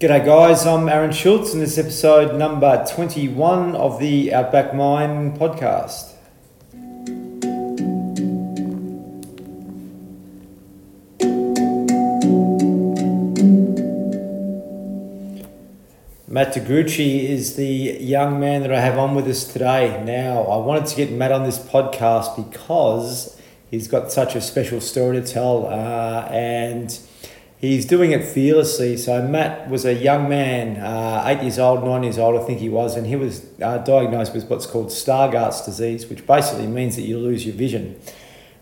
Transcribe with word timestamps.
G'day 0.00 0.24
guys, 0.24 0.66
I'm 0.66 0.88
Aaron 0.88 1.12
Schultz 1.12 1.52
and 1.52 1.62
this 1.62 1.78
is 1.78 1.78
episode 1.78 2.36
number 2.36 2.84
21 2.84 3.76
of 3.76 4.00
the 4.00 4.34
Outback 4.34 4.74
Mind 4.74 5.38
podcast. 5.38 6.14
Matt 16.26 16.54
DeGruchy 16.54 17.28
is 17.28 17.54
the 17.54 17.64
young 17.64 18.40
man 18.40 18.62
that 18.62 18.72
I 18.72 18.80
have 18.80 18.98
on 18.98 19.14
with 19.14 19.28
us 19.28 19.44
today. 19.44 20.02
Now, 20.04 20.42
I 20.42 20.56
wanted 20.56 20.86
to 20.86 20.96
get 20.96 21.12
Matt 21.12 21.30
on 21.30 21.44
this 21.44 21.60
podcast 21.60 22.34
because 22.34 23.40
he's 23.70 23.86
got 23.86 24.10
such 24.10 24.34
a 24.34 24.40
special 24.40 24.80
story 24.80 25.20
to 25.20 25.24
tell 25.24 25.66
uh, 25.68 26.26
and 26.32 26.98
he's 27.68 27.86
doing 27.86 28.12
it 28.12 28.24
fearlessly. 28.24 28.96
So 28.96 29.26
Matt 29.26 29.68
was 29.70 29.84
a 29.84 29.94
young 29.94 30.28
man, 30.28 30.76
uh, 30.76 31.24
eight 31.26 31.42
years 31.42 31.58
old, 31.58 31.84
nine 31.84 32.02
years 32.02 32.18
old, 32.18 32.40
I 32.40 32.44
think 32.44 32.60
he 32.60 32.68
was, 32.68 32.96
and 32.96 33.06
he 33.06 33.16
was 33.16 33.46
uh, 33.62 33.78
diagnosed 33.78 34.34
with 34.34 34.48
what's 34.48 34.66
called 34.66 34.88
Stargardt's 34.88 35.64
disease, 35.64 36.06
which 36.06 36.26
basically 36.26 36.66
means 36.66 36.96
that 36.96 37.02
you 37.02 37.18
lose 37.18 37.44
your 37.46 37.54
vision. 37.54 38.00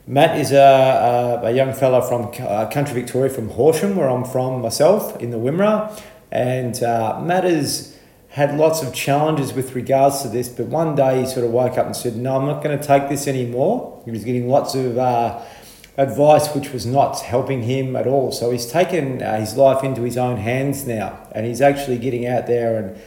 Matt 0.07 0.37
is 0.39 0.51
a, 0.53 1.41
a, 1.43 1.47
a 1.47 1.51
young 1.53 1.73
fellow 1.73 2.01
from 2.01 2.33
uh, 2.47 2.67
country 2.67 2.95
Victoria, 2.95 3.31
from 3.31 3.51
Horsham, 3.51 3.97
where 3.97 4.09
I'm 4.09 4.25
from 4.25 4.61
myself, 4.61 5.21
in 5.21 5.31
the 5.31 5.37
Wimmera, 5.37 6.01
and 6.31 6.83
uh, 6.83 7.21
Matt 7.21 7.45
has 7.45 7.97
had 8.31 8.57
lots 8.57 8.83
of 8.83 8.95
challenges 8.95 9.53
with 9.53 9.75
regards 9.75 10.23
to 10.23 10.29
this, 10.29 10.49
but 10.49 10.67
one 10.67 10.95
day 10.95 11.21
he 11.21 11.27
sort 11.27 11.45
of 11.45 11.53
woke 11.53 11.77
up 11.77 11.85
and 11.85 11.95
said, 11.95 12.17
"No, 12.17 12.37
I'm 12.37 12.47
not 12.47 12.65
going 12.65 12.77
to 12.77 12.85
take 12.85 13.11
this 13.11 13.29
anymore." 13.29 14.03
He 14.07 14.11
was 14.11 14.25
getting 14.25 14.49
lots 14.49 14.75
of 14.75 14.97
uh, 14.97 15.41
advice 15.97 16.55
which 16.55 16.73
was 16.73 16.87
not 16.87 17.21
helping 17.21 17.63
him 17.63 17.97
at 17.97 18.07
all. 18.07 18.33
So 18.33 18.51
he's 18.51 18.67
taken 18.67 19.23
uh, 19.23 19.39
his 19.39 19.57
life 19.57 19.85
into 19.85 20.03
his 20.03 20.17
own 20.17 20.39
hands 20.39 20.87
now, 20.87 21.29
and 21.33 21.47
he's 21.47 21.61
actually 21.61 21.99
getting 21.99 22.27
out 22.27 22.47
there 22.47 22.79
and 22.79 23.01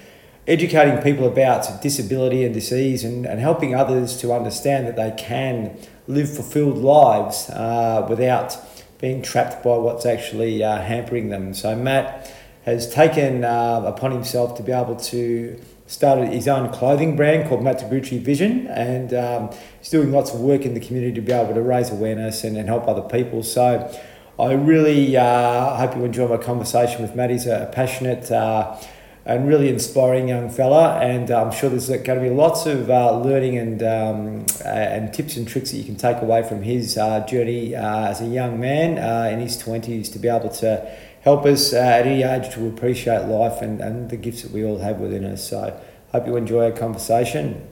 educating 0.48 1.02
people 1.02 1.25
about 1.25 1.81
disability 1.81 2.44
and 2.44 2.53
disease 2.53 3.03
and, 3.03 3.25
and 3.25 3.39
helping 3.39 3.73
others 3.73 4.17
to 4.17 4.31
understand 4.31 4.88
that 4.88 4.95
they 4.95 5.11
can 5.17 5.75
live 6.08 6.33
fulfilled 6.33 6.77
lives 6.77 7.50
uh, 7.50 8.05
without 8.08 8.55
being 8.99 9.22
trapped 9.23 9.64
by 9.64 9.75
what's 9.75 10.05
actually 10.05 10.64
uh, 10.64 10.80
hampering 10.81 11.30
them. 11.30 11.53
So 11.53 11.75
Matt 11.75 12.31
has 12.64 12.92
taken 12.92 13.44
uh, 13.44 13.83
upon 13.86 14.11
himself 14.11 14.55
to 14.58 14.64
be 14.64 14.72
able 14.72 14.95
to 14.95 15.59
started 15.88 16.30
his 16.30 16.47
own 16.47 16.72
clothing 16.72 17.16
brand 17.16 17.47
called 17.47 17.64
Matt 17.64 17.80
DeGruchy 17.80 18.19
Vision, 18.19 18.67
and 18.67 19.14
um, 19.14 19.50
he's 19.80 19.89
doing 19.89 20.11
lots 20.11 20.33
of 20.33 20.39
work 20.39 20.61
in 20.61 20.73
the 20.73 20.80
community 20.80 21.14
to 21.14 21.22
be 21.22 21.31
able 21.31 21.53
to 21.53 21.61
raise 21.61 21.92
awareness 21.92 22.44
and, 22.44 22.58
and 22.58 22.67
help 22.67 22.88
other 22.88 23.03
people. 23.03 23.44
So 23.44 23.95
I 24.39 24.53
really 24.53 25.16
uh, 25.16 25.75
hope 25.77 25.95
you 25.95 26.03
enjoy 26.03 26.27
my 26.27 26.38
conversation 26.38 27.02
with 27.02 27.16
Matt. 27.16 27.30
He's 27.30 27.45
a 27.45 27.69
passionate 27.72 28.31
uh, 28.31 28.77
and 29.25 29.47
really 29.47 29.69
inspiring 29.69 30.27
young 30.27 30.50
fella, 30.50 31.00
and 31.00 31.31
I'm 31.31 31.52
sure 31.52 31.69
there's 31.69 31.89
going 31.89 32.03
to 32.03 32.20
be 32.20 32.30
lots 32.30 32.67
of 32.67 32.92
uh, 32.92 33.20
learning 33.20 33.58
and 33.58 33.81
um, 33.81 34.45
and 34.64 35.11
tips 35.14 35.36
and 35.36 35.47
tricks 35.47 35.72
that 35.72 35.77
you 35.77 35.83
can 35.83 35.95
take 35.95 36.22
away 36.22 36.47
from 36.47 36.61
his 36.61 36.95
uh, 36.97 37.25
journey 37.25 37.75
uh, 37.75 38.09
as 38.09 38.22
a 38.22 38.27
young 38.27 38.59
man 38.59 38.99
uh, 38.99 39.30
in 39.31 39.39
his 39.39 39.61
20s 39.61 40.11
to 40.14 40.20
be 40.20 40.27
able 40.27 40.49
to 40.49 40.95
help 41.26 41.44
us 41.45 41.73
uh, 41.73 41.78
at 41.78 42.06
any 42.06 42.22
age 42.22 42.54
to 42.54 42.68
appreciate 42.68 43.26
life 43.26 43.62
and, 43.64 43.81
and 43.81 44.12
the 44.12 44.16
gifts 44.16 44.44
that 44.44 44.52
we 44.52 44.64
all 44.64 44.78
have 44.78 45.00
within 45.00 45.26
us. 45.26 45.50
So, 45.50 45.78
hope 46.12 46.28
you 46.28 46.38
enjoy 46.38 46.66
our 46.66 46.72
conversation. 46.72 47.67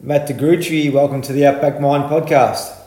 Matt 0.00 0.28
DeGruchy, 0.28 0.92
welcome 0.92 1.20
to 1.22 1.32
the 1.32 1.44
Outback 1.44 1.80
Mind 1.80 2.04
podcast. 2.04 2.78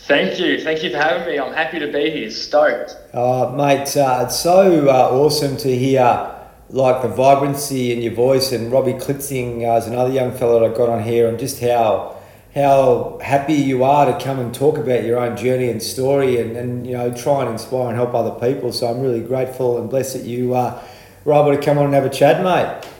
Thank 0.00 0.38
you. 0.38 0.60
Thank 0.60 0.84
you 0.84 0.90
for 0.90 0.98
having 0.98 1.26
me. 1.26 1.38
I'm 1.38 1.54
happy 1.54 1.78
to 1.78 1.90
be 1.90 2.10
here. 2.10 2.30
Stoked. 2.30 2.94
Uh, 3.14 3.54
mate, 3.56 3.96
uh, 3.96 4.24
it's 4.26 4.38
so 4.38 4.86
uh, 4.86 5.10
awesome 5.10 5.56
to 5.56 5.74
hear 5.74 6.34
like 6.68 7.00
the 7.00 7.08
vibrancy 7.08 7.92
in 7.92 8.02
your 8.02 8.12
voice 8.12 8.52
and 8.52 8.70
Robbie 8.70 8.94
Klitzing 8.94 9.66
uh, 9.66 9.78
is 9.78 9.86
another 9.86 10.12
young 10.12 10.32
fellow 10.32 10.60
that 10.60 10.74
I 10.74 10.76
got 10.76 10.90
on 10.90 11.02
here 11.02 11.28
and 11.28 11.38
just 11.38 11.60
how 11.60 12.15
how 12.56 13.18
happy 13.22 13.52
you 13.52 13.84
are 13.84 14.06
to 14.06 14.24
come 14.24 14.38
and 14.38 14.54
talk 14.54 14.78
about 14.78 15.04
your 15.04 15.18
own 15.18 15.36
journey 15.36 15.68
and 15.68 15.82
story 15.82 16.40
and, 16.40 16.56
and 16.56 16.86
you 16.86 16.94
know 16.94 17.12
try 17.12 17.42
and 17.42 17.50
inspire 17.50 17.88
and 17.88 17.96
help 17.96 18.14
other 18.14 18.30
people. 18.40 18.72
So 18.72 18.88
I'm 18.88 19.00
really 19.00 19.20
grateful 19.20 19.78
and 19.78 19.90
blessed 19.90 20.14
that 20.14 20.24
you 20.24 20.54
uh, 20.54 20.82
were 21.24 21.34
able 21.34 21.54
to 21.54 21.62
come 21.62 21.76
on 21.76 21.84
and 21.84 21.94
have 21.94 22.06
a 22.06 22.10
chat, 22.10 22.42
mate. 22.42 22.90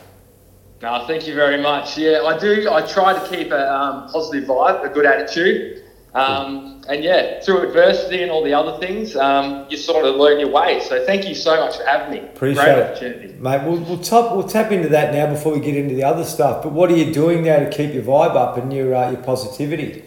No, 0.83 1.05
thank 1.07 1.27
you 1.27 1.33
very 1.33 1.59
much. 1.59 1.97
Yeah, 1.97 2.21
I 2.23 2.37
do. 2.37 2.69
I 2.71 2.85
try 2.85 3.17
to 3.17 3.35
keep 3.35 3.51
a 3.51 3.73
um, 3.73 4.07
positive 4.09 4.47
vibe, 4.47 4.85
a 4.85 4.89
good 4.89 5.07
attitude. 5.07 5.83
Um, 6.13 6.81
and 6.89 7.03
yeah, 7.03 7.41
through 7.41 7.67
adversity 7.67 8.23
and 8.23 8.31
all 8.31 8.43
the 8.43 8.53
other 8.53 8.79
things, 8.79 9.15
um, 9.15 9.67
you 9.69 9.77
sort 9.77 10.05
of 10.05 10.15
learn 10.15 10.39
your 10.39 10.49
way. 10.49 10.79
So 10.79 11.05
thank 11.05 11.27
you 11.27 11.35
so 11.35 11.59
much 11.59 11.77
for 11.77 11.83
having 11.85 12.11
me. 12.11 12.27
Appreciate 12.29 12.63
Great 12.63 12.77
it, 12.77 12.91
opportunity. 12.91 13.33
mate. 13.39 13.63
We'll 13.63 13.79
we'll 13.81 13.99
tap 13.99 14.31
we'll 14.31 14.47
tap 14.47 14.71
into 14.71 14.89
that 14.89 15.13
now 15.13 15.27
before 15.31 15.53
we 15.53 15.59
get 15.59 15.75
into 15.75 15.95
the 15.95 16.03
other 16.03 16.23
stuff. 16.23 16.63
But 16.63 16.71
what 16.71 16.89
are 16.91 16.95
you 16.95 17.13
doing 17.13 17.43
now 17.43 17.59
to 17.59 17.69
keep 17.69 17.93
your 17.93 18.03
vibe 18.03 18.35
up 18.35 18.57
and 18.57 18.73
your 18.73 18.95
uh, 18.95 19.11
your 19.11 19.21
positivity? 19.21 20.03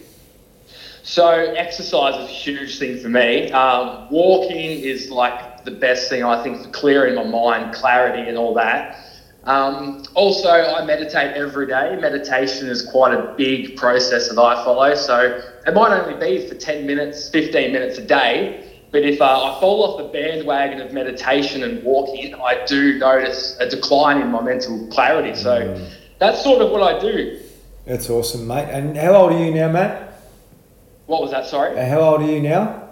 So 1.03 1.29
exercise 1.29 2.15
is 2.15 2.31
a 2.31 2.33
huge 2.33 2.79
thing 2.79 2.99
for 3.01 3.09
me. 3.09 3.51
Um, 3.53 4.09
walking 4.11 4.59
is 4.59 5.11
like 5.11 5.65
the 5.65 5.71
best 5.71 6.09
thing 6.09 6.25
I 6.25 6.43
think 6.43 6.63
for 6.63 6.71
clearing 6.71 7.15
my 7.15 7.25
mind, 7.25 7.75
clarity, 7.75 8.29
and 8.29 8.37
all 8.37 8.55
that. 8.55 8.97
Um, 9.45 10.05
also, 10.15 10.51
I 10.51 10.85
meditate 10.85 11.35
every 11.37 11.67
day. 11.67 11.97
Meditation 12.01 12.69
is 12.69 12.83
quite 12.83 13.15
a 13.15 13.35
big 13.37 13.77
process 13.77 14.29
that 14.29 14.39
I 14.39 14.63
follow. 14.65 14.95
So 14.95 15.43
it 15.67 15.75
might 15.75 15.99
only 15.99 16.19
be 16.19 16.47
for 16.47 16.55
10 16.55 16.87
minutes, 16.87 17.31
15 17.31 17.73
minutes 17.73 17.99
a 17.99 18.05
day. 18.05 18.67
But 18.91 19.03
if 19.03 19.21
uh, 19.21 19.25
I 19.25 19.61
fall 19.61 19.85
off 19.85 19.99
the 19.99 20.09
bandwagon 20.09 20.81
of 20.81 20.93
meditation 20.93 21.63
and 21.63 21.83
walking, 21.83 22.35
I 22.35 22.65
do 22.67 22.99
notice 22.99 23.57
a 23.61 23.69
decline 23.69 24.21
in 24.21 24.29
my 24.29 24.43
mental 24.43 24.87
clarity. 24.89 25.35
So 25.35 25.61
mm. 25.61 25.93
that's 26.19 26.43
sort 26.43 26.61
of 26.61 26.71
what 26.71 26.83
I 26.83 26.99
do. 26.99 27.41
That's 27.87 28.11
awesome, 28.11 28.47
mate. 28.47 28.69
And 28.69 28.97
how 28.97 29.15
old 29.15 29.33
are 29.33 29.45
you 29.45 29.55
now, 29.55 29.71
Matt? 29.71 30.21
What 31.07 31.23
was 31.23 31.31
that? 31.31 31.47
Sorry. 31.47 31.79
Uh, 31.79 31.89
how 31.89 32.01
old 32.01 32.23
are 32.23 32.31
you 32.31 32.41
now? 32.41 32.89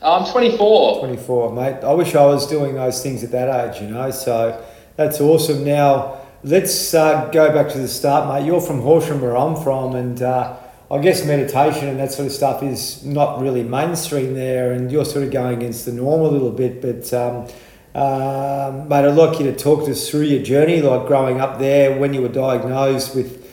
I'm 0.00 0.30
24. 0.30 1.00
24, 1.00 1.52
mate. 1.52 1.84
I 1.84 1.92
wish 1.92 2.14
I 2.14 2.24
was 2.24 2.46
doing 2.46 2.74
those 2.74 3.02
things 3.02 3.24
at 3.24 3.30
that 3.32 3.74
age, 3.74 3.82
you 3.82 3.88
know. 3.88 4.10
So 4.10 4.64
that's 4.96 5.20
awesome. 5.20 5.64
Now, 5.64 6.20
let's 6.42 6.94
uh, 6.94 7.28
go 7.30 7.52
back 7.52 7.70
to 7.72 7.78
the 7.78 7.88
start, 7.88 8.28
mate. 8.28 8.46
You're 8.46 8.60
from 8.60 8.80
Horsham, 8.80 9.20
where 9.20 9.36
I'm 9.36 9.56
from, 9.56 9.94
and 9.94 10.22
uh, 10.22 10.56
I 10.90 10.98
guess 10.98 11.24
meditation 11.24 11.88
and 11.88 11.98
that 11.98 12.12
sort 12.12 12.26
of 12.26 12.32
stuff 12.32 12.62
is 12.62 13.04
not 13.04 13.40
really 13.40 13.62
mainstream 13.62 14.34
there, 14.34 14.72
and 14.72 14.90
you're 14.90 15.04
sort 15.04 15.24
of 15.24 15.30
going 15.30 15.58
against 15.58 15.84
the 15.84 15.92
norm 15.92 16.22
a 16.22 16.28
little 16.28 16.50
bit. 16.50 16.80
But, 16.80 17.12
um, 17.12 17.48
uh, 17.94 18.84
mate, 18.88 19.04
I'd 19.04 19.16
like 19.16 19.38
you 19.38 19.46
to 19.46 19.56
talk 19.56 19.84
to 19.84 19.90
us 19.90 20.08
through 20.08 20.22
your 20.22 20.42
journey, 20.42 20.80
like 20.80 21.06
growing 21.06 21.40
up 21.40 21.58
there, 21.58 21.98
when 21.98 22.14
you 22.14 22.22
were 22.22 22.28
diagnosed 22.28 23.14
with 23.14 23.44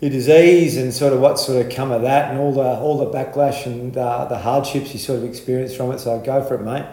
your 0.00 0.10
disease, 0.10 0.76
and 0.76 0.92
sort 0.92 1.12
of 1.12 1.20
what 1.20 1.38
sort 1.38 1.64
of 1.64 1.72
come 1.72 1.92
of 1.92 2.02
that, 2.02 2.30
and 2.30 2.38
all 2.38 2.52
the 2.52 2.60
all 2.60 2.98
the 2.98 3.06
backlash 3.06 3.64
and 3.66 3.96
uh, 3.96 4.24
the 4.26 4.38
hardships 4.38 4.92
you 4.92 4.98
sort 4.98 5.18
of 5.18 5.24
experienced 5.24 5.76
from 5.76 5.92
it. 5.92 5.98
So 5.98 6.18
go 6.20 6.42
for 6.42 6.56
it, 6.56 6.62
mate. 6.62 6.84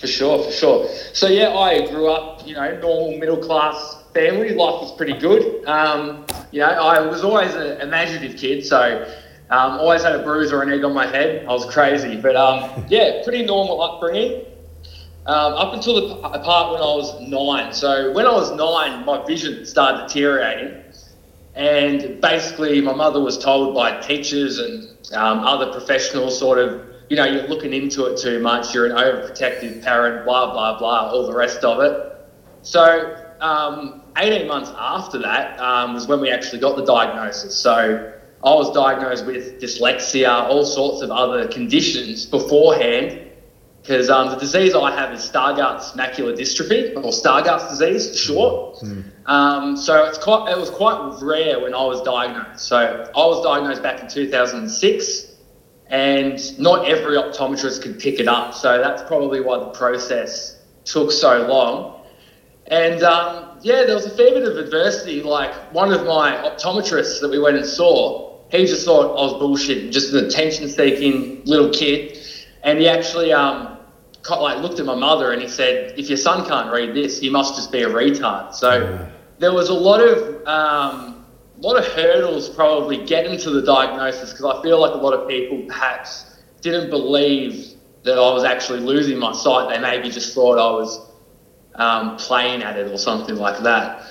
For 0.00 0.06
sure, 0.06 0.42
for 0.42 0.50
sure. 0.50 0.88
So 1.12 1.28
yeah, 1.28 1.54
I 1.54 1.86
grew 1.90 2.08
up, 2.10 2.46
you 2.46 2.54
know, 2.54 2.80
normal 2.80 3.18
middle 3.18 3.36
class 3.36 3.98
family. 4.14 4.54
Life 4.54 4.80
was 4.80 4.92
pretty 4.92 5.12
good. 5.12 5.62
Um, 5.66 6.24
you 6.52 6.60
know, 6.60 6.68
I 6.68 7.02
was 7.02 7.22
always 7.22 7.54
an 7.54 7.82
imaginative 7.82 8.38
kid, 8.38 8.64
so 8.64 9.06
um, 9.50 9.72
always 9.72 10.02
had 10.02 10.14
a 10.14 10.22
bruise 10.22 10.52
or 10.52 10.62
an 10.62 10.72
egg 10.72 10.84
on 10.84 10.94
my 10.94 11.06
head. 11.06 11.44
I 11.44 11.52
was 11.52 11.66
crazy, 11.66 12.16
but 12.18 12.34
um, 12.34 12.86
yeah, 12.88 13.22
pretty 13.24 13.44
normal 13.44 13.82
upbringing. 13.82 14.46
Um, 15.26 15.52
up 15.52 15.74
until 15.74 16.08
the 16.08 16.16
part 16.16 16.72
when 16.72 16.80
I 16.80 16.94
was 16.96 17.20
nine. 17.20 17.74
So 17.74 18.10
when 18.12 18.26
I 18.26 18.32
was 18.32 18.50
nine, 18.52 19.04
my 19.04 19.22
vision 19.26 19.66
started 19.66 20.08
deteriorating, 20.08 20.82
and 21.54 22.22
basically 22.22 22.80
my 22.80 22.94
mother 22.94 23.20
was 23.20 23.36
told 23.36 23.74
by 23.74 24.00
teachers 24.00 24.58
and 24.58 24.88
um, 25.12 25.40
other 25.40 25.70
professionals, 25.72 26.38
sort 26.38 26.58
of 26.58 26.89
you 27.10 27.16
know, 27.16 27.24
you're 27.24 27.48
looking 27.48 27.74
into 27.74 28.06
it 28.06 28.16
too 28.16 28.38
much, 28.38 28.72
you're 28.72 28.86
an 28.86 28.92
overprotective 28.92 29.82
parent, 29.82 30.24
blah, 30.24 30.52
blah, 30.52 30.78
blah, 30.78 31.10
all 31.10 31.26
the 31.26 31.36
rest 31.36 31.64
of 31.64 31.80
it. 31.80 32.16
So, 32.62 33.16
um, 33.40 34.02
18 34.16 34.46
months 34.46 34.70
after 34.78 35.18
that 35.18 35.58
um, 35.58 35.94
was 35.94 36.06
when 36.06 36.20
we 36.20 36.30
actually 36.30 36.60
got 36.60 36.76
the 36.76 36.84
diagnosis. 36.84 37.56
So, 37.56 38.12
I 38.44 38.54
was 38.54 38.72
diagnosed 38.72 39.26
with 39.26 39.60
dyslexia, 39.60 40.48
all 40.48 40.64
sorts 40.64 41.02
of 41.02 41.10
other 41.10 41.48
conditions 41.48 42.26
beforehand, 42.26 43.28
because 43.82 44.08
um, 44.08 44.28
the 44.30 44.36
disease 44.36 44.76
I 44.76 44.92
have 44.92 45.12
is 45.12 45.28
Stargardt's 45.28 45.92
macular 45.92 46.38
dystrophy, 46.38 46.96
or 46.96 47.10
Stargardt's 47.10 47.76
disease 47.76 48.08
for 48.10 48.16
short. 48.16 48.76
Mm. 48.76 49.04
Um, 49.26 49.76
so 49.76 50.04
it's 50.04 50.18
quite, 50.18 50.52
it 50.52 50.58
was 50.58 50.70
quite 50.70 51.18
rare 51.20 51.58
when 51.58 51.74
I 51.74 51.82
was 51.82 52.02
diagnosed. 52.02 52.60
So 52.60 52.78
I 52.78 53.26
was 53.26 53.42
diagnosed 53.42 53.82
back 53.82 54.00
in 54.00 54.08
2006 54.08 55.29
and 55.90 56.58
not 56.58 56.88
every 56.88 57.16
optometrist 57.16 57.82
could 57.82 57.98
pick 57.98 58.20
it 58.20 58.28
up. 58.28 58.54
So 58.54 58.78
that's 58.78 59.02
probably 59.02 59.40
why 59.40 59.58
the 59.58 59.70
process 59.70 60.56
took 60.84 61.10
so 61.10 61.46
long. 61.46 62.00
And 62.68 63.02
um, 63.02 63.58
yeah, 63.62 63.82
there 63.84 63.96
was 63.96 64.06
a 64.06 64.10
fair 64.10 64.30
bit 64.30 64.44
of 64.44 64.56
adversity. 64.56 65.22
Like 65.22 65.52
one 65.72 65.92
of 65.92 66.06
my 66.06 66.36
optometrists 66.36 67.20
that 67.20 67.30
we 67.30 67.40
went 67.40 67.56
and 67.56 67.66
saw, 67.66 68.38
he 68.50 68.66
just 68.66 68.84
thought 68.84 69.10
I 69.10 69.32
was 69.32 69.34
bullshit, 69.34 69.92
just 69.92 70.14
an 70.14 70.24
attention-seeking 70.24 71.42
little 71.44 71.70
kid, 71.70 72.18
and 72.62 72.78
he 72.78 72.88
actually 72.88 73.32
um, 73.32 73.78
like 74.28 74.62
looked 74.62 74.78
at 74.78 74.86
my 74.86 74.94
mother 74.94 75.32
and 75.32 75.42
he 75.42 75.48
said, 75.48 75.98
"If 75.98 76.08
your 76.08 76.18
son 76.18 76.46
can't 76.46 76.72
read 76.72 76.94
this, 76.94 77.20
he 77.20 77.30
must 77.30 77.56
just 77.56 77.72
be 77.72 77.82
a 77.82 77.88
retard." 77.88 78.54
So 78.54 79.08
there 79.38 79.52
was 79.52 79.68
a 79.68 79.74
lot 79.74 80.00
of 80.00 80.46
um, 80.46 81.19
lot 81.60 81.76
of 81.76 81.86
hurdles 81.86 82.48
probably 82.48 83.04
getting 83.04 83.38
to 83.38 83.50
the 83.50 83.62
diagnosis 83.62 84.30
because 84.32 84.44
I 84.44 84.62
feel 84.62 84.80
like 84.80 84.92
a 84.92 84.96
lot 84.96 85.12
of 85.12 85.28
people 85.28 85.62
perhaps 85.66 86.24
didn't 86.62 86.90
believe 86.90 87.74
that 88.02 88.18
I 88.18 88.32
was 88.32 88.44
actually 88.44 88.80
losing 88.80 89.18
my 89.18 89.32
sight. 89.32 89.68
They 89.68 89.78
maybe 89.78 90.10
just 90.10 90.34
thought 90.34 90.58
I 90.58 90.70
was 90.70 91.00
um, 91.74 92.16
playing 92.16 92.62
at 92.62 92.76
it 92.76 92.90
or 92.90 92.98
something 92.98 93.36
like 93.36 93.62
that. 93.62 94.10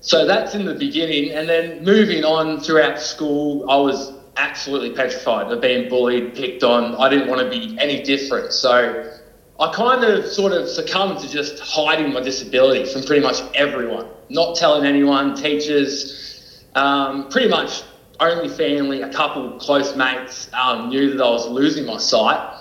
So 0.00 0.26
that's 0.26 0.54
in 0.54 0.64
the 0.64 0.74
beginning, 0.74 1.32
and 1.32 1.48
then 1.48 1.82
moving 1.84 2.24
on 2.24 2.60
throughout 2.60 3.00
school, 3.00 3.68
I 3.68 3.76
was 3.76 4.12
absolutely 4.36 4.90
petrified 4.90 5.50
of 5.50 5.60
being 5.60 5.88
bullied, 5.88 6.34
picked 6.34 6.62
on. 6.62 6.94
I 6.94 7.08
didn't 7.08 7.28
want 7.28 7.40
to 7.40 7.50
be 7.50 7.76
any 7.80 8.02
different. 8.02 8.52
So 8.52 9.12
I 9.58 9.72
kind 9.72 10.04
of 10.04 10.26
sort 10.26 10.52
of 10.52 10.68
succumbed 10.68 11.18
to 11.20 11.28
just 11.28 11.58
hiding 11.58 12.12
my 12.12 12.20
disability 12.20 12.84
from 12.92 13.02
pretty 13.02 13.22
much 13.22 13.40
everyone, 13.54 14.06
not 14.28 14.54
telling 14.54 14.86
anyone, 14.86 15.34
teachers, 15.34 16.37
um, 16.74 17.28
pretty 17.28 17.48
much 17.48 17.82
only 18.20 18.48
family, 18.48 19.02
a 19.02 19.12
couple 19.12 19.58
close 19.58 19.94
mates 19.94 20.50
um, 20.52 20.88
knew 20.88 21.16
that 21.16 21.22
I 21.22 21.30
was 21.30 21.48
losing 21.48 21.86
my 21.86 21.98
sight. 21.98 22.54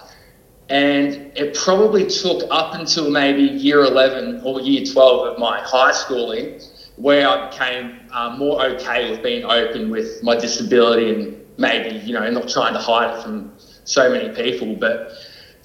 And 0.69 1.31
it 1.35 1.55
probably 1.55 2.05
took 2.07 2.43
up 2.51 2.73
until 2.73 3.09
maybe 3.09 3.43
year 3.43 3.79
11 3.81 4.41
or 4.43 4.59
year 4.61 4.85
12 4.85 5.27
of 5.33 5.39
my 5.39 5.61
high 5.61 5.91
schooling 5.93 6.59
where 6.97 7.27
I 7.27 7.49
became 7.49 7.99
um, 8.11 8.37
more 8.37 8.63
okay 8.65 9.09
with 9.09 9.23
being 9.23 9.45
open 9.45 9.89
with 9.89 10.21
my 10.23 10.35
disability 10.35 11.13
and 11.13 11.45
maybe, 11.57 11.97
you 11.99 12.13
know, 12.13 12.29
not 12.29 12.49
trying 12.49 12.73
to 12.73 12.79
hide 12.79 13.15
it 13.15 13.23
from 13.23 13.53
so 13.85 14.11
many 14.11 14.29
people. 14.29 14.75
But 14.75 15.11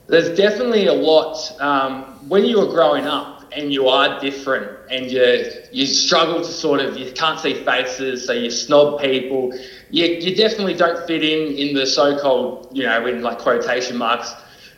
there's 0.06 0.36
definitely 0.36 0.86
a 0.86 0.92
lot 0.92 1.60
um, 1.60 2.02
when 2.28 2.44
you 2.44 2.58
were 2.58 2.66
growing 2.66 3.06
up 3.06 3.31
and 3.54 3.72
you 3.72 3.88
are 3.88 4.20
different 4.20 4.78
and 4.90 5.10
you 5.10 5.44
you 5.72 5.86
struggle 5.86 6.40
to 6.40 6.52
sort 6.52 6.80
of 6.80 6.96
you 6.96 7.10
can't 7.12 7.38
see 7.40 7.54
faces 7.64 8.26
so 8.26 8.32
you 8.32 8.50
snob 8.50 9.00
people. 9.00 9.52
You, 9.90 10.06
you 10.06 10.34
definitely 10.34 10.74
don't 10.74 11.06
fit 11.06 11.22
in 11.22 11.54
in 11.56 11.74
the 11.74 11.86
so-called 11.86 12.68
you 12.72 12.84
know 12.84 13.06
in 13.06 13.22
like 13.22 13.38
quotation 13.38 13.96
marks 13.96 14.32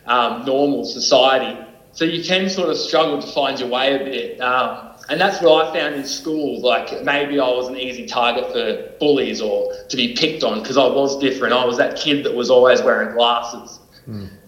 um, 0.05 0.45
normal 0.45 0.85
society. 0.85 1.59
So 1.91 2.03
you 2.03 2.23
can 2.23 2.49
sort 2.49 2.69
of 2.69 2.77
struggle 2.77 3.21
to 3.21 3.27
find 3.27 3.59
your 3.59 3.69
way 3.69 3.95
a 3.95 3.99
bit. 3.99 4.41
Um, 4.41 4.91
and 5.07 5.21
that's 5.21 5.41
what 5.41 5.67
I 5.67 5.73
found 5.79 5.95
in 5.95 6.05
school 6.05 6.61
like 6.61 7.03
maybe 7.03 7.39
I 7.39 7.47
was 7.47 7.67
an 7.67 7.77
easy 7.77 8.05
target 8.05 8.51
for 8.51 8.97
bullies 8.99 9.39
or 9.39 9.71
to 9.89 9.95
be 9.95 10.15
picked 10.15 10.43
on 10.43 10.61
because 10.61 10.77
I 10.77 10.87
was 10.87 11.17
different. 11.19 11.53
I 11.53 11.63
was 11.65 11.77
that 11.77 11.95
kid 11.95 12.25
that 12.25 12.33
was 12.33 12.49
always 12.49 12.81
wearing 12.81 13.15
glasses. 13.15 13.79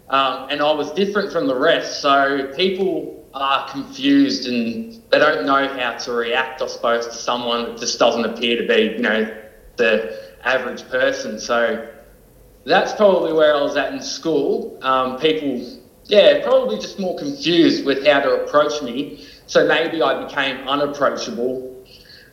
Um, 0.09 0.47
and 0.49 0.61
I 0.61 0.71
was 0.71 0.91
different 0.93 1.31
from 1.31 1.47
the 1.47 1.55
rest. 1.55 2.01
So 2.01 2.51
people 2.55 3.16
are 3.41 3.69
confused 3.69 4.47
and 4.47 5.01
they 5.09 5.19
don't 5.19 5.45
know 5.45 5.67
how 5.67 5.93
to 5.93 6.11
react, 6.11 6.61
I 6.61 6.67
suppose, 6.67 7.07
to 7.07 7.13
someone 7.13 7.65
that 7.65 7.79
just 7.79 7.99
doesn't 7.99 8.25
appear 8.25 8.61
to 8.61 8.67
be, 8.67 8.93
you 8.95 8.99
know, 8.99 9.35
the 9.77 10.17
average 10.43 10.87
person. 10.89 11.39
So 11.39 11.87
that's 12.65 12.93
probably 12.93 13.33
where 13.33 13.55
I 13.55 13.61
was 13.61 13.75
at 13.77 13.93
in 13.93 14.01
school. 14.01 14.77
Um, 14.81 15.17
people, 15.19 15.65
yeah, 16.05 16.43
probably 16.43 16.79
just 16.79 16.99
more 16.99 17.17
confused 17.17 17.85
with 17.85 18.05
how 18.05 18.19
to 18.21 18.43
approach 18.43 18.81
me. 18.81 19.25
So 19.47 19.67
maybe 19.67 20.01
I 20.01 20.25
became 20.25 20.67
unapproachable 20.67 21.85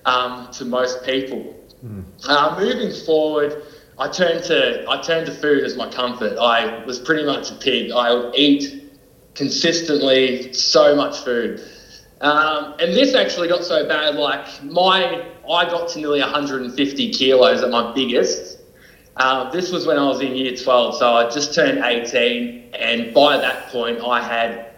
um, 0.04 0.50
to 0.52 0.64
most 0.64 1.04
people. 1.04 1.54
Uh, 2.28 2.56
moving 2.58 2.92
forward, 2.92 3.62
I 3.98 4.08
turned 4.08 4.44
to 4.44 4.84
I 4.88 5.00
turned 5.00 5.26
to 5.26 5.32
food 5.32 5.64
as 5.64 5.76
my 5.76 5.88
comfort. 5.90 6.38
I 6.38 6.84
was 6.84 6.98
pretty 6.98 7.24
much 7.24 7.50
a 7.50 7.54
pig. 7.54 7.92
I 7.92 8.12
would 8.12 8.34
eat 8.34 8.83
consistently 9.34 10.52
so 10.52 10.94
much 10.94 11.18
food, 11.18 11.60
um, 12.20 12.74
and 12.80 12.94
this 12.94 13.14
actually 13.14 13.48
got 13.48 13.64
so 13.64 13.86
bad. 13.86 14.14
Like 14.16 14.62
my 14.64 15.26
I 15.48 15.64
got 15.66 15.88
to 15.90 15.98
nearly 15.98 16.20
150 16.20 17.12
kilos 17.12 17.62
at 17.62 17.70
my 17.70 17.92
biggest. 17.92 18.58
Uh, 19.16 19.50
this 19.50 19.70
was 19.70 19.86
when 19.86 19.98
I 19.98 20.06
was 20.06 20.20
in 20.20 20.34
year 20.34 20.56
12, 20.56 20.96
so 20.96 21.14
I 21.14 21.30
just 21.30 21.54
turned 21.54 21.84
18, 21.84 22.74
and 22.74 23.14
by 23.14 23.36
that 23.36 23.68
point 23.68 24.00
I 24.00 24.20
had 24.20 24.74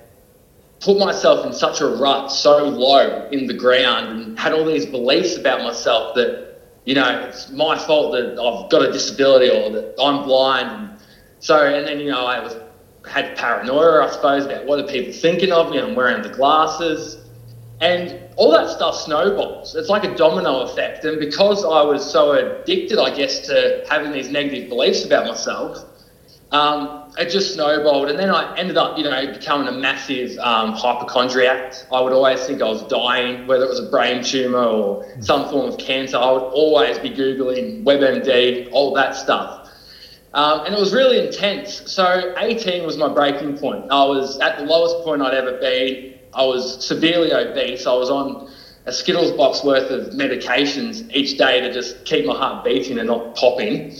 put 0.81 0.99
myself 0.99 1.47
in 1.47 1.53
such 1.53 1.81
a 1.81 1.87
rut 1.87 2.31
so 2.31 2.65
low 2.65 3.29
in 3.31 3.47
the 3.47 3.55
ground 3.55 4.09
and 4.09 4.39
had 4.39 4.53
all 4.53 4.65
these 4.65 4.87
beliefs 4.87 5.37
about 5.37 5.63
myself 5.63 6.15
that 6.15 6.61
you 6.85 6.95
know 6.95 7.21
it's 7.27 7.51
my 7.51 7.79
fault 7.79 8.13
that 8.13 8.33
I've 8.33 8.71
got 8.71 8.83
a 8.83 8.93
disability 8.93 9.51
or 9.51 9.71
that 9.71 9.95
I'm 10.01 10.25
blind 10.25 10.69
and 10.71 10.99
so 11.41 11.65
and 11.65 11.87
then 11.87 11.99
you 11.99 12.11
know 12.11 12.27
I 12.27 12.41
was 12.41 12.55
had 13.07 13.37
paranoia 13.37 14.07
I 14.07 14.11
suppose 14.11 14.45
about 14.45 14.67
what 14.67 14.81
are 14.81 14.87
people 14.87 15.13
thinking 15.13 15.53
of 15.53 15.71
me 15.71 15.79
I'm 15.79 15.95
wearing 15.95 16.23
the 16.23 16.29
glasses 16.29 17.19
and 17.81 18.19
all 18.37 18.51
that 18.53 18.71
stuff 18.71 18.97
snowballs 18.97 19.75
it's 19.75 19.89
like 19.89 20.05
a 20.05 20.15
domino 20.17 20.61
effect 20.61 21.05
and 21.05 21.19
because 21.19 21.65
I 21.65 21.83
was 21.83 22.09
so 22.09 22.33
addicted 22.33 22.99
I 22.99 23.15
guess 23.15 23.47
to 23.47 23.85
having 23.89 24.13
these 24.13 24.31
negative 24.31 24.69
beliefs 24.69 25.05
about 25.05 25.27
myself 25.27 25.85
um, 26.53 27.13
it 27.19 27.31
just 27.31 27.55
snowballed, 27.55 28.09
and 28.09 28.19
then 28.19 28.31
I 28.31 28.57
ended 28.57 28.77
up, 28.77 28.97
you 28.97 29.05
know, 29.05 29.33
becoming 29.33 29.69
a 29.69 29.73
massive 29.73 30.39
um, 30.39 30.73
hypochondriac. 30.73 31.75
I 31.93 32.01
would 32.01 32.13
always 32.13 32.45
think 32.47 32.63
I 32.63 32.69
was 32.69 32.83
dying, 32.85 33.47
whether 33.47 33.65
it 33.65 33.69
was 33.69 33.81
a 33.81 33.91
brain 33.91 34.23
tumor 34.23 34.63
or 34.63 35.07
some 35.21 35.49
form 35.51 35.73
of 35.73 35.79
cancer. 35.79 36.17
I 36.19 36.31
would 36.31 36.43
always 36.43 36.99
be 36.99 37.11
googling 37.11 37.83
WebMD, 37.83 38.69
all 38.71 38.95
that 38.95 39.17
stuff, 39.17 39.66
um, 40.37 40.67
and 40.67 40.75
it 40.75 40.79
was 40.79 40.93
really 40.93 41.27
intense. 41.27 41.91
So 41.91 42.35
18 42.37 42.85
was 42.85 42.99
my 42.99 43.09
breaking 43.09 43.57
point. 43.57 43.91
I 43.91 44.05
was 44.05 44.39
at 44.39 44.59
the 44.59 44.65
lowest 44.65 45.03
point 45.03 45.23
I'd 45.23 45.33
ever 45.33 45.59
been. 45.59 46.15
I 46.35 46.45
was 46.45 46.85
severely 46.85 47.33
obese. 47.33 47.87
I 47.87 47.95
was 47.95 48.11
on 48.11 48.53
a 48.85 48.93
Skittles 48.93 49.33
box 49.33 49.65
worth 49.65 49.91
of 49.91 50.13
medications 50.13 51.11
each 51.11 51.39
day 51.39 51.61
to 51.61 51.73
just 51.73 52.05
keep 52.05 52.27
my 52.27 52.37
heart 52.37 52.65
beating 52.65 52.99
and 52.99 53.09
not 53.09 53.35
popping. 53.35 53.97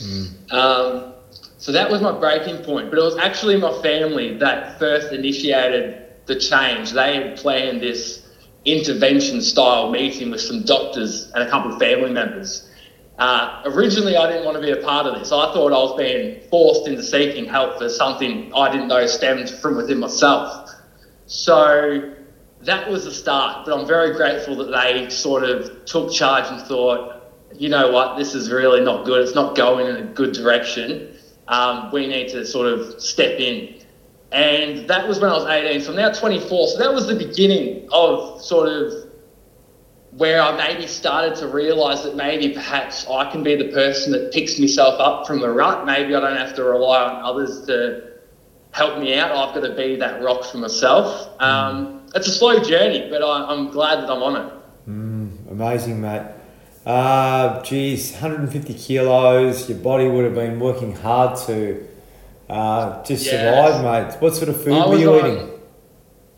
Um, 0.51 1.13
so 1.57 1.71
that 1.71 1.89
was 1.89 2.01
my 2.01 2.11
breaking 2.17 2.63
point. 2.63 2.91
But 2.91 2.99
it 2.99 3.03
was 3.03 3.17
actually 3.17 3.57
my 3.57 3.73
family 3.81 4.37
that 4.37 4.77
first 4.77 5.11
initiated 5.11 6.03
the 6.27 6.35
change. 6.35 6.91
They 6.91 7.15
had 7.15 7.37
planned 7.37 7.81
this 7.81 8.27
intervention 8.63 9.41
style 9.41 9.89
meeting 9.89 10.29
with 10.29 10.41
some 10.41 10.63
doctors 10.63 11.31
and 11.33 11.43
a 11.43 11.49
couple 11.49 11.73
of 11.73 11.79
family 11.79 12.11
members. 12.11 12.69
Uh, 13.17 13.63
originally, 13.65 14.15
I 14.15 14.27
didn't 14.27 14.45
want 14.45 14.57
to 14.57 14.61
be 14.61 14.71
a 14.71 14.83
part 14.83 15.07
of 15.07 15.17
this. 15.17 15.31
I 15.31 15.51
thought 15.51 15.73
I 15.73 15.77
was 15.77 15.97
being 15.97 16.39
forced 16.49 16.87
into 16.87 17.01
seeking 17.01 17.45
help 17.45 17.79
for 17.79 17.89
something 17.89 18.53
I 18.53 18.71
didn't 18.71 18.89
know 18.89 19.07
stemmed 19.07 19.49
from 19.49 19.75
within 19.75 19.99
myself. 19.99 20.69
So 21.25 22.13
that 22.61 22.89
was 22.89 23.05
the 23.05 23.11
start. 23.11 23.65
But 23.65 23.79
I'm 23.79 23.87
very 23.87 24.15
grateful 24.15 24.55
that 24.57 24.71
they 24.71 25.09
sort 25.09 25.43
of 25.43 25.85
took 25.85 26.11
charge 26.11 26.45
and 26.47 26.61
thought, 26.61 27.23
you 27.55 27.69
know 27.69 27.91
what, 27.91 28.17
this 28.17 28.35
is 28.35 28.51
really 28.51 28.81
not 28.81 29.05
good. 29.05 29.21
It's 29.21 29.35
not 29.35 29.55
going 29.55 29.87
in 29.87 29.95
a 29.95 30.03
good 30.03 30.33
direction. 30.33 31.15
Um, 31.47 31.91
we 31.91 32.05
need 32.05 32.29
to 32.29 32.45
sort 32.45 32.67
of 32.67 33.01
step 33.01 33.39
in. 33.39 33.81
And 34.31 34.87
that 34.89 35.07
was 35.07 35.19
when 35.19 35.31
I 35.31 35.33
was 35.33 35.45
18. 35.45 35.81
So 35.81 35.91
I'm 35.91 35.95
now 35.95 36.11
24. 36.11 36.67
So 36.67 36.77
that 36.77 36.93
was 36.93 37.07
the 37.07 37.15
beginning 37.15 37.87
of 37.91 38.41
sort 38.41 38.69
of 38.69 39.06
where 40.11 40.41
I 40.41 40.55
maybe 40.55 40.87
started 40.87 41.35
to 41.37 41.47
realise 41.47 42.01
that 42.01 42.15
maybe 42.15 42.53
perhaps 42.53 43.05
I 43.07 43.29
can 43.31 43.43
be 43.43 43.55
the 43.55 43.69
person 43.69 44.11
that 44.13 44.31
picks 44.31 44.57
myself 44.59 44.99
up 44.99 45.27
from 45.27 45.39
the 45.41 45.49
rut. 45.49 45.85
Maybe 45.85 46.15
I 46.15 46.19
don't 46.19 46.37
have 46.37 46.55
to 46.55 46.63
rely 46.63 47.03
on 47.03 47.23
others 47.23 47.65
to 47.67 48.03
help 48.71 48.99
me 48.99 49.15
out. 49.17 49.31
I've 49.31 49.53
got 49.53 49.67
to 49.67 49.75
be 49.75 49.95
that 49.97 50.21
rock 50.23 50.43
for 50.45 50.57
myself. 50.57 51.29
Um, 51.41 52.01
it's 52.15 52.27
a 52.27 52.31
slow 52.31 52.63
journey, 52.63 53.07
but 53.09 53.21
I, 53.21 53.45
I'm 53.51 53.69
glad 53.69 54.01
that 54.01 54.09
I'm 54.11 54.23
on 54.23 54.45
it. 54.45 54.53
Amazing, 55.51 56.01
mate. 56.01 56.23
Uh, 56.85 57.61
geez, 57.63 58.13
150 58.13 58.73
kilos. 58.75 59.67
Your 59.69 59.77
body 59.79 60.07
would 60.07 60.23
have 60.23 60.35
been 60.35 60.57
working 60.59 60.95
hard 60.95 61.37
to 61.47 61.85
uh, 62.49 63.03
just 63.03 63.25
Yeah. 63.25 63.67
survive, 63.71 63.83
mate. 64.11 64.21
What 64.21 64.35
sort 64.35 64.47
of 64.49 64.63
food 64.63 64.73
I 64.73 64.87
were 64.87 64.95
you 64.95 65.19
on- 65.19 65.31
eating? 65.31 65.49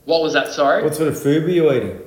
What 0.05 0.23
was 0.23 0.33
that? 0.33 0.47
Sorry. 0.51 0.83
What 0.83 0.95
sort 0.95 1.07
of 1.09 1.21
food 1.21 1.43
were 1.43 1.49
you 1.49 1.71
eating? 1.71 2.01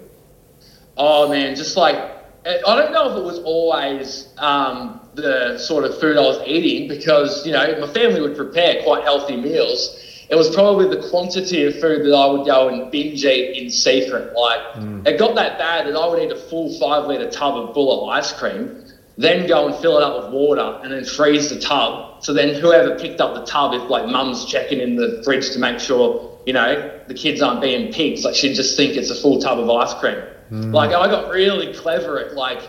Oh 0.97 1.29
man, 1.29 1.57
just 1.57 1.77
like 1.77 1.97
I 2.45 2.75
don't 2.77 2.93
know 2.93 3.11
if 3.11 3.17
it 3.17 3.25
was 3.25 3.39
always 3.41 4.29
um, 4.39 5.01
the 5.15 5.59
sort 5.59 5.85
of 5.85 5.99
food 6.01 6.17
I 6.17 6.23
was 6.23 6.43
eating 6.47 6.89
because 6.89 7.47
you 7.47 7.53
know 7.53 7.81
my 7.81 7.87
family 7.93 8.21
would 8.21 8.37
prepare 8.37 8.83
quite 8.83 9.05
healthy 9.05 9.37
meals. 9.37 9.99
It 10.29 10.37
was 10.37 10.53
probably 10.55 10.89
the 10.89 11.09
quantity 11.09 11.65
of 11.65 11.79
food 11.79 12.07
that 12.07 12.15
I 12.15 12.27
would 12.27 12.47
go 12.47 12.69
and 12.69 12.91
binge 12.91 13.25
eat 13.25 13.63
in 13.63 13.71
secret. 13.71 14.35
Like 14.35 14.61
it 15.07 15.19
got 15.19 15.35
that 15.37 15.59
bad 15.59 15.87
that 15.87 15.97
I 15.97 16.07
would 16.07 16.23
eat 16.23 16.33
a 16.33 16.37
full 16.37 16.77
five 16.79 17.07
liter 17.07 17.31
tub 17.31 17.57
of 17.57 17.75
Bulla 17.75 18.09
ice 18.09 18.33
cream, 18.33 18.85
then 19.17 19.47
go 19.47 19.69
and 19.69 19.77
fill 19.77 19.99
it 19.99 20.03
up 20.03 20.25
with 20.25 20.33
water, 20.33 20.81
and 20.83 20.93
then 20.93 21.05
freeze 21.05 21.51
the 21.51 21.61
tub. 21.61 22.25
So 22.25 22.33
then 22.33 22.55
whoever 22.55 22.99
picked 22.99 23.21
up 23.21 23.35
the 23.35 23.45
tub, 23.45 23.75
if 23.75 23.89
like 23.89 24.07
mum's 24.07 24.45
checking 24.47 24.81
in 24.81 24.97
the 24.97 25.23
fridge 25.25 25.51
to 25.53 25.59
make 25.59 25.79
sure 25.79 26.39
you 26.45 26.55
know 26.55 27.01
the 27.07 27.15
kids 27.15 27.41
aren't 27.41 27.61
being 27.61 27.93
pigs, 27.93 28.25
like 28.25 28.35
she'd 28.35 28.55
just 28.55 28.77
think 28.77 28.97
it's 28.97 29.11
a 29.11 29.15
full 29.15 29.41
tub 29.41 29.61
of 29.61 29.71
ice 29.71 29.95
cream. 29.95 30.23
Like 30.53 30.91
I 30.91 31.07
got 31.07 31.31
really 31.31 31.73
clever 31.73 32.19
at 32.21 32.35
like 32.35 32.61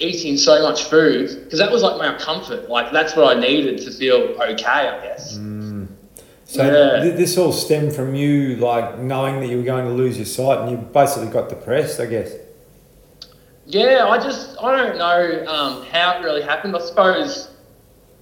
eating 0.00 0.36
so 0.36 0.60
much 0.62 0.84
food 0.84 1.44
because 1.44 1.60
that 1.60 1.70
was 1.70 1.82
like 1.82 1.96
my 1.96 2.18
comfort. 2.18 2.68
Like 2.68 2.92
that's 2.92 3.14
what 3.14 3.36
I 3.36 3.40
needed 3.40 3.78
to 3.82 3.92
feel 3.92 4.16
okay, 4.42 4.64
I 4.64 5.00
guess. 5.02 5.34
So 6.44 6.64
Yeah. 6.64 7.02
th- 7.02 7.16
this 7.16 7.36
all 7.38 7.52
stemmed 7.52 7.94
from 7.94 8.14
you, 8.14 8.56
like 8.56 8.98
knowing 8.98 9.40
that 9.40 9.48
you 9.48 9.58
were 9.58 9.62
going 9.64 9.84
to 9.84 9.92
lose 9.92 10.16
your 10.16 10.26
sight, 10.26 10.60
and 10.60 10.70
you 10.70 10.78
basically 10.78 11.28
got 11.28 11.48
depressed, 11.48 12.00
I 12.00 12.06
guess. 12.06 12.32
Yeah, 13.66 14.06
I 14.08 14.18
just 14.18 14.56
I 14.60 14.74
don't 14.76 14.98
know 14.98 15.46
um, 15.46 15.84
how 15.92 16.18
it 16.18 16.24
really 16.24 16.42
happened. 16.42 16.74
I 16.74 16.80
suppose 16.80 17.50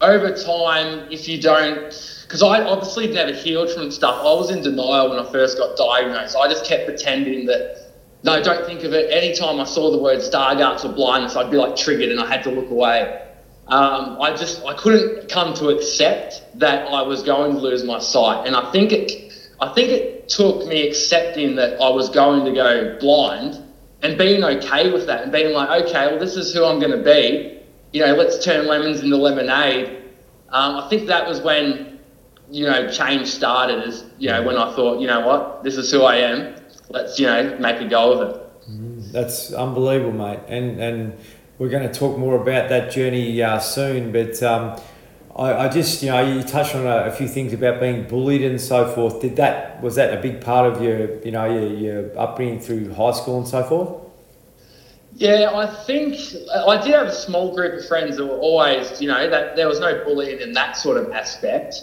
over 0.03 0.37
time, 0.37 1.07
if 1.11 1.27
you 1.27 1.41
don't, 1.41 2.21
because 2.25 2.43
I 2.43 2.63
obviously 2.65 3.07
never 3.07 3.33
healed 3.33 3.71
from 3.71 3.91
stuff. 3.91 4.17
I 4.21 4.25
was 4.35 4.51
in 4.51 4.61
denial 4.63 5.09
when 5.09 5.19
I 5.19 5.33
first 5.33 5.57
got 5.57 5.77
diagnosed. 5.77 6.37
I 6.37 6.49
just 6.49 6.67
kept 6.67 6.85
pretending 6.85 7.47
that. 7.47 7.86
No, 8.27 8.43
don't 8.43 8.67
think 8.67 8.83
of 8.83 8.93
it. 8.93 9.09
Anytime 9.13 9.61
I 9.61 9.65
saw 9.65 9.93
the 9.93 9.99
word 9.99 10.19
Stargardt's 10.19 10.85
or 10.85 10.93
blindness, 10.93 11.37
I'd 11.37 11.49
be 11.49 11.57
like 11.57 11.77
triggered 11.77 12.11
and 12.11 12.19
I 12.19 12.27
had 12.27 12.43
to 12.43 12.51
look 12.51 12.71
away. 12.71 13.23
Um, 13.69 14.21
I 14.21 14.35
just 14.35 14.65
I 14.65 14.75
couldn't 14.75 15.29
come 15.29 15.55
to 15.55 15.69
accept 15.69 16.43
that 16.59 16.89
I 16.89 17.03
was 17.03 17.23
going 17.23 17.53
to 17.53 17.59
lose 17.61 17.85
my 17.85 18.01
sight, 18.01 18.45
and 18.45 18.57
I 18.57 18.73
think 18.73 18.91
it 18.91 19.33
I 19.61 19.73
think 19.73 19.91
it 19.91 20.29
took 20.29 20.67
me 20.67 20.89
accepting 20.89 21.55
that 21.55 21.81
I 21.81 21.89
was 21.91 22.09
going 22.11 22.45
to 22.47 22.53
go 22.53 22.99
blind 22.99 23.63
and 24.03 24.19
being 24.19 24.43
okay 24.43 24.93
with 24.93 25.07
that 25.07 25.23
and 25.23 25.31
being 25.31 25.53
like, 25.55 25.85
okay, 25.85 26.09
well, 26.09 26.19
this 26.19 26.35
is 26.37 26.53
who 26.53 26.65
I'm 26.65 26.81
going 26.81 26.99
to 26.99 27.05
be. 27.05 27.61
You 27.93 28.07
know, 28.07 28.15
let's 28.15 28.45
turn 28.45 28.67
lemons 28.67 29.03
into 29.03 29.17
lemonade. 29.17 30.03
Um, 30.49 30.77
I 30.77 30.89
think 30.89 31.07
that 31.07 31.29
was 31.29 31.41
when, 31.41 32.01
you 32.51 32.67
know, 32.67 32.91
change 32.91 33.29
started. 33.29 33.87
Is 33.87 34.05
you 34.19 34.31
know 34.31 34.43
when 34.43 34.57
I 34.57 34.75
thought, 34.75 35.01
you 35.01 35.07
know 35.07 35.25
what, 35.25 35.63
this 35.63 35.77
is 35.77 35.93
who 35.93 36.03
I 36.03 36.17
am. 36.17 36.57
Let's 36.89 37.19
you 37.19 37.27
know 37.27 37.59
make 37.59 37.81
a 37.81 37.89
go 37.89 38.13
of 38.13 38.29
it. 38.29 39.13
That's 39.13 39.53
unbelievable, 39.53 40.13
mate. 40.13 40.41
And 40.49 40.81
and 40.81 41.19
we're 41.59 41.69
going 41.69 41.91
to 41.91 41.93
talk 41.93 42.19
more 42.19 42.37
about 42.37 42.69
that 42.69 42.91
journey 42.91 43.43
uh, 43.43 43.59
soon. 43.59 44.13
But 44.13 44.43
um, 44.43 44.79
I, 45.37 45.67
I 45.67 45.69
just, 45.69 46.03
you 46.03 46.11
know, 46.11 46.21
you 46.21 46.43
touched 46.43 46.75
on 46.75 46.87
a, 46.87 47.07
a 47.07 47.13
few 47.13 47.29
things 47.29 47.53
about 47.53 47.81
being 47.81 48.07
bullied 48.09 48.43
and 48.43 48.61
so 48.61 48.89
forth. 48.93 49.21
Did 49.21 49.37
that 49.37 49.83
was 49.83 49.95
that 49.97 50.17
a 50.17 50.21
big 50.21 50.41
part 50.41 50.73
of 50.73 50.83
your, 50.83 51.23
you 51.23 51.31
know, 51.31 51.45
your, 51.45 51.67
your 51.67 52.19
upbringing 52.19 52.61
through 52.61 52.93
high 52.95 53.13
school 53.13 53.39
and 53.39 53.49
so 53.49 53.63
forth? 53.63 54.03
Yeah, 55.15 55.51
I 55.55 55.67
think 55.85 56.19
I 56.67 56.83
did 56.83 56.93
have 56.93 57.07
a 57.07 57.15
small 57.15 57.55
group 57.55 57.79
of 57.81 57.89
friends 57.89 58.19
that 58.19 58.27
were 58.27 58.37
always, 58.37 59.01
you 59.01 59.09
know, 59.09 59.31
that 59.31 59.57
there 59.57 59.67
was 59.67 59.81
no 59.81 60.05
bullying 60.05 60.41
in 60.41 60.53
that 60.53 60.77
sort 60.77 60.99
of 60.99 61.11
aspect. 61.11 61.77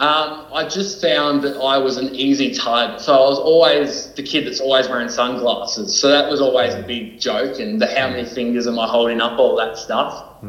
Um, 0.00 0.46
I 0.52 0.66
just 0.68 1.00
found 1.00 1.42
that 1.42 1.56
I 1.56 1.78
was 1.78 1.98
an 1.98 2.14
easy 2.14 2.52
target. 2.52 3.00
So 3.00 3.14
I 3.14 3.28
was 3.28 3.38
always 3.38 4.12
the 4.14 4.24
kid 4.24 4.44
that's 4.46 4.60
always 4.60 4.88
wearing 4.88 5.08
sunglasses. 5.08 5.96
So 5.98 6.08
that 6.08 6.28
was 6.28 6.40
always 6.40 6.74
a 6.74 6.82
big 6.82 7.20
joke. 7.20 7.60
And 7.60 7.80
the 7.80 7.86
how 7.86 8.08
many 8.10 8.24
fingers 8.24 8.66
am 8.66 8.78
I 8.78 8.88
holding 8.88 9.20
up, 9.20 9.38
all 9.38 9.56
that 9.56 9.76
stuff. 9.76 10.42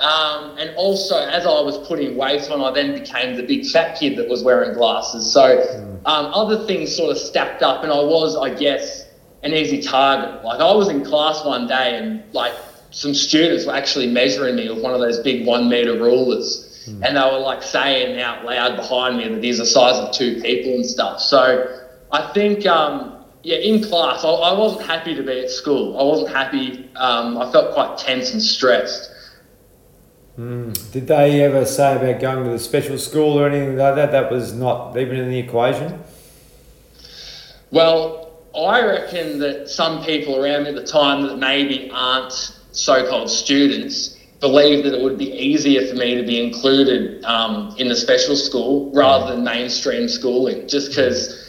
Um, 0.00 0.58
and 0.58 0.74
also, 0.74 1.16
as 1.16 1.46
I 1.46 1.60
was 1.60 1.78
putting 1.86 2.16
weight 2.16 2.50
on, 2.50 2.60
I 2.60 2.72
then 2.72 2.92
became 2.98 3.36
the 3.36 3.44
big 3.44 3.66
fat 3.66 4.00
kid 4.00 4.18
that 4.18 4.28
was 4.28 4.42
wearing 4.42 4.74
glasses. 4.74 5.32
So 5.32 5.60
um, 6.04 6.26
other 6.34 6.66
things 6.66 6.94
sort 6.94 7.12
of 7.12 7.18
stacked 7.18 7.62
up, 7.62 7.84
and 7.84 7.92
I 7.92 8.00
was, 8.00 8.36
I 8.36 8.52
guess, 8.52 9.06
an 9.44 9.52
easy 9.52 9.80
target. 9.80 10.44
Like 10.44 10.60
I 10.60 10.72
was 10.72 10.88
in 10.88 11.04
class 11.04 11.44
one 11.44 11.68
day, 11.68 11.96
and 11.98 12.24
like 12.34 12.52
some 12.90 13.14
students 13.14 13.64
were 13.64 13.74
actually 13.74 14.08
measuring 14.08 14.56
me 14.56 14.68
with 14.68 14.82
one 14.82 14.92
of 14.92 14.98
those 14.98 15.20
big 15.20 15.46
one 15.46 15.68
meter 15.68 15.92
rulers. 15.92 16.68
And 16.86 17.16
they 17.16 17.20
were 17.20 17.38
like 17.38 17.62
saying 17.62 18.20
out 18.20 18.44
loud 18.44 18.76
behind 18.76 19.18
me 19.18 19.28
that 19.28 19.42
he's 19.42 19.58
the 19.58 19.66
size 19.66 19.96
of 19.96 20.12
two 20.12 20.40
people 20.40 20.74
and 20.74 20.86
stuff. 20.86 21.20
So 21.20 21.80
I 22.10 22.32
think, 22.32 22.66
um, 22.66 23.24
yeah, 23.42 23.56
in 23.56 23.82
class, 23.82 24.24
I, 24.24 24.28
I 24.30 24.58
wasn't 24.58 24.86
happy 24.86 25.14
to 25.14 25.22
be 25.22 25.40
at 25.40 25.50
school. 25.50 25.98
I 25.98 26.02
wasn't 26.02 26.30
happy. 26.30 26.90
Um, 26.96 27.38
I 27.38 27.50
felt 27.52 27.74
quite 27.74 27.98
tense 27.98 28.32
and 28.32 28.42
stressed. 28.42 29.10
Did 30.36 31.06
they 31.06 31.42
ever 31.42 31.66
say 31.66 31.96
about 31.96 32.20
going 32.20 32.44
to 32.44 32.50
the 32.50 32.58
special 32.58 32.98
school 32.98 33.38
or 33.38 33.48
anything 33.48 33.76
like 33.76 33.96
that? 33.96 34.12
That 34.12 34.30
was 34.30 34.54
not 34.54 34.96
even 34.96 35.18
in 35.18 35.28
the 35.28 35.38
equation. 35.38 36.02
Well, 37.70 38.32
I 38.56 38.82
reckon 38.82 39.38
that 39.40 39.68
some 39.68 40.04
people 40.04 40.42
around 40.42 40.64
me 40.64 40.70
at 40.70 40.74
the 40.74 40.86
time 40.86 41.22
that 41.26 41.38
maybe 41.38 41.90
aren't 41.92 42.32
so-called 42.72 43.30
students 43.30 44.16
believed 44.42 44.84
that 44.84 44.92
it 44.92 45.02
would 45.02 45.16
be 45.16 45.32
easier 45.32 45.86
for 45.86 45.94
me 45.94 46.16
to 46.16 46.22
be 46.24 46.44
included 46.44 47.24
um, 47.24 47.74
in 47.78 47.88
the 47.88 47.94
special 47.96 48.34
school 48.36 48.90
rather 48.92 49.34
than 49.34 49.44
mainstream 49.44 50.08
schooling, 50.08 50.66
just 50.68 50.88
because, 50.88 51.48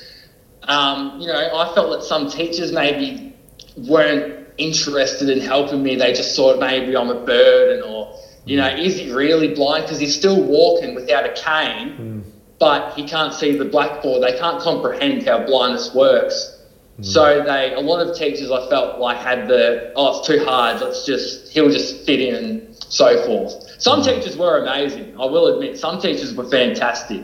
um, 0.63 1.19
you 1.19 1.27
know, 1.27 1.57
I 1.57 1.73
felt 1.73 1.89
that 1.89 2.03
some 2.03 2.29
teachers 2.29 2.71
maybe 2.71 3.35
weren't 3.75 4.47
interested 4.59 5.29
in 5.29 5.41
helping 5.41 5.81
me. 5.81 5.95
They 5.95 6.13
just 6.13 6.35
thought 6.35 6.59
maybe 6.59 6.95
I'm 6.95 7.09
a 7.09 7.25
burden 7.25 7.83
or, 7.83 8.15
you 8.45 8.57
know, 8.57 8.67
is 8.67 8.99
he 8.99 9.11
really 9.11 9.55
blind? 9.55 9.85
Because 9.85 9.99
he's 9.99 10.15
still 10.15 10.41
walking 10.41 10.93
without 10.93 11.25
a 11.25 11.33
cane, 11.33 12.23
but 12.59 12.93
he 12.93 13.07
can't 13.07 13.33
see 13.33 13.57
the 13.57 13.65
blackboard. 13.65 14.21
They 14.21 14.37
can't 14.37 14.61
comprehend 14.61 15.25
how 15.27 15.45
blindness 15.47 15.95
works. 15.95 16.59
So 17.01 17.43
they, 17.43 17.73
a 17.73 17.79
lot 17.79 18.05
of 18.05 18.15
teachers 18.15 18.51
I 18.51 18.69
felt 18.69 18.99
like 18.99 19.17
had 19.17 19.47
the, 19.47 19.91
oh, 19.95 20.19
it's 20.19 20.27
too 20.27 20.45
hard. 20.45 20.79
Let's 20.79 21.07
just, 21.07 21.51
he'll 21.51 21.71
just 21.71 22.05
fit 22.05 22.19
in 22.19 22.72
so 22.93 23.25
forth. 23.25 23.81
Some 23.81 24.03
teachers 24.03 24.37
were 24.37 24.59
amazing. 24.59 25.15
I 25.19 25.25
will 25.25 25.47
admit, 25.47 25.79
some 25.79 25.99
teachers 25.99 26.33
were 26.33 26.47
fantastic. 26.47 27.23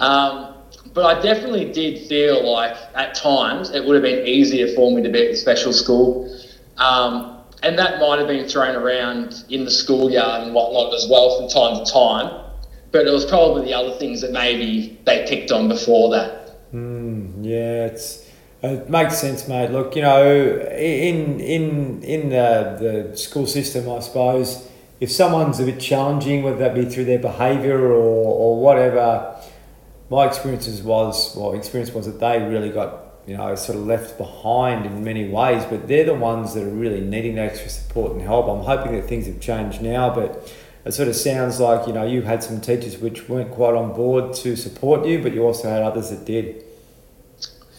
Um, 0.00 0.54
but 0.94 1.04
I 1.04 1.20
definitely 1.20 1.70
did 1.72 2.08
feel 2.08 2.50
like 2.50 2.74
at 2.94 3.14
times 3.14 3.70
it 3.70 3.84
would 3.84 3.94
have 3.94 4.02
been 4.02 4.26
easier 4.26 4.74
for 4.74 4.90
me 4.90 5.02
to 5.02 5.10
be 5.10 5.26
at 5.26 5.30
the 5.32 5.36
special 5.36 5.72
school. 5.72 6.34
Um, 6.78 7.36
and 7.62 7.78
that 7.78 8.00
might 8.00 8.18
have 8.18 8.28
been 8.28 8.48
thrown 8.48 8.76
around 8.76 9.44
in 9.50 9.64
the 9.64 9.70
schoolyard 9.70 10.44
and 10.44 10.54
whatnot 10.54 10.94
as 10.94 11.06
well 11.10 11.38
from 11.38 11.48
time 11.50 11.84
to 11.84 11.92
time. 11.92 12.44
But 12.90 13.06
it 13.06 13.10
was 13.10 13.26
probably 13.26 13.64
the 13.64 13.74
other 13.74 13.94
things 13.98 14.22
that 14.22 14.32
maybe 14.32 14.98
they 15.04 15.26
picked 15.28 15.52
on 15.52 15.68
before 15.68 16.10
that. 16.10 16.56
Yeah, 17.42 17.86
it's 17.86 18.26
it 18.62 18.88
makes 18.88 19.18
sense, 19.18 19.46
mate. 19.46 19.70
Look, 19.70 19.94
you 19.94 20.02
know, 20.02 20.24
in 20.24 21.40
in 21.40 22.02
in 22.02 22.30
the 22.30 23.10
the 23.10 23.16
school 23.16 23.46
system, 23.46 23.90
I 23.90 24.00
suppose, 24.00 24.67
if 25.00 25.12
someone's 25.12 25.60
a 25.60 25.64
bit 25.64 25.80
challenging, 25.80 26.42
whether 26.42 26.58
that 26.58 26.74
be 26.74 26.84
through 26.84 27.04
their 27.04 27.18
behaviour 27.18 27.78
or 27.92 28.26
or 28.26 28.60
whatever, 28.60 29.36
my 30.10 30.26
experiences 30.26 30.82
was 30.82 31.36
well, 31.36 31.52
experience 31.54 31.92
was 31.92 32.06
that 32.06 32.20
they 32.20 32.42
really 32.42 32.70
got 32.70 33.04
you 33.26 33.36
know 33.36 33.54
sort 33.54 33.78
of 33.78 33.86
left 33.86 34.18
behind 34.18 34.86
in 34.86 35.04
many 35.04 35.28
ways. 35.28 35.64
But 35.64 35.86
they're 35.88 36.04
the 36.04 36.14
ones 36.14 36.54
that 36.54 36.64
are 36.64 36.70
really 36.70 37.00
needing 37.00 37.38
extra 37.38 37.68
support 37.68 38.12
and 38.12 38.22
help. 38.22 38.48
I'm 38.48 38.64
hoping 38.64 38.92
that 38.92 39.08
things 39.08 39.26
have 39.26 39.40
changed 39.40 39.82
now, 39.82 40.14
but. 40.14 40.52
It 40.84 40.92
sort 40.92 41.08
of 41.08 41.16
sounds 41.16 41.60
like 41.60 41.86
you 41.86 41.92
know 41.92 42.06
you 42.06 42.22
had 42.22 42.42
some 42.42 42.62
teachers 42.62 42.96
which 42.96 43.28
weren't 43.28 43.50
quite 43.50 43.74
on 43.74 43.92
board 43.92 44.32
to 44.36 44.56
support 44.56 45.04
you, 45.04 45.20
but 45.20 45.34
you 45.34 45.42
also 45.42 45.68
had 45.68 45.82
others 45.82 46.08
that 46.08 46.24
did. 46.24 46.64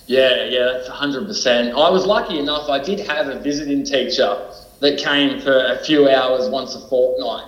Yeah, 0.06 0.46
yeah, 0.46 0.74
that's 0.74 0.90
100%. 0.90 1.70
I 1.70 1.90
was 1.90 2.06
lucky 2.06 2.38
enough, 2.40 2.68
I 2.70 2.84
did 2.84 3.00
have 3.00 3.28
a 3.28 3.40
visiting 3.40 3.84
teacher 3.84 4.38
that 4.82 4.98
came 4.98 5.42
for 5.42 5.54
a 5.54 5.84
few 5.84 6.10
hours 6.10 6.50
once 6.50 6.76
a 6.76 6.88
fortnight. 6.88 7.48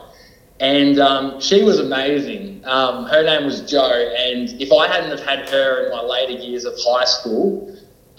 And 0.60 1.00
um, 1.00 1.42
she 1.42 1.64
was 1.64 1.80
amazing. 1.80 2.64
Um, 2.66 3.06
her 3.06 3.24
name 3.24 3.46
was 3.46 3.62
Jo. 3.62 3.84
And 4.18 4.50
if 4.62 4.72
I 4.72 4.88
hadn't 4.88 5.10
have 5.10 5.26
had 5.28 5.50
her 5.50 5.86
in 5.86 5.92
my 5.92 6.04
later 6.04 6.34
years 6.34 6.66
of 6.66 6.74
high 6.78 7.06
school, 7.06 7.68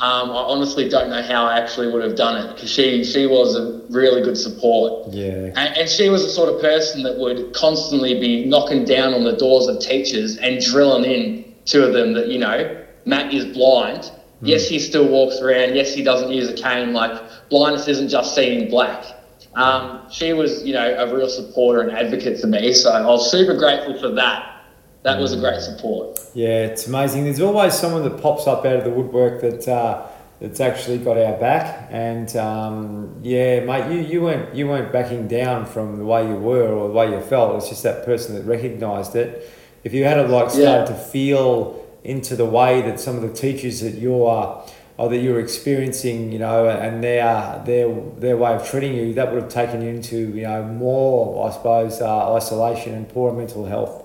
um, 0.00 0.30
I 0.30 0.34
honestly 0.34 0.88
don't 0.88 1.10
know 1.10 1.22
how 1.22 1.46
I 1.46 1.58
actually 1.58 1.92
would 1.92 2.02
have 2.02 2.16
done 2.16 2.44
it 2.44 2.54
because 2.54 2.68
she, 2.68 3.04
she 3.04 3.26
was 3.26 3.54
a 3.54 3.86
really 3.90 4.22
good 4.22 4.36
support. 4.36 5.12
Yeah. 5.12 5.52
And, 5.54 5.76
and 5.76 5.88
she 5.88 6.08
was 6.08 6.24
the 6.24 6.30
sort 6.30 6.52
of 6.52 6.60
person 6.60 7.04
that 7.04 7.16
would 7.16 7.54
constantly 7.54 8.18
be 8.18 8.44
knocking 8.44 8.84
down 8.84 9.14
on 9.14 9.22
the 9.22 9.36
doors 9.36 9.68
of 9.68 9.78
teachers 9.78 10.38
and 10.38 10.60
drilling 10.60 11.04
in 11.04 11.54
to 11.66 11.92
them 11.92 12.14
that, 12.14 12.26
you 12.26 12.40
know, 12.40 12.84
Matt 13.04 13.32
is 13.32 13.44
blind. 13.44 14.10
Yes, 14.40 14.68
he 14.68 14.80
still 14.80 15.06
walks 15.06 15.38
around. 15.40 15.76
Yes, 15.76 15.94
he 15.94 16.02
doesn't 16.02 16.32
use 16.32 16.48
a 16.48 16.54
cane. 16.54 16.92
Like, 16.92 17.21
blindness 17.52 17.86
isn't 17.86 18.08
just 18.08 18.34
seeing 18.34 18.68
black. 18.70 19.04
Um, 19.54 20.00
she 20.10 20.32
was, 20.32 20.64
you 20.64 20.72
know, 20.72 20.88
a 21.04 21.14
real 21.14 21.28
supporter 21.28 21.82
and 21.82 21.92
advocate 21.92 22.40
for 22.40 22.46
me. 22.46 22.72
So 22.72 22.90
I 22.90 23.04
was 23.06 23.30
super 23.30 23.54
grateful 23.54 24.00
for 24.00 24.08
that. 24.22 24.64
That 25.02 25.20
was 25.20 25.32
a 25.34 25.36
great 25.36 25.60
support. 25.60 26.18
Yeah, 26.34 26.64
it's 26.66 26.86
amazing. 26.86 27.24
There's 27.24 27.40
always 27.40 27.74
someone 27.74 28.02
that 28.04 28.20
pops 28.22 28.46
up 28.46 28.64
out 28.64 28.76
of 28.76 28.84
the 28.84 28.90
woodwork 28.90 29.42
that 29.42 29.68
uh, 29.68 30.06
that's 30.40 30.60
actually 30.60 30.98
got 30.98 31.18
our 31.18 31.36
back. 31.38 31.88
And 31.90 32.34
um, 32.36 33.16
yeah, 33.22 33.60
mate, 33.60 33.92
you, 33.92 34.00
you 34.00 34.22
weren't 34.22 34.54
you 34.54 34.66
weren't 34.68 34.90
backing 34.92 35.28
down 35.28 35.66
from 35.66 35.98
the 35.98 36.04
way 36.04 36.26
you 36.26 36.36
were 36.36 36.68
or 36.72 36.88
the 36.88 36.94
way 36.94 37.10
you 37.10 37.20
felt. 37.20 37.56
It's 37.56 37.68
just 37.68 37.82
that 37.82 38.04
person 38.06 38.34
that 38.36 38.44
recognised 38.44 39.14
it. 39.16 39.50
If 39.84 39.92
you 39.92 40.04
had 40.04 40.14
to 40.14 40.22
like 40.28 40.50
start 40.50 40.62
Yeah. 40.62 40.84
to 40.86 40.94
feel 40.94 41.84
into 42.04 42.34
the 42.36 42.46
way 42.46 42.80
that 42.82 42.98
some 42.98 43.16
of 43.16 43.22
the 43.22 43.32
teachers 43.32 43.80
that 43.80 43.94
you're 43.94 44.64
or 44.98 45.08
that 45.08 45.18
you're 45.18 45.40
experiencing, 45.40 46.32
you 46.32 46.38
know, 46.38 46.68
and 46.68 47.02
their 47.02 47.62
their 47.64 47.88
their 48.18 48.36
way 48.36 48.54
of 48.54 48.68
treating 48.68 48.94
you, 48.94 49.14
that 49.14 49.32
would 49.32 49.42
have 49.42 49.52
taken 49.52 49.82
you 49.82 49.88
into 49.88 50.16
you 50.16 50.42
know 50.42 50.62
more, 50.64 51.48
I 51.48 51.52
suppose, 51.52 52.00
uh, 52.00 52.34
isolation 52.34 52.94
and 52.94 53.08
poor 53.08 53.32
mental 53.32 53.64
health. 53.64 54.02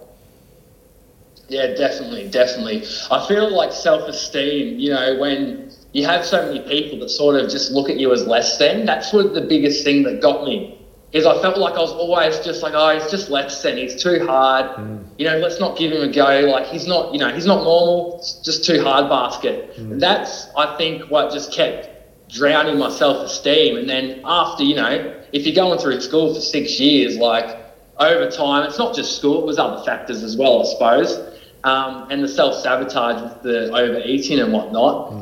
Yeah, 1.49 1.73
definitely, 1.75 2.27
definitely. 2.29 2.85
I 3.09 3.25
feel 3.27 3.55
like 3.55 3.71
self 3.71 4.07
esteem, 4.07 4.79
you 4.79 4.91
know, 4.91 5.17
when 5.19 5.71
you 5.93 6.05
have 6.05 6.25
so 6.25 6.45
many 6.45 6.59
people 6.67 6.99
that 6.99 7.09
sort 7.09 7.35
of 7.35 7.49
just 7.49 7.71
look 7.71 7.89
at 7.89 7.97
you 7.97 8.11
as 8.11 8.27
less 8.27 8.57
than, 8.57 8.85
that's 8.85 9.13
what 9.13 9.33
the 9.33 9.41
biggest 9.41 9.83
thing 9.83 10.03
that 10.03 10.21
got 10.21 10.43
me. 10.43 10.76
Is 11.13 11.25
I 11.25 11.41
felt 11.41 11.57
like 11.57 11.75
I 11.75 11.79
was 11.79 11.91
always 11.91 12.39
just 12.39 12.61
like, 12.61 12.73
oh, 12.75 12.99
he's 12.99 13.09
just 13.09 13.29
less 13.29 13.61
than, 13.63 13.77
he's 13.77 14.01
too 14.01 14.25
hard. 14.25 14.65
Mm. 14.77 15.05
You 15.17 15.25
know, 15.25 15.37
let's 15.37 15.59
not 15.59 15.77
give 15.77 15.91
him 15.91 16.01
a 16.01 16.11
go. 16.11 16.41
Like 16.41 16.67
he's 16.67 16.85
not, 16.85 17.13
you 17.13 17.19
know, 17.19 17.33
he's 17.33 17.45
not 17.45 17.63
normal. 17.63 18.17
It's 18.17 18.33
just 18.43 18.65
too 18.65 18.83
hard 18.83 19.09
basket. 19.09 19.75
Mm. 19.77 19.99
That's 19.99 20.47
I 20.55 20.75
think 20.77 21.09
what 21.09 21.31
just 21.31 21.53
kept 21.53 21.89
drowning 22.29 22.77
my 22.77 22.89
self 22.89 23.25
esteem. 23.25 23.77
And 23.77 23.89
then 23.89 24.21
after, 24.25 24.63
you 24.63 24.75
know, 24.75 25.23
if 25.31 25.45
you're 25.45 25.55
going 25.55 25.79
through 25.79 26.01
school 26.01 26.33
for 26.33 26.41
six 26.41 26.79
years, 26.79 27.17
like 27.17 27.57
over 27.99 28.29
time, 28.29 28.67
it's 28.67 28.77
not 28.77 28.93
just 28.93 29.17
school, 29.17 29.41
it 29.41 29.45
was 29.45 29.57
other 29.57 29.83
factors 29.83 30.23
as 30.23 30.35
well, 30.35 30.61
I 30.61 30.65
suppose. 30.65 31.35
Um, 31.63 32.11
and 32.11 32.23
the 32.23 32.27
self 32.27 32.55
sabotage 32.55 33.21
with 33.21 33.43
the 33.43 33.71
overeating 33.73 34.39
and 34.39 34.51
whatnot. 34.51 35.13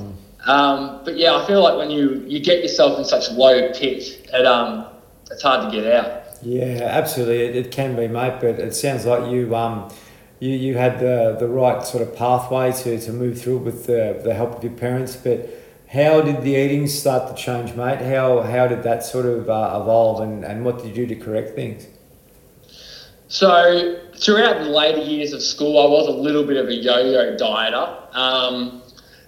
Um, 0.46 1.02
but 1.04 1.18
yeah, 1.18 1.36
I 1.36 1.46
feel 1.48 1.64
like 1.64 1.78
when 1.78 1.90
you, 1.90 2.24
you 2.28 2.40
get 2.40 2.62
yourself 2.62 3.00
in 3.00 3.06
such 3.06 3.32
low 3.32 3.72
pit, 3.74 4.30
it, 4.32 4.46
um, 4.46 4.88
it's 5.32 5.42
hard 5.42 5.72
to 5.72 5.82
get 5.82 5.92
out. 5.92 6.24
Yeah, 6.42 6.80
absolutely. 6.84 7.42
It, 7.42 7.56
it 7.56 7.72
can 7.72 7.96
be, 7.96 8.08
mate. 8.08 8.40
But 8.40 8.60
it 8.60 8.76
sounds 8.76 9.06
like 9.06 9.32
you 9.32 9.56
um, 9.56 9.92
you, 10.40 10.52
you 10.52 10.78
had 10.78 11.00
the, 11.00 11.36
the 11.40 11.48
right 11.48 11.86
sort 11.86 12.04
of 12.04 12.16
pathway 12.16 12.72
to, 12.72 13.00
to 13.00 13.12
move 13.12 13.42
through 13.42 13.58
it 13.58 13.64
with 13.64 13.86
the, 13.86 14.20
the 14.24 14.34
help 14.34 14.56
of 14.58 14.64
your 14.64 14.74
parents. 14.74 15.16
But 15.16 15.50
how 15.88 16.22
did 16.22 16.42
the 16.42 16.56
eating 16.56 16.88
start 16.88 17.36
to 17.36 17.42
change, 17.42 17.74
mate? 17.74 18.00
How 18.00 18.42
how 18.42 18.68
did 18.68 18.84
that 18.84 19.04
sort 19.04 19.26
of 19.26 19.50
uh, 19.50 19.80
evolve, 19.82 20.22
and, 20.22 20.44
and 20.44 20.66
what 20.66 20.78
did 20.78 20.88
you 20.88 20.94
do 20.94 21.16
to 21.16 21.16
correct 21.16 21.56
things? 21.56 21.88
So 23.28 24.00
throughout 24.16 24.60
the 24.60 24.70
later 24.70 25.02
years 25.02 25.34
of 25.34 25.42
school, 25.42 25.80
I 25.80 25.90
was 25.90 26.08
a 26.08 26.12
little 26.12 26.46
bit 26.46 26.58
of 26.58 26.68
a 26.68 26.76
yo-yo 26.76 27.36
dieter. 27.36 28.16
Um, 28.16 28.84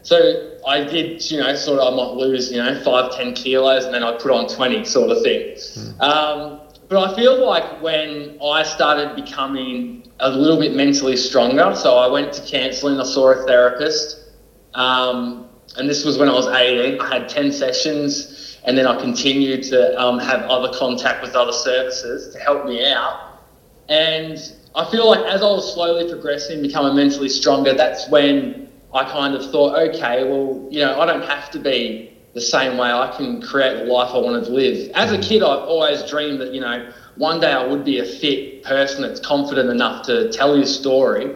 so 0.07 0.57
I 0.65 0.85
did, 0.85 1.29
you 1.29 1.37
know, 1.37 1.53
sort 1.53 1.81
of 1.81 1.93
I 1.93 1.97
might 1.97 2.13
lose, 2.13 2.49
you 2.49 2.63
know, 2.63 2.81
five, 2.81 3.13
ten 3.13 3.33
kilos, 3.33 3.83
and 3.83 3.93
then 3.93 4.03
I 4.03 4.13
put 4.13 4.31
on 4.31 4.47
twenty, 4.47 4.85
sort 4.85 5.09
of 5.09 5.21
thing. 5.21 5.57
Um, 5.99 6.61
but 6.87 7.11
I 7.11 7.13
feel 7.13 7.45
like 7.45 7.81
when 7.81 8.39
I 8.41 8.63
started 8.63 9.17
becoming 9.21 10.09
a 10.21 10.29
little 10.29 10.57
bit 10.57 10.73
mentally 10.73 11.17
stronger, 11.17 11.75
so 11.75 11.97
I 11.97 12.07
went 12.07 12.31
to 12.35 12.41
counselling. 12.49 13.01
I 13.01 13.03
saw 13.03 13.31
a 13.31 13.45
therapist, 13.45 14.29
um, 14.75 15.49
and 15.75 15.89
this 15.89 16.05
was 16.05 16.17
when 16.17 16.29
I 16.29 16.33
was 16.33 16.47
eighteen. 16.47 17.01
I 17.01 17.13
had 17.13 17.27
ten 17.27 17.51
sessions, 17.51 18.57
and 18.63 18.77
then 18.77 18.87
I 18.87 18.97
continued 19.01 19.63
to 19.63 20.01
um, 20.01 20.19
have 20.19 20.43
other 20.43 20.71
contact 20.77 21.21
with 21.21 21.35
other 21.35 21.51
services 21.51 22.33
to 22.33 22.39
help 22.39 22.65
me 22.65 22.89
out. 22.89 23.41
And 23.89 24.37
I 24.73 24.89
feel 24.89 25.05
like 25.09 25.25
as 25.25 25.41
I 25.41 25.49
was 25.49 25.73
slowly 25.73 26.09
progressing, 26.09 26.61
becoming 26.61 26.95
mentally 26.95 27.27
stronger, 27.27 27.73
that's 27.73 28.07
when 28.09 28.66
I 28.93 29.03
kind 29.03 29.35
of 29.35 29.49
thought, 29.51 29.77
okay, 29.89 30.23
well, 30.23 30.67
you 30.69 30.79
know, 30.79 30.99
I 30.99 31.05
don't 31.05 31.23
have 31.23 31.51
to 31.51 31.59
be 31.59 32.13
the 32.33 32.41
same 32.41 32.77
way. 32.77 32.89
I 32.89 33.13
can 33.17 33.41
create 33.41 33.77
the 33.77 33.85
life 33.85 34.13
I 34.13 34.17
wanted 34.19 34.45
to 34.45 34.51
live. 34.51 34.91
As 34.93 35.11
a 35.11 35.17
kid, 35.17 35.43
I've 35.43 35.67
always 35.67 36.03
dreamed 36.03 36.39
that, 36.41 36.53
you 36.53 36.61
know, 36.61 36.91
one 37.15 37.39
day 37.39 37.51
I 37.51 37.65
would 37.65 37.83
be 37.83 37.99
a 37.99 38.05
fit 38.05 38.63
person 38.63 39.01
that's 39.01 39.19
confident 39.19 39.69
enough 39.69 40.05
to 40.05 40.31
tell 40.31 40.55
his 40.55 40.73
story. 40.73 41.33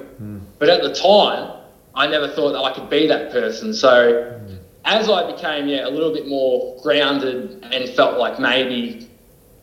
But 0.60 0.70
at 0.70 0.84
the 0.84 0.93
time, 0.93 1.58
I 1.96 2.08
never 2.08 2.27
thought 2.27 2.53
that 2.53 2.62
I 2.62 2.72
could 2.74 2.89
be 2.89 3.08
that 3.08 3.31
person. 3.31 3.74
So 3.74 4.39
as 4.86 5.10
I 5.10 5.31
became, 5.31 5.67
yeah, 5.67 5.88
a 5.88 5.89
little 5.89 6.13
bit 6.13 6.27
more 6.27 6.79
grounded 6.81 7.65
and 7.72 7.89
felt 7.89 8.17
like 8.17 8.39
maybe 8.39 9.10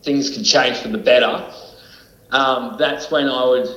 things 0.03 0.29
could 0.29 0.43
change 0.45 0.77
for 0.77 0.89
the 0.89 0.97
better, 0.97 1.51
um, 2.31 2.75
that's 2.77 3.09
when 3.09 3.27
I 3.27 3.45
would, 3.45 3.67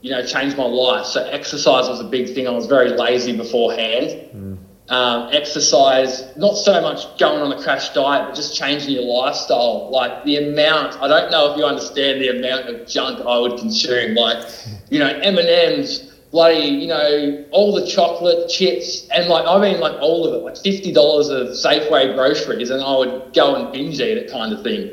you 0.00 0.10
know, 0.10 0.24
changed 0.24 0.56
my 0.56 0.64
life. 0.64 1.06
So 1.06 1.24
exercise 1.24 1.88
was 1.88 2.00
a 2.00 2.04
big 2.04 2.34
thing. 2.34 2.46
I 2.46 2.50
was 2.50 2.66
very 2.66 2.90
lazy 2.90 3.36
beforehand. 3.36 4.58
Um, 4.90 5.28
exercise, 5.32 6.34
not 6.38 6.54
so 6.54 6.80
much 6.80 7.18
going 7.18 7.42
on 7.42 7.52
a 7.52 7.62
crash 7.62 7.90
diet, 7.90 8.28
but 8.28 8.34
just 8.34 8.56
changing 8.56 8.92
your 8.92 9.02
lifestyle. 9.02 9.90
Like 9.90 10.24
the 10.24 10.36
amount, 10.36 10.96
I 11.02 11.08
don't 11.08 11.30
know 11.30 11.52
if 11.52 11.58
you 11.58 11.64
understand 11.66 12.22
the 12.22 12.28
amount 12.28 12.68
of 12.68 12.88
junk 12.88 13.20
I 13.20 13.38
would 13.38 13.58
consume. 13.58 14.14
Like, 14.14 14.46
you 14.88 14.98
know, 14.98 15.08
M 15.08 15.36
and 15.36 15.46
M's, 15.48 16.10
bloody, 16.30 16.68
you 16.68 16.86
know, 16.86 17.44
all 17.50 17.74
the 17.74 17.86
chocolate, 17.86 18.48
chips, 18.48 19.06
and 19.10 19.28
like 19.28 19.46
I 19.46 19.60
mean, 19.60 19.78
like 19.78 20.00
all 20.00 20.26
of 20.26 20.32
it, 20.32 20.44
like 20.44 20.56
fifty 20.56 20.90
dollars 20.90 21.28
of 21.28 21.48
Safeway 21.48 22.14
groceries, 22.14 22.70
and 22.70 22.82
I 22.82 22.96
would 22.96 23.34
go 23.34 23.56
and 23.56 23.70
binge 23.70 24.00
eat 24.00 24.16
it, 24.16 24.30
kind 24.30 24.54
of 24.54 24.62
thing. 24.62 24.90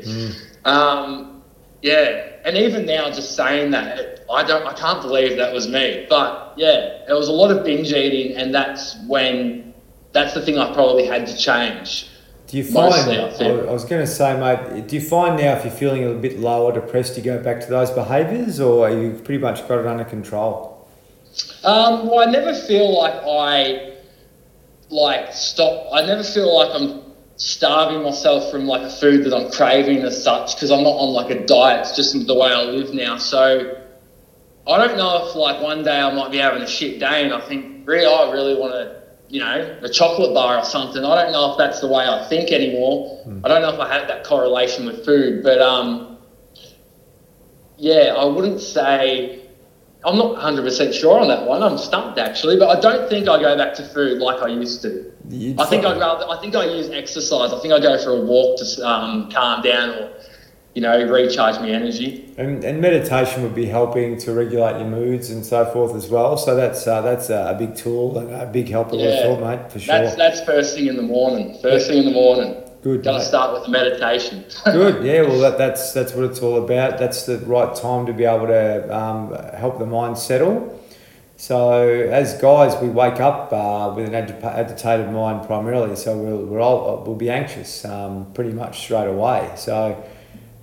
Um, 0.66 1.35
yeah, 1.86 2.30
and 2.44 2.56
even 2.56 2.84
now, 2.84 3.08
just 3.12 3.36
saying 3.36 3.70
that, 3.70 4.24
I 4.28 4.42
don't, 4.42 4.66
I 4.66 4.72
can't 4.72 5.00
believe 5.00 5.36
that 5.36 5.52
was 5.52 5.68
me. 5.68 6.04
But 6.10 6.54
yeah, 6.56 7.04
it 7.08 7.12
was 7.12 7.28
a 7.28 7.32
lot 7.32 7.52
of 7.52 7.64
binge 7.64 7.92
eating, 7.92 8.36
and 8.36 8.52
that's 8.52 8.96
when, 9.06 9.72
that's 10.10 10.34
the 10.34 10.42
thing 10.42 10.58
I 10.58 10.74
probably 10.74 11.06
had 11.06 11.28
to 11.28 11.36
change. 11.36 12.08
Do 12.48 12.56
you 12.56 12.64
find? 12.64 12.90
Mostly, 12.90 13.46
I 13.46 13.50
I, 13.50 13.72
was 13.72 13.84
going 13.84 14.04
to 14.04 14.06
say, 14.06 14.36
mate. 14.36 14.88
Do 14.88 14.96
you 14.96 15.00
find 15.00 15.36
now 15.36 15.56
if 15.56 15.64
you're 15.64 15.72
feeling 15.72 16.10
a 16.10 16.14
bit 16.14 16.40
low 16.40 16.64
or 16.64 16.72
depressed, 16.72 17.16
you 17.16 17.22
go 17.22 17.40
back 17.40 17.60
to 17.60 17.68
those 17.68 17.92
behaviours, 17.92 18.58
or 18.58 18.88
are 18.88 18.92
you 18.92 19.12
pretty 19.24 19.40
much 19.40 19.66
got 19.68 19.78
it 19.78 19.86
under 19.86 20.04
control? 20.04 20.88
Um, 21.62 22.08
well, 22.08 22.26
I 22.26 22.30
never 22.32 22.52
feel 22.52 22.96
like 22.98 23.14
I 23.24 23.92
like 24.90 25.32
stop. 25.32 25.86
I 25.92 26.04
never 26.04 26.24
feel 26.24 26.52
like 26.52 26.70
I'm 26.72 27.05
starving 27.36 28.02
myself 28.02 28.50
from 28.50 28.66
like 28.66 28.82
a 28.82 28.90
food 28.90 29.24
that 29.24 29.34
I'm 29.34 29.50
craving 29.50 29.98
as 29.98 30.22
such 30.22 30.54
because 30.54 30.70
I'm 30.70 30.82
not 30.82 30.96
on 30.96 31.12
like 31.12 31.30
a 31.30 31.46
diet. 31.46 31.80
It's 31.80 31.96
just 31.96 32.26
the 32.26 32.34
way 32.34 32.48
I 32.48 32.62
live 32.62 32.94
now. 32.94 33.18
So 33.18 33.82
I 34.66 34.78
don't 34.78 34.96
know 34.96 35.26
if 35.26 35.34
like 35.34 35.62
one 35.62 35.84
day 35.84 36.00
I 36.00 36.12
might 36.14 36.30
be 36.32 36.38
having 36.38 36.62
a 36.62 36.66
shit 36.66 36.98
day 36.98 37.24
and 37.24 37.34
I 37.34 37.40
think 37.40 37.86
really 37.86 38.06
I 38.06 38.32
really 38.32 38.54
want 38.58 38.72
to. 38.72 38.96
You 39.28 39.40
know, 39.40 39.78
a 39.82 39.88
chocolate 39.88 40.32
bar 40.34 40.56
or 40.58 40.64
something. 40.64 41.04
I 41.04 41.24
don't 41.24 41.32
know 41.32 41.50
if 41.50 41.58
that's 41.58 41.80
the 41.80 41.88
way 41.88 42.06
I 42.06 42.24
think 42.28 42.52
anymore. 42.52 43.24
I 43.44 43.48
don't 43.48 43.60
know 43.60 43.74
if 43.74 43.80
I 43.80 43.92
have 43.92 44.06
that 44.06 44.22
correlation 44.22 44.86
with 44.86 45.04
food, 45.04 45.42
but 45.42 45.60
um, 45.60 46.18
yeah, 47.76 48.14
I 48.16 48.24
wouldn't 48.24 48.60
say 48.60 49.46
I'm 50.04 50.16
not 50.16 50.36
100% 50.36 50.94
sure 50.94 51.18
on 51.18 51.26
that 51.26 51.44
one. 51.44 51.64
I'm 51.64 51.76
stumped 51.76 52.20
actually, 52.20 52.56
but 52.56 52.68
I 52.68 52.80
don't 52.80 53.08
think 53.08 53.28
I 53.28 53.40
go 53.40 53.56
back 53.56 53.74
to 53.74 53.82
food 53.88 54.18
like 54.18 54.40
I 54.40 54.46
used 54.46 54.82
to. 54.82 55.05
You'd 55.28 55.60
I 55.60 55.66
think 55.66 55.84
I'd 55.84 55.98
rather. 55.98 56.28
I 56.28 56.40
think 56.40 56.54
I 56.54 56.64
use 56.66 56.88
exercise. 56.90 57.52
I 57.52 57.58
think 57.60 57.74
I 57.74 57.80
go 57.80 58.02
for 58.02 58.10
a 58.10 58.20
walk 58.20 58.58
to 58.58 58.86
um, 58.86 59.30
calm 59.30 59.62
down 59.62 59.90
or, 59.90 60.12
you 60.74 60.82
know, 60.82 61.04
recharge 61.10 61.56
my 61.56 61.68
energy. 61.68 62.32
And, 62.36 62.62
and 62.62 62.80
meditation 62.80 63.42
would 63.42 63.54
be 63.54 63.66
helping 63.66 64.18
to 64.18 64.32
regulate 64.32 64.78
your 64.78 64.88
moods 64.88 65.30
and 65.30 65.44
so 65.44 65.64
forth 65.72 65.94
as 65.96 66.08
well. 66.08 66.36
So 66.36 66.54
that's 66.54 66.86
uh, 66.86 67.00
that's 67.00 67.30
a, 67.30 67.56
big 67.58 67.74
tool 67.74 68.18
and 68.18 68.30
a 68.30 68.46
big 68.46 68.68
help. 68.68 68.92
I 68.92 68.96
Yeah. 68.96 69.22
thought, 69.22 69.40
mate, 69.40 69.72
for 69.72 69.78
sure. 69.78 69.98
That's 69.98 70.16
that's 70.16 70.40
first 70.42 70.76
thing 70.76 70.86
in 70.86 70.96
the 70.96 71.02
morning. 71.02 71.58
First 71.60 71.88
thing 71.88 71.98
in 71.98 72.04
the 72.04 72.12
morning. 72.12 72.62
Good, 72.82 73.02
Got 73.02 73.18
to 73.18 73.24
start 73.24 73.52
with 73.52 73.64
the 73.64 73.70
meditation. 73.70 74.44
Good, 74.64 75.04
yeah. 75.04 75.22
Well, 75.22 75.40
that, 75.40 75.58
that's 75.58 75.92
that's 75.92 76.12
what 76.12 76.24
it's 76.24 76.40
all 76.40 76.62
about. 76.62 76.98
That's 76.98 77.26
the 77.26 77.38
right 77.38 77.74
time 77.74 78.06
to 78.06 78.12
be 78.12 78.24
able 78.24 78.46
to 78.46 78.96
um, 78.96 79.34
help 79.56 79.80
the 79.80 79.86
mind 79.86 80.16
settle. 80.18 80.80
So, 81.38 81.82
as 81.82 82.40
guys, 82.40 82.80
we 82.80 82.88
wake 82.88 83.20
up 83.20 83.52
uh, 83.52 83.92
with 83.94 84.08
an 84.08 84.14
agitated 84.14 85.12
mind 85.12 85.46
primarily. 85.46 85.94
So 85.94 86.16
we'll 86.16 86.38
we're 86.38 86.60
all, 86.60 87.04
we'll 87.04 87.14
be 87.14 87.28
anxious 87.28 87.84
um, 87.84 88.32
pretty 88.32 88.52
much 88.52 88.80
straight 88.80 89.08
away. 89.08 89.52
So. 89.56 90.02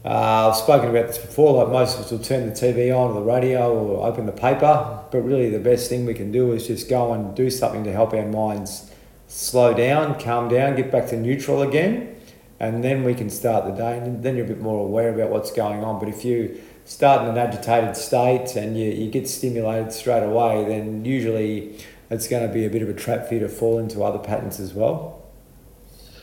Uh, 0.06 0.50
I've 0.50 0.58
spoken 0.58 0.90
about 0.90 1.08
this 1.08 1.18
before. 1.18 1.64
Like 1.64 1.72
most 1.72 1.98
of 1.98 2.04
us 2.04 2.12
will 2.12 2.20
turn 2.20 2.46
the 2.46 2.52
TV 2.52 2.94
on 2.94 3.12
or 3.12 3.14
the 3.14 3.22
radio 3.22 3.74
or 3.74 4.06
open 4.06 4.26
the 4.26 4.34
paper, 4.34 5.02
but 5.10 5.22
really 5.22 5.50
the 5.50 5.60
best 5.60 5.88
thing 5.88 6.06
we 6.06 6.14
can 6.14 6.30
do 6.30 6.52
is 6.52 6.68
just 6.68 6.90
go 6.90 7.14
and 7.14 7.34
do 7.34 7.50
something 7.50 7.86
to 7.86 7.92
help 7.94 8.14
our 8.14 8.26
minds 8.26 8.92
slow 9.28 9.74
down, 9.74 10.20
calm 10.20 10.50
down, 10.50 10.76
get 10.76 10.92
back 10.92 11.08
to 11.08 11.18
neutral 11.18 11.62
again, 11.62 12.18
and 12.60 12.84
then 12.84 13.06
we 13.06 13.14
can 13.14 13.30
start 13.30 13.64
the 13.64 13.72
day. 13.72 13.98
And 13.98 14.22
then 14.22 14.36
you're 14.36 14.46
a 14.46 14.50
bit 14.50 14.60
more 14.60 14.86
aware 14.86 15.14
about 15.14 15.30
what's 15.30 15.54
going 15.54 15.86
on. 15.86 16.02
But 16.02 16.10
if 16.10 16.26
you 16.26 16.62
start 16.86 17.24
in 17.24 17.30
an 17.30 17.38
agitated 17.38 17.96
state 17.96 18.56
and 18.56 18.78
you, 18.78 18.89
you 18.91 19.10
get 19.10 19.28
stimulated 19.28 19.91
straight 19.91 20.24
away, 20.24 20.65
then 20.65 21.06
usually 21.06 21.80
it's 22.10 22.28
going 22.28 22.48
to 22.48 22.54
be 22.54 22.65
a 22.65 22.69
bit 22.69 22.82
of 22.82 22.89
a 22.89 22.93
trap 22.93 23.28
for 23.28 23.36
you 23.36 23.39
to 23.41 23.50
fall 23.50 23.80
into 23.80 24.04
other 24.04 24.19
patterns 24.19 24.60
as 24.60 24.74
well. 24.74 25.22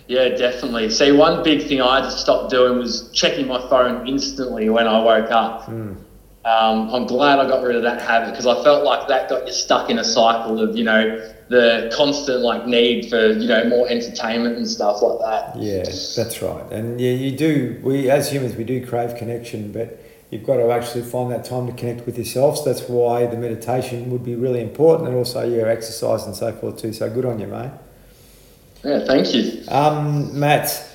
Yeah, 0.06 0.30
definitely. 0.30 0.90
See, 0.90 1.12
one 1.12 1.44
big 1.44 1.62
thing 1.68 1.80
I 1.80 2.00
had 2.00 2.10
to 2.10 2.16
stop 2.16 2.50
doing 2.50 2.78
was 2.78 3.10
checking 3.12 3.46
my 3.46 3.60
phone 3.68 4.08
instantly 4.08 4.68
when 4.68 4.88
I 4.88 5.02
woke 5.02 5.30
up. 5.30 5.66
Mm. 5.66 5.96
Um, 6.44 6.94
I'm 6.94 7.06
glad 7.06 7.38
I 7.38 7.46
got 7.46 7.62
rid 7.62 7.76
of 7.76 7.82
that 7.82 8.00
habit 8.00 8.30
because 8.30 8.46
I 8.46 8.60
felt 8.64 8.82
like 8.82 9.08
that 9.08 9.28
got 9.28 9.46
you 9.46 9.52
stuck 9.52 9.90
in 9.90 9.98
a 9.98 10.04
cycle 10.04 10.58
of, 10.58 10.76
you 10.76 10.84
know, 10.84 11.32
the 11.48 11.92
constant 11.94 12.40
like 12.40 12.66
need 12.66 13.10
for, 13.10 13.32
you 13.32 13.46
know, 13.46 13.64
more 13.64 13.88
entertainment 13.88 14.56
and 14.56 14.66
stuff 14.66 15.02
like 15.02 15.18
that. 15.20 15.62
Yeah, 15.62 15.84
that's 15.84 16.40
right. 16.40 16.72
And 16.72 17.00
yeah, 17.00 17.12
you 17.12 17.30
do. 17.30 17.78
We 17.82 18.10
as 18.10 18.32
humans, 18.32 18.56
we 18.56 18.64
do 18.64 18.84
crave 18.84 19.16
connection, 19.16 19.70
but 19.70 20.00
you've 20.30 20.44
got 20.44 20.56
to 20.56 20.70
actually 20.70 21.02
find 21.02 21.30
that 21.32 21.44
time 21.44 21.66
to 21.66 21.72
connect 21.72 22.06
with 22.06 22.16
yourself. 22.16 22.58
So 22.58 22.64
that's 22.64 22.88
why 22.88 23.26
the 23.26 23.36
meditation 23.36 24.10
would 24.10 24.24
be 24.24 24.34
really 24.34 24.60
important, 24.60 25.08
and 25.08 25.16
also 25.16 25.48
your 25.48 25.68
exercise 25.68 26.24
and 26.24 26.34
so 26.34 26.52
forth 26.52 26.78
too. 26.78 26.92
So 26.92 27.10
good 27.10 27.24
on 27.24 27.40
you, 27.40 27.46
mate. 27.46 27.70
Yeah, 28.84 29.04
thank 29.04 29.34
you. 29.34 29.62
Um, 29.68 30.38
Matt. 30.38 30.86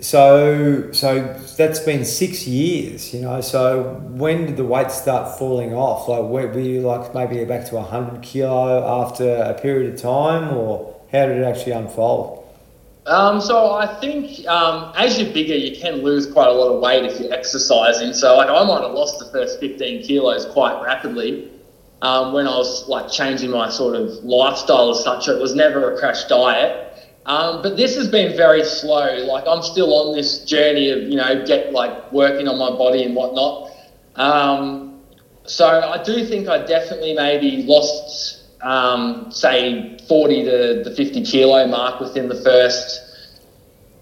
So 0.00 0.92
so 0.92 1.36
that's 1.56 1.80
been 1.80 2.04
six 2.04 2.46
years, 2.46 3.12
you 3.12 3.20
know. 3.20 3.40
So 3.40 4.00
when 4.06 4.46
did 4.46 4.56
the 4.56 4.64
weight 4.64 4.92
start 4.92 5.38
falling 5.38 5.74
off? 5.74 6.08
Like, 6.08 6.22
were, 6.22 6.46
were 6.46 6.60
you 6.60 6.82
like 6.82 7.14
maybe 7.14 7.44
back 7.44 7.66
to 7.70 7.80
hundred 7.80 8.22
kilo 8.22 9.02
after 9.02 9.36
a 9.36 9.54
period 9.54 9.94
of 9.94 10.00
time, 10.00 10.56
or 10.56 10.94
how 11.10 11.26
did 11.26 11.38
it 11.38 11.44
actually 11.44 11.72
unfold? 11.72 12.47
Um, 13.08 13.40
so 13.40 13.72
I 13.72 13.86
think 14.00 14.46
um, 14.46 14.92
as 14.94 15.18
you're 15.18 15.32
bigger, 15.32 15.54
you 15.54 15.74
can 15.80 16.02
lose 16.02 16.26
quite 16.26 16.48
a 16.48 16.52
lot 16.52 16.74
of 16.74 16.82
weight 16.82 17.04
if 17.04 17.18
you're 17.18 17.32
exercising. 17.32 18.12
So 18.12 18.36
like 18.36 18.50
I 18.50 18.64
might 18.64 18.82
have 18.82 18.92
lost 18.92 19.18
the 19.18 19.24
first 19.32 19.60
15 19.60 20.04
kilos 20.04 20.44
quite 20.44 20.82
rapidly 20.82 21.50
um, 22.02 22.34
when 22.34 22.46
I 22.46 22.54
was 22.54 22.86
like 22.86 23.10
changing 23.10 23.50
my 23.50 23.70
sort 23.70 23.96
of 23.96 24.10
lifestyle 24.24 24.90
as 24.90 25.02
such. 25.02 25.26
It 25.26 25.40
was 25.40 25.54
never 25.54 25.94
a 25.94 25.98
crash 25.98 26.24
diet. 26.24 26.84
Um, 27.24 27.62
but 27.62 27.78
this 27.78 27.96
has 27.96 28.08
been 28.08 28.36
very 28.36 28.62
slow. 28.62 29.24
Like 29.24 29.44
I'm 29.46 29.62
still 29.62 29.94
on 29.94 30.14
this 30.14 30.44
journey 30.44 30.90
of 30.90 31.02
you 31.04 31.16
know 31.16 31.46
get 31.46 31.72
like 31.72 32.12
working 32.12 32.46
on 32.46 32.58
my 32.58 32.70
body 32.70 33.04
and 33.04 33.14
whatnot. 33.14 33.70
Um, 34.16 35.00
so 35.46 35.66
I 35.66 36.02
do 36.02 36.26
think 36.26 36.46
I 36.46 36.58
definitely 36.66 37.14
maybe 37.14 37.62
lost 37.62 38.27
um, 38.62 39.30
say 39.30 39.98
40 40.08 40.44
to 40.44 40.82
the 40.84 40.94
50 40.96 41.24
kilo 41.24 41.66
mark 41.66 42.00
within 42.00 42.28
the 42.28 42.40
first 42.42 43.04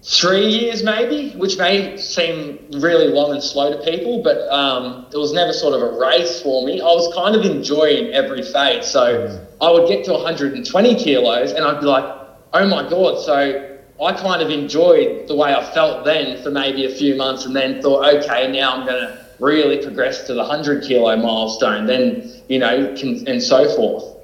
three 0.07 0.47
years, 0.47 0.83
maybe, 0.83 1.31
which 1.31 1.57
may 1.57 1.97
seem 1.97 2.57
really 2.71 3.07
long 3.07 3.33
and 3.33 3.43
slow 3.43 3.77
to 3.77 3.91
people, 3.91 4.23
but 4.23 4.37
um, 4.49 5.05
it 5.13 5.17
was 5.17 5.33
never 5.33 5.51
sort 5.51 5.73
of 5.73 5.81
a 5.81 5.99
race 5.99 6.41
for 6.41 6.65
me. 6.65 6.79
I 6.79 6.85
was 6.85 7.13
kind 7.13 7.35
of 7.35 7.43
enjoying 7.43 8.13
every 8.13 8.41
phase. 8.41 8.87
So 8.87 9.27
mm. 9.27 9.47
I 9.59 9.69
would 9.69 9.87
get 9.87 10.05
to 10.05 10.13
120 10.13 10.95
kilos 10.95 11.51
and 11.51 11.65
I'd 11.65 11.81
be 11.81 11.87
like, 11.87 12.05
oh 12.53 12.67
my 12.67 12.89
God. 12.89 13.19
So 13.19 13.77
I 14.01 14.13
kind 14.13 14.41
of 14.41 14.49
enjoyed 14.49 15.27
the 15.27 15.35
way 15.35 15.53
I 15.53 15.73
felt 15.73 16.05
then 16.05 16.41
for 16.41 16.51
maybe 16.51 16.85
a 16.85 16.95
few 16.95 17.15
months 17.15 17.45
and 17.45 17.53
then 17.53 17.81
thought, 17.81 18.05
okay, 18.15 18.49
now 18.49 18.77
I'm 18.77 18.87
going 18.87 19.01
to 19.01 19.25
really 19.39 19.83
progress 19.83 20.25
to 20.27 20.33
the 20.33 20.39
100 20.39 20.83
kilo 20.83 21.15
milestone, 21.17 21.85
then, 21.85 22.31
you 22.47 22.59
know, 22.59 22.95
can, 22.97 23.27
and 23.27 23.43
so 23.43 23.75
forth. 23.75 24.16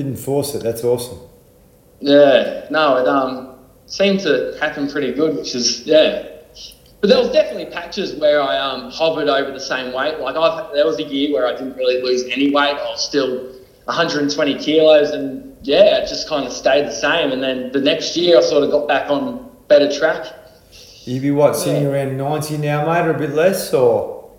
Didn't 0.00 0.16
force 0.16 0.54
it. 0.54 0.62
That's 0.62 0.82
awesome. 0.82 1.18
Yeah. 2.00 2.66
No, 2.70 2.96
it 2.96 3.06
um 3.06 3.58
seemed 3.84 4.20
to 4.20 4.56
happen 4.58 4.90
pretty 4.90 5.12
good, 5.12 5.36
which 5.36 5.54
is 5.54 5.86
yeah. 5.86 6.26
But 7.02 7.10
there 7.10 7.18
was 7.18 7.30
definitely 7.32 7.66
patches 7.66 8.14
where 8.14 8.40
I 8.40 8.56
um, 8.56 8.90
hovered 8.90 9.28
over 9.28 9.50
the 9.52 9.60
same 9.60 9.92
weight. 9.92 10.18
Like 10.18 10.36
I've, 10.36 10.72
there 10.72 10.86
was 10.86 10.98
a 10.98 11.02
year 11.02 11.34
where 11.34 11.46
I 11.46 11.52
didn't 11.52 11.76
really 11.76 12.00
lose 12.00 12.22
any 12.24 12.50
weight. 12.50 12.76
I 12.76 12.84
was 12.84 13.04
still 13.04 13.52
120 13.84 14.54
kilos, 14.54 15.10
and 15.10 15.54
yeah, 15.60 15.98
it 15.98 16.08
just 16.08 16.26
kind 16.26 16.46
of 16.46 16.52
stayed 16.54 16.86
the 16.86 16.92
same. 16.92 17.30
And 17.30 17.42
then 17.42 17.70
the 17.72 17.80
next 17.82 18.16
year, 18.16 18.38
I 18.38 18.40
sort 18.40 18.64
of 18.64 18.70
got 18.70 18.88
back 18.88 19.10
on 19.10 19.50
better 19.68 19.92
track. 19.92 20.34
You 21.04 21.20
be 21.20 21.30
what 21.30 21.56
sitting 21.56 21.82
yeah. 21.82 21.90
around 21.90 22.16
90 22.16 22.56
now, 22.56 22.86
mate, 22.86 23.06
or 23.06 23.10
a 23.10 23.18
bit 23.18 23.34
less, 23.34 23.74
or? 23.74 24.30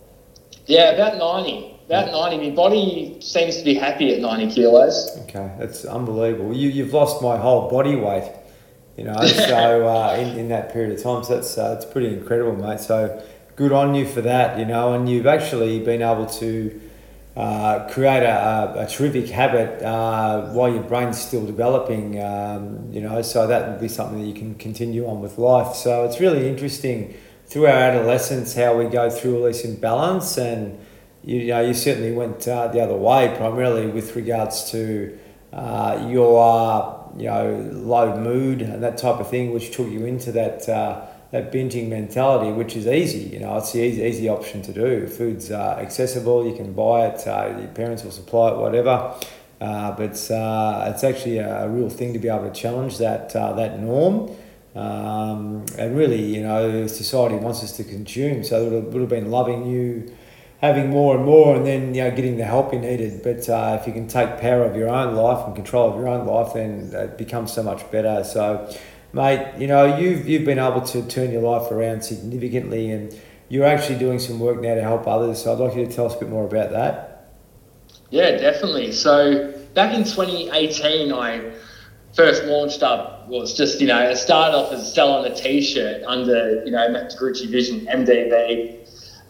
Yeah, 0.65 0.89
about 0.93 1.19
90. 1.19 1.70
About 1.91 2.31
90. 2.31 2.49
My 2.49 2.55
body 2.55 3.17
seems 3.19 3.57
to 3.57 3.65
be 3.65 3.73
happy 3.73 4.15
at 4.15 4.21
90 4.21 4.55
kilos. 4.55 5.11
Okay, 5.23 5.53
that's 5.59 5.83
unbelievable. 5.83 6.55
You, 6.55 6.69
you've 6.69 6.93
lost 6.93 7.21
my 7.21 7.35
whole 7.35 7.69
body 7.69 7.97
weight, 7.97 8.31
you 8.95 9.03
know, 9.03 9.21
so 9.25 9.89
uh, 9.89 10.15
in, 10.17 10.39
in 10.39 10.47
that 10.49 10.71
period 10.71 10.97
of 10.97 11.03
time. 11.03 11.21
So 11.25 11.35
that's, 11.35 11.57
uh, 11.57 11.75
it's 11.77 11.91
pretty 11.91 12.13
incredible, 12.13 12.55
mate. 12.55 12.79
So 12.79 13.21
good 13.57 13.73
on 13.73 13.93
you 13.93 14.05
for 14.05 14.21
that, 14.21 14.57
you 14.57 14.63
know, 14.63 14.93
and 14.93 15.09
you've 15.09 15.27
actually 15.27 15.81
been 15.81 16.01
able 16.01 16.27
to 16.27 16.79
uh, 17.35 17.89
create 17.89 18.23
a, 18.23 18.37
a, 18.77 18.85
a, 18.85 18.87
terrific 18.87 19.27
habit 19.27 19.83
uh, 19.83 20.47
while 20.51 20.71
your 20.71 20.83
brain's 20.83 21.19
still 21.19 21.45
developing, 21.45 22.23
um, 22.23 22.87
you 22.89 23.01
know, 23.01 23.21
so 23.21 23.47
that 23.47 23.69
would 23.69 23.81
be 23.81 23.89
something 23.89 24.21
that 24.21 24.27
you 24.27 24.33
can 24.33 24.55
continue 24.55 25.05
on 25.09 25.19
with 25.19 25.37
life. 25.37 25.75
So 25.75 26.05
it's 26.05 26.21
really 26.21 26.47
interesting 26.47 27.17
through 27.47 27.65
our 27.65 27.73
adolescence 27.73 28.55
how 28.55 28.77
we 28.77 28.85
go 28.85 29.09
through 29.09 29.39
all 29.39 29.43
this 29.43 29.65
imbalance 29.65 30.37
and 30.37 30.79
you, 31.23 31.47
know, 31.47 31.61
you 31.61 31.73
certainly 31.73 32.11
went 32.11 32.47
uh, 32.47 32.67
the 32.67 32.81
other 32.81 32.95
way, 32.95 33.33
primarily 33.37 33.87
with 33.87 34.15
regards 34.15 34.71
to 34.71 35.17
uh, 35.53 36.07
your, 36.09 36.41
uh, 36.41 37.17
you 37.17 37.25
know, 37.25 37.69
low 37.73 38.17
mood 38.17 38.61
and 38.61 38.81
that 38.81 38.97
type 38.97 39.19
of 39.19 39.29
thing, 39.29 39.53
which 39.53 39.75
took 39.75 39.89
you 39.89 40.05
into 40.05 40.31
that 40.31 40.67
uh, 40.67 41.05
that 41.31 41.49
binging 41.51 41.87
mentality, 41.87 42.51
which 42.51 42.75
is 42.75 42.87
easy. 42.87 43.29
You 43.29 43.39
know, 43.39 43.57
it's 43.57 43.71
the 43.71 43.79
easy, 43.79 44.01
easy 44.03 44.29
option 44.29 44.61
to 44.63 44.73
do. 44.73 45.07
Food's 45.07 45.51
uh, 45.51 45.77
accessible; 45.79 46.45
you 46.45 46.55
can 46.55 46.73
buy 46.73 47.07
it. 47.07 47.25
Uh, 47.27 47.55
your 47.59 47.67
parents 47.69 48.03
will 48.03 48.11
supply 48.11 48.49
it, 48.49 48.57
whatever. 48.57 49.15
but 49.59 50.01
it's, 50.01 50.29
it's 50.31 51.03
actually 51.03 51.37
a, 51.37 51.65
a, 51.65 51.69
real 51.69 51.89
thing 51.89 52.13
to 52.13 52.19
be 52.19 52.27
able 52.27 52.49
to 52.49 52.59
challenge 52.59 52.97
that 52.97 53.29
that 53.33 53.79
norm. 53.79 54.35
Um, 54.73 55.65
and 55.77 55.97
really, 55.97 56.23
you 56.23 56.43
know, 56.43 56.87
society 56.87 57.35
wants 57.35 57.61
us 57.61 57.75
to 57.77 57.83
consume, 57.83 58.43
so 58.43 58.71
it 58.71 58.83
would 58.85 59.01
have 59.01 59.09
been 59.09 59.29
loving 59.29 59.67
you 59.67 60.15
having 60.61 60.91
more 60.91 61.15
and 61.15 61.25
more 61.25 61.55
and 61.55 61.65
then 61.65 61.93
you 61.95 62.03
know 62.03 62.11
getting 62.11 62.37
the 62.37 62.45
help 62.45 62.71
you 62.71 62.79
needed. 62.79 63.23
But 63.23 63.49
uh, 63.49 63.77
if 63.81 63.87
you 63.87 63.93
can 63.93 64.07
take 64.07 64.39
power 64.39 64.63
of 64.63 64.75
your 64.75 64.89
own 64.89 65.15
life 65.15 65.45
and 65.45 65.55
control 65.55 65.91
of 65.91 65.99
your 65.99 66.07
own 66.07 66.27
life 66.27 66.53
then 66.53 66.91
it 66.93 67.17
becomes 67.17 67.51
so 67.51 67.63
much 67.63 67.89
better. 67.91 68.23
So 68.23 68.71
mate 69.11 69.53
you 69.57 69.67
know 69.67 69.97
you've 69.97 70.27
you've 70.27 70.45
been 70.45 70.59
able 70.59 70.81
to 70.81 71.05
turn 71.07 71.31
your 71.31 71.41
life 71.41 71.71
around 71.71 72.03
significantly 72.03 72.91
and 72.91 73.19
you're 73.49 73.65
actually 73.65 73.99
doing 73.99 74.19
some 74.19 74.39
work 74.39 74.61
now 74.61 74.75
to 74.75 74.81
help 74.81 75.07
others. 75.07 75.43
So 75.43 75.51
I'd 75.51 75.59
like 75.59 75.75
you 75.75 75.85
to 75.85 75.91
tell 75.91 76.05
us 76.05 76.15
a 76.15 76.19
bit 76.19 76.29
more 76.29 76.45
about 76.45 76.71
that. 76.71 77.33
Yeah 78.11 78.37
definitely. 78.37 78.91
So 78.91 79.51
back 79.73 79.95
in 79.95 80.03
2018 80.03 81.11
I 81.11 81.53
first 82.13 82.43
launched 82.43 82.83
up 82.83 83.27
was 83.29 83.57
just 83.57 83.81
you 83.81 83.87
know 83.87 83.99
it 84.11 84.17
started 84.17 84.55
off 84.55 84.71
as 84.73 84.93
selling 84.93 85.31
a 85.31 85.35
t-shirt 85.35 86.03
under 86.03 86.63
you 86.65 86.71
know 86.71 86.87
Matt 86.89 87.13
Gucci 87.17 87.49
Vision 87.49 87.87
MDV 87.87 88.81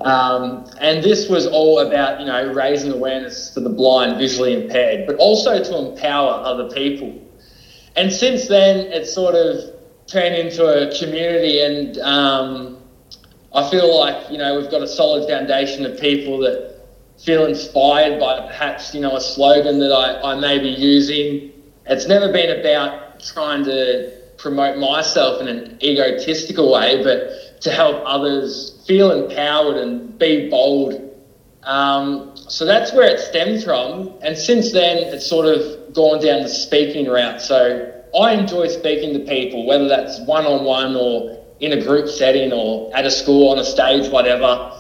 um, 0.06 0.70
and 0.80 1.04
this 1.04 1.30
was 1.30 1.48
all 1.48 1.80
about, 1.80 2.20
you 2.20 2.26
know, 2.26 2.54
raising 2.54 2.92
awareness 2.92 3.54
for 3.54 3.60
the 3.60 3.70
blind, 3.70 4.18
visually 4.18 4.54
impaired, 4.64 5.08
but 5.08 5.16
also 5.18 5.64
to 5.64 5.78
empower 5.78 6.44
other 6.44 6.70
people. 6.70 7.20
And 7.96 8.12
since 8.12 8.48
then, 8.48 8.92
it's 8.92 9.14
sort 9.14 9.36
of 9.36 9.76
turned 10.08 10.36
into 10.36 10.66
a 10.66 10.98
community, 10.98 11.62
and 11.62 11.98
um, 12.00 12.78
I 13.54 13.70
feel 13.70 13.98
like, 13.98 14.32
you 14.32 14.38
know, 14.38 14.60
we've 14.60 14.72
got 14.72 14.82
a 14.82 14.88
solid 14.88 15.28
foundation 15.28 15.86
of 15.86 16.00
people 16.00 16.40
that 16.40 16.86
feel 17.20 17.46
inspired 17.46 18.20
by 18.20 18.48
perhaps, 18.48 18.96
you 18.96 19.02
know, 19.02 19.16
a 19.16 19.22
slogan 19.22 19.80
that 19.80 19.92
I, 19.92 20.32
I 20.32 20.40
may 20.40 20.60
be 20.60 20.70
using. 20.70 21.52
It's 21.86 22.08
never 22.08 22.32
been 22.32 22.60
about 22.60 23.20
trying 23.20 23.64
to 23.66 24.12
promote 24.38 24.78
myself 24.78 25.42
in 25.42 25.48
an 25.48 25.78
egotistical 25.84 26.72
way, 26.72 27.04
but 27.04 27.62
to 27.62 27.72
help 27.72 28.02
others 28.06 28.70
feel 28.86 29.12
empowered 29.12 29.78
and 29.78 30.17
be 30.17 30.50
bold. 30.50 31.08
Um, 31.63 32.32
so 32.36 32.65
that's 32.65 32.94
where 32.94 33.08
it 33.08 33.20
stems 33.20 33.63
from. 33.63 34.13
And 34.22 34.38
since 34.38 34.72
then, 34.72 34.98
it's 34.98 35.28
sort 35.28 35.46
of 35.46 35.94
gone 35.94 36.24
down 36.24 36.41
the 36.41 36.50
speaking 36.50 37.08
route. 37.08 37.41
So 37.41 38.04
I 38.20 38.34
enjoy 38.34 38.67
speaking 38.67 39.13
to 39.13 39.20
people, 39.20 39.65
whether 39.65 39.88
that's 39.88 40.20
one 40.22 40.46
on 40.46 40.65
one 40.65 40.96
or 40.96 41.38
in 41.60 41.74
a 41.74 41.82
group 41.82 42.10
setting 42.10 42.52
or 42.52 42.96
at 42.96 43.06
a 43.06 43.12
school 43.12 43.50
on 43.50 43.60
a 43.60 43.63
stage, 43.63 44.12
whatever. 44.12 44.72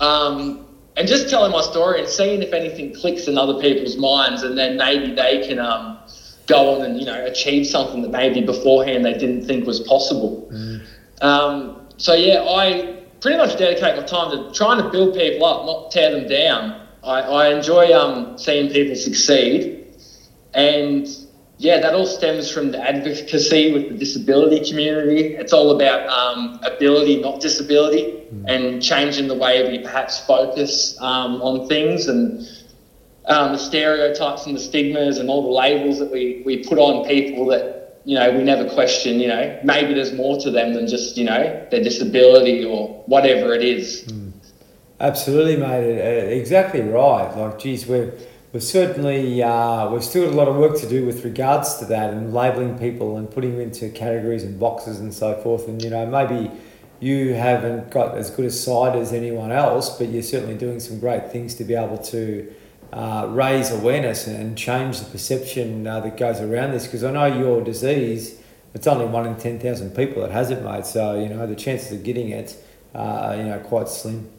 Um, 0.00 0.66
and 0.96 1.06
just 1.06 1.28
telling 1.28 1.52
my 1.52 1.60
story 1.60 2.00
and 2.00 2.08
seeing 2.08 2.42
if 2.42 2.54
anything 2.54 2.94
clicks 2.94 3.28
in 3.28 3.36
other 3.36 3.60
people's 3.60 3.96
minds, 3.96 4.42
and 4.42 4.56
then 4.56 4.78
maybe 4.78 5.14
they 5.14 5.46
can 5.46 5.58
um, 5.58 5.98
go 6.46 6.74
on 6.74 6.82
and 6.82 6.98
you 6.98 7.04
know 7.04 7.24
achieve 7.26 7.66
something 7.66 8.00
that 8.02 8.10
maybe 8.10 8.40
beforehand 8.40 9.04
they 9.04 9.12
didn't 9.12 9.44
think 9.44 9.66
was 9.66 9.80
possible. 9.80 10.48
Mm. 10.50 10.86
Um, 11.22 11.86
so 11.98 12.14
yeah, 12.14 12.42
I 12.42 12.95
pretty 13.26 13.38
much 13.38 13.58
dedicate 13.58 13.96
my 13.96 14.04
time 14.04 14.30
to 14.30 14.52
trying 14.54 14.80
to 14.80 14.88
build 14.88 15.16
people 15.16 15.44
up, 15.44 15.66
not 15.66 15.90
tear 15.90 16.12
them 16.12 16.28
down. 16.28 16.86
I, 17.02 17.22
I 17.22 17.48
enjoy 17.48 17.92
um, 17.92 18.38
seeing 18.38 18.70
people 18.70 18.94
succeed, 18.94 19.84
and 20.54 21.08
yeah, 21.58 21.80
that 21.80 21.92
all 21.92 22.06
stems 22.06 22.48
from 22.48 22.70
the 22.70 22.80
advocacy 22.80 23.72
with 23.72 23.88
the 23.88 23.98
disability 23.98 24.70
community. 24.70 25.34
It's 25.34 25.52
all 25.52 25.74
about 25.74 26.08
um, 26.08 26.60
ability, 26.62 27.20
not 27.20 27.40
disability, 27.40 28.28
mm. 28.32 28.44
and 28.46 28.80
changing 28.80 29.26
the 29.26 29.34
way 29.34 29.68
we 29.72 29.80
perhaps 29.80 30.20
focus 30.20 30.96
um, 31.00 31.42
on 31.42 31.66
things 31.66 32.06
and 32.06 32.46
um, 33.24 33.54
the 33.54 33.58
stereotypes 33.58 34.46
and 34.46 34.54
the 34.54 34.60
stigmas 34.60 35.18
and 35.18 35.28
all 35.28 35.42
the 35.42 35.48
labels 35.48 35.98
that 35.98 36.12
we, 36.12 36.44
we 36.46 36.62
put 36.62 36.78
on 36.78 37.04
people 37.08 37.46
that 37.46 37.75
you 38.06 38.14
know, 38.14 38.30
we 38.30 38.44
never 38.44 38.70
question, 38.70 39.18
you 39.18 39.26
know, 39.26 39.58
maybe 39.64 39.92
there's 39.92 40.12
more 40.12 40.38
to 40.38 40.48
them 40.48 40.74
than 40.74 40.86
just, 40.86 41.16
you 41.16 41.24
know, 41.24 41.66
their 41.72 41.82
disability 41.82 42.64
or 42.64 43.02
whatever 43.06 43.52
it 43.52 43.64
is. 43.64 44.04
Mm. 44.04 44.32
Absolutely, 45.00 45.56
mate. 45.56 46.38
Exactly 46.38 46.82
right. 46.82 47.36
Like, 47.36 47.58
geez, 47.58 47.84
we're, 47.84 48.14
we're 48.52 48.60
certainly, 48.60 49.42
uh, 49.42 49.90
we've 49.90 50.04
still 50.04 50.24
got 50.26 50.34
a 50.34 50.36
lot 50.36 50.46
of 50.46 50.54
work 50.54 50.78
to 50.78 50.88
do 50.88 51.04
with 51.04 51.24
regards 51.24 51.78
to 51.78 51.84
that 51.86 52.14
and 52.14 52.32
labeling 52.32 52.78
people 52.78 53.16
and 53.16 53.28
putting 53.28 53.52
them 53.52 53.60
into 53.60 53.88
categories 53.90 54.44
and 54.44 54.58
boxes 54.58 55.00
and 55.00 55.12
so 55.12 55.34
forth. 55.42 55.66
And, 55.66 55.82
you 55.82 55.90
know, 55.90 56.06
maybe 56.06 56.52
you 57.00 57.34
haven't 57.34 57.90
got 57.90 58.16
as 58.16 58.30
good 58.30 58.44
a 58.44 58.50
side 58.52 58.96
as 58.96 59.12
anyone 59.12 59.50
else, 59.50 59.98
but 59.98 60.10
you're 60.10 60.22
certainly 60.22 60.56
doing 60.56 60.78
some 60.78 61.00
great 61.00 61.32
things 61.32 61.56
to 61.56 61.64
be 61.64 61.74
able 61.74 61.98
to 61.98 62.54
uh, 62.92 63.26
raise 63.30 63.70
awareness 63.70 64.26
and 64.26 64.56
change 64.56 65.00
the 65.00 65.06
perception 65.06 65.86
uh, 65.86 66.00
that 66.00 66.16
goes 66.16 66.40
around 66.40 66.72
this 66.72 66.86
because 66.86 67.04
I 67.04 67.10
know 67.10 67.26
your 67.26 67.62
disease, 67.62 68.40
it's 68.74 68.86
only 68.86 69.06
one 69.06 69.26
in 69.26 69.36
10,000 69.36 69.90
people 69.94 70.22
that 70.22 70.30
has 70.30 70.50
it, 70.50 70.62
mate. 70.62 70.86
So, 70.86 71.18
you 71.18 71.28
know, 71.28 71.46
the 71.46 71.56
chances 71.56 71.92
of 71.92 72.04
getting 72.04 72.30
it 72.30 72.56
uh, 72.94 72.98
are, 72.98 73.36
you 73.36 73.44
know, 73.44 73.58
quite 73.60 73.88
slim. 73.88 74.30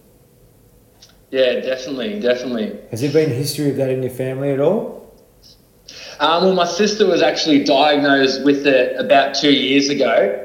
Yeah, 1.31 1.59
definitely, 1.59 2.19
definitely. 2.19 2.79
Has 2.89 3.01
there 3.01 3.11
been 3.11 3.31
a 3.31 3.35
history 3.35 3.69
of 3.69 3.75
that 3.77 3.89
in 3.89 4.01
your 4.01 4.11
family 4.11 4.51
at 4.51 4.59
all? 4.59 4.97
Um, 6.19 6.43
well, 6.43 6.53
my 6.53 6.65
sister 6.65 7.05
was 7.05 7.21
actually 7.21 7.63
diagnosed 7.63 8.43
with 8.43 8.65
it 8.65 8.99
about 8.99 9.35
two 9.35 9.51
years 9.51 9.89
ago. 9.89 10.43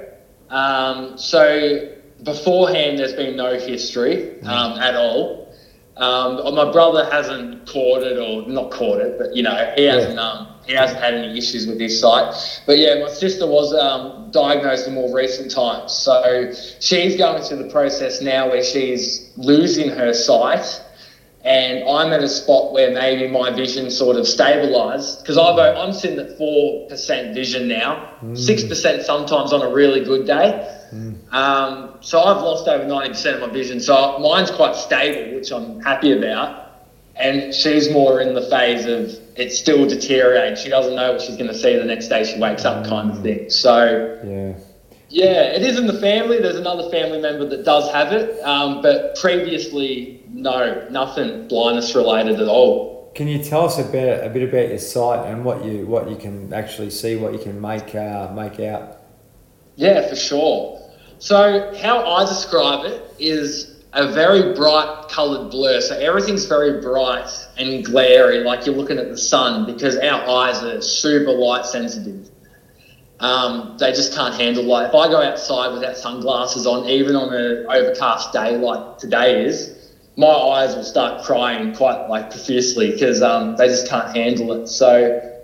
Um, 0.51 1.17
so 1.17 1.89
beforehand, 2.23 2.99
there's 2.99 3.15
been 3.15 3.37
no 3.37 3.59
history 3.59 4.41
um, 4.43 4.79
at 4.79 4.95
all. 4.95 5.42
Um, 5.97 6.55
my 6.55 6.73
brother 6.73 7.09
hasn't 7.11 7.67
caught 7.69 8.03
it, 8.03 8.19
or 8.19 8.49
not 8.49 8.71
caught 8.71 9.01
it, 9.01 9.19
but 9.19 9.37
you 9.37 9.43
know 9.43 9.73
he 9.77 9.85
hasn't. 9.85 10.19
Um, 10.19 10.49
he 10.67 10.75
hasn't 10.75 11.01
had 11.01 11.15
any 11.15 11.37
issues 11.37 11.67
with 11.67 11.81
his 11.81 12.01
sight. 12.01 12.63
But 12.67 12.79
yeah, 12.79 13.01
my 13.03 13.09
sister 13.09 13.49
was 13.49 13.75
um, 13.75 14.31
diagnosed 14.31 14.87
in 14.87 14.95
more 14.95 15.13
recent 15.15 15.51
times, 15.51 15.93
so 15.93 16.53
she's 16.81 17.17
going 17.17 17.43
through 17.43 17.65
the 17.65 17.71
process 17.71 18.23
now 18.23 18.49
where 18.49 18.63
she's 18.63 19.33
losing 19.37 19.89
her 19.91 20.15
sight 20.15 20.81
and 21.45 21.89
I'm 21.89 22.13
at 22.13 22.23
a 22.23 22.29
spot 22.29 22.73
where 22.73 22.93
maybe 22.93 23.27
my 23.27 23.51
vision 23.51 23.91
sort 23.91 24.17
of 24.17 24.25
stabilised 24.25 25.21
because 25.21 25.37
I'm 25.39 25.93
sitting 25.93 26.19
at 26.19 26.39
four 26.39 26.89
percent 26.89 27.35
vision 27.35 27.69
now, 27.69 28.15
six 28.35 28.63
mm. 28.63 28.69
percent 28.69 29.03
sometimes 29.03 29.53
on 29.53 29.63
a 29.63 29.69
really 29.69 30.05
good 30.05 30.27
day. 30.27 30.79
Mm. 30.93 31.33
Um, 31.33 31.97
so 32.01 32.21
I've 32.21 32.43
lost 32.43 32.69
over 32.69 32.87
ninety 32.87 33.11
percent 33.11 33.43
of 33.43 33.49
my 33.49 33.53
vision. 33.53 33.81
So 33.81 34.19
mine's 34.21 34.51
quite 34.51 34.77
stable, 34.77 35.35
which 35.35 35.51
I'm 35.51 35.81
happy 35.81 36.13
about. 36.17 36.61
And 37.15 37.53
she's 37.53 37.91
more 37.91 38.21
in 38.21 38.35
the 38.35 38.43
phase 38.43 38.87
of 38.87 39.21
it 39.37 39.53
still 39.53 39.87
deteriorating. 39.87 40.57
She 40.57 40.71
doesn't 40.71 40.95
know 40.95 41.13
what 41.13 41.21
she's 41.21 41.37
going 41.37 41.49
to 41.49 41.59
see 41.59 41.77
the 41.77 41.85
next 41.85 42.09
day 42.09 42.25
she 42.25 42.39
wakes 42.41 42.65
up, 42.65 42.87
kind 42.87 43.11
of 43.11 43.23
thing. 43.23 43.51
So 43.51 44.21
yeah. 44.25 44.55
Yeah, 45.11 45.43
it 45.53 45.63
is 45.63 45.79
in 45.79 45.87
the 45.87 46.01
family. 46.01 46.41
There's 46.41 46.57
another 46.57 46.89
family 46.89 47.21
member 47.21 47.47
that 47.47 47.67
does 47.67 47.91
have 47.93 48.15
it, 48.15 48.41
um, 48.45 48.81
but 48.81 49.15
previously, 49.17 50.22
no, 50.43 50.89
nothing 50.91 51.49
blindness 51.49 51.95
related 51.95 52.41
at 52.41 52.49
all. 52.49 53.13
Can 53.15 53.29
you 53.29 53.43
tell 53.43 53.65
us 53.67 53.79
a 53.79 53.85
bit, 53.85 54.25
a 54.25 54.29
bit 54.29 54.49
about 54.49 54.69
your 54.69 54.79
sight 54.79 55.31
and 55.31 55.45
what 55.45 55.65
you 55.65 55.87
what 55.87 56.11
you 56.11 56.17
can 56.17 56.53
actually 56.53 56.91
see, 56.91 57.17
what 57.17 57.33
you 57.33 57.39
can 57.39 57.61
make 57.61 57.95
uh, 57.95 58.33
make 58.35 58.59
out? 58.61 58.99
Yeah, 59.77 60.09
for 60.09 60.17
sure. 60.17 60.81
So 61.19 61.75
how 61.77 62.05
I 62.05 62.25
describe 62.25 62.85
it 62.87 63.15
is 63.19 63.85
a 63.93 64.11
very 64.13 64.55
bright 64.55 65.09
coloured 65.09 65.51
blur. 65.51 65.81
So 65.81 65.97
everything's 65.99 66.47
very 66.47 66.81
bright 66.81 67.31
and 67.59 67.85
glary, 67.85 68.39
like 68.39 68.67
you're 68.67 68.75
looking 68.75 68.99
at 68.99 69.09
the 69.09 69.19
sun, 69.19 69.67
because 69.67 69.97
our 69.99 70.29
eyes 70.29 70.63
are 70.63 70.81
super 70.81 71.33
light 71.33 71.67
sensitive. 71.67 72.31
Um, 73.21 73.77
they 73.79 73.93
just 73.93 74.15
can't 74.15 74.35
handle 74.35 74.65
light. 74.65 74.89
If 74.89 74.95
I 74.95 75.09
go 75.09 75.23
outside 75.23 75.73
without 75.73 75.97
sunglasses 75.97 76.67
on, 76.67 76.89
even 76.89 77.15
on 77.15 77.33
an 77.33 77.67
overcast 77.69 78.33
day 78.33 78.57
like 78.57 78.99
today 78.99 79.45
is, 79.45 79.82
my 80.17 80.29
eyes 80.29 80.75
will 80.75 80.85
start 80.85 81.25
crying 81.25 81.75
quite 81.75 82.09
like 82.09 82.31
profusely 82.31 82.91
because 82.91 83.23
um, 83.23 83.57
they 83.57 83.69
just 83.69 83.89
can't 83.89 84.15
handle 84.15 84.53
it. 84.53 84.67
So 84.67 85.41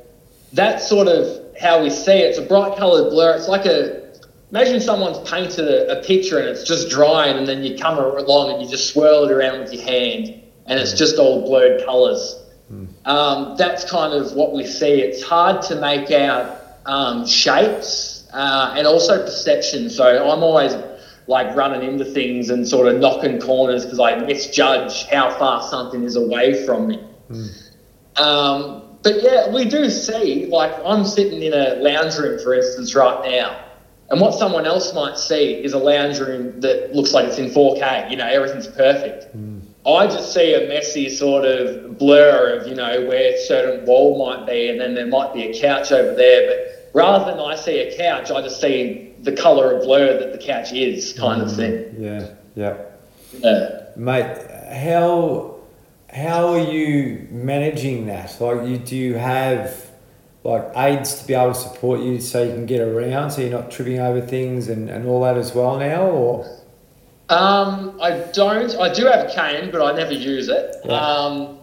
that's 0.53 0.89
sort 0.89 1.09
of 1.09 1.57
how 1.61 1.83
we 1.83 1.91
see 1.91 2.13
it. 2.13 2.31
It's 2.31 2.39
a 2.39 2.43
bright 2.43 2.77
coloured 2.77 3.11
blur. 3.11 3.37
It's 3.37 3.49
like 3.49 3.67
a 3.67 4.09
imagine 4.51 4.81
someone's 4.81 5.29
painted 5.29 5.69
a, 5.69 5.99
a, 5.99 6.03
picture 6.03 6.39
and 6.39 6.49
it's 6.49 6.65
just 6.65 6.91
drying, 6.91 7.37
and 7.37 7.47
then 7.47 7.63
you 7.63 7.79
come 7.79 7.99
along 7.99 8.53
and 8.53 8.63
you 8.63 8.69
just 8.69 8.93
swirl 8.93 9.25
it 9.25 9.33
around 9.33 9.61
with 9.61 9.73
your 9.73 9.83
hand, 9.83 10.43
and 10.67 10.79
it's 10.79 10.93
just 10.93 11.17
all 11.17 11.47
blurred 11.47 11.85
colours. 11.85 12.43
Mm. 12.73 12.89
Um, 13.07 13.57
that's 13.57 13.91
kind 13.91 14.13
of 14.13 14.33
what 14.33 14.53
we 14.53 14.67
see. 14.67 15.01
It's 15.01 15.23
hard 15.23 15.63
to 15.63 15.77
make 15.77 16.11
out 16.11 16.61
um, 16.85 17.27
shapes 17.27 18.29
uh, 18.33 18.75
and 18.77 18.87
also 18.87 19.23
perception. 19.23 19.89
So 19.91 20.31
I'm 20.31 20.43
always 20.43 20.75
like 21.29 21.55
running 21.55 21.89
into 21.89 22.05
things 22.07 22.49
and 22.51 22.67
sort 22.67 22.89
of 22.89 22.99
knocking 23.01 23.39
corners 23.39 23.85
because 23.85 24.01
I 24.01 24.17
misjudge 24.17 25.05
how 25.05 25.31
far 25.39 25.63
something 25.63 26.03
is 26.03 26.17
away 26.17 26.65
from 26.65 26.89
me. 26.89 27.05
Mm. 27.31 28.21
Um, 28.21 28.83
but 29.03 29.23
yeah, 29.23 29.53
we 29.53 29.67
do 29.67 29.91
see, 29.91 30.47
like, 30.47 30.73
I'm 30.85 31.05
sitting 31.05 31.43
in 31.43 31.53
a 31.53 31.77
lounge 31.77 32.17
room, 32.17 32.41
for 32.43 32.55
instance, 32.55 32.95
right 32.95 33.23
now. 33.31 33.65
And 34.11 34.21
what 34.23 34.35
someone 34.35 34.65
else 34.65 34.95
might 34.95 35.19
see 35.19 35.53
is 35.63 35.75
a 35.75 35.79
lounge 35.79 36.19
room 36.19 36.61
that 36.63 36.95
looks 36.95 37.13
like 37.13 37.27
it's 37.27 37.39
in 37.39 37.51
4K. 37.51 38.11
You 38.11 38.17
know, 38.17 38.27
everything's 38.27 38.67
perfect. 38.67 39.37
Mm. 39.37 39.61
I 39.87 40.07
just 40.07 40.33
see 40.33 40.55
a 40.55 40.67
messy 40.67 41.11
sort 41.11 41.45
of 41.45 41.99
blur 41.99 42.59
of, 42.59 42.67
you 42.67 42.75
know, 42.75 43.07
where 43.07 43.35
a 43.35 43.39
certain 43.39 43.85
wall 43.87 44.27
might 44.27 44.47
be, 44.47 44.71
and 44.71 44.81
then 44.81 44.95
there 44.95 45.07
might 45.07 45.35
be 45.35 45.43
a 45.45 45.61
couch 45.61 45.93
over 45.93 46.15
there. 46.15 46.49
But 46.49 46.78
rather 46.93 47.31
than 47.31 47.41
I 47.41 47.57
see 47.57 47.79
a 47.81 47.97
couch, 47.97 48.31
I 48.31 48.43
just 48.43 48.61
see 48.61 49.15
the 49.21 49.33
colour 49.33 49.77
of 49.77 49.85
blur 49.85 50.19
that 50.19 50.33
the 50.33 50.39
couch 50.39 50.73
is, 50.73 51.13
kind 51.13 51.43
mm, 51.43 51.47
of 51.47 51.57
thing. 51.57 51.95
Yeah, 51.99 52.35
yeah. 52.55 52.77
Yeah. 53.33 53.87
Mate, 53.97 54.39
how 54.73 55.57
how 56.11 56.49
are 56.55 56.71
you 56.71 57.29
managing 57.31 58.07
that? 58.07 58.41
Like, 58.41 58.67
you 58.67 58.79
do 58.79 58.97
you 58.97 59.15
have 59.15 59.87
like 60.45 60.71
aids 60.77 61.21
to 61.21 61.27
be 61.27 61.35
able 61.35 61.53
to 61.53 61.59
support 61.59 62.01
you 62.01 62.21
so 62.21 62.43
you 62.43 62.53
can 62.53 62.67
get 62.67 62.81
around, 62.81 63.31
so 63.31 63.43
you're 63.43 63.51
not 63.51 63.71
tripping 63.71 63.99
over 63.99 64.21
things 64.21 64.69
and, 64.69 64.89
and 64.89 65.07
all 65.07 65.23
that 65.23 65.37
as 65.37 65.55
well 65.55 65.79
now, 65.79 66.03
or? 66.07 66.59
Um, 67.29 67.99
I 68.01 68.21
don't. 68.33 68.75
I 68.77 68.93
do 68.93 69.05
have 69.07 69.29
a 69.29 69.35
cane, 69.35 69.71
but 69.71 69.83
I 69.83 69.95
never 69.95 70.15
use 70.15 70.49
it. 70.49 70.77
Yeah. 70.85 70.93
Um, 70.93 71.58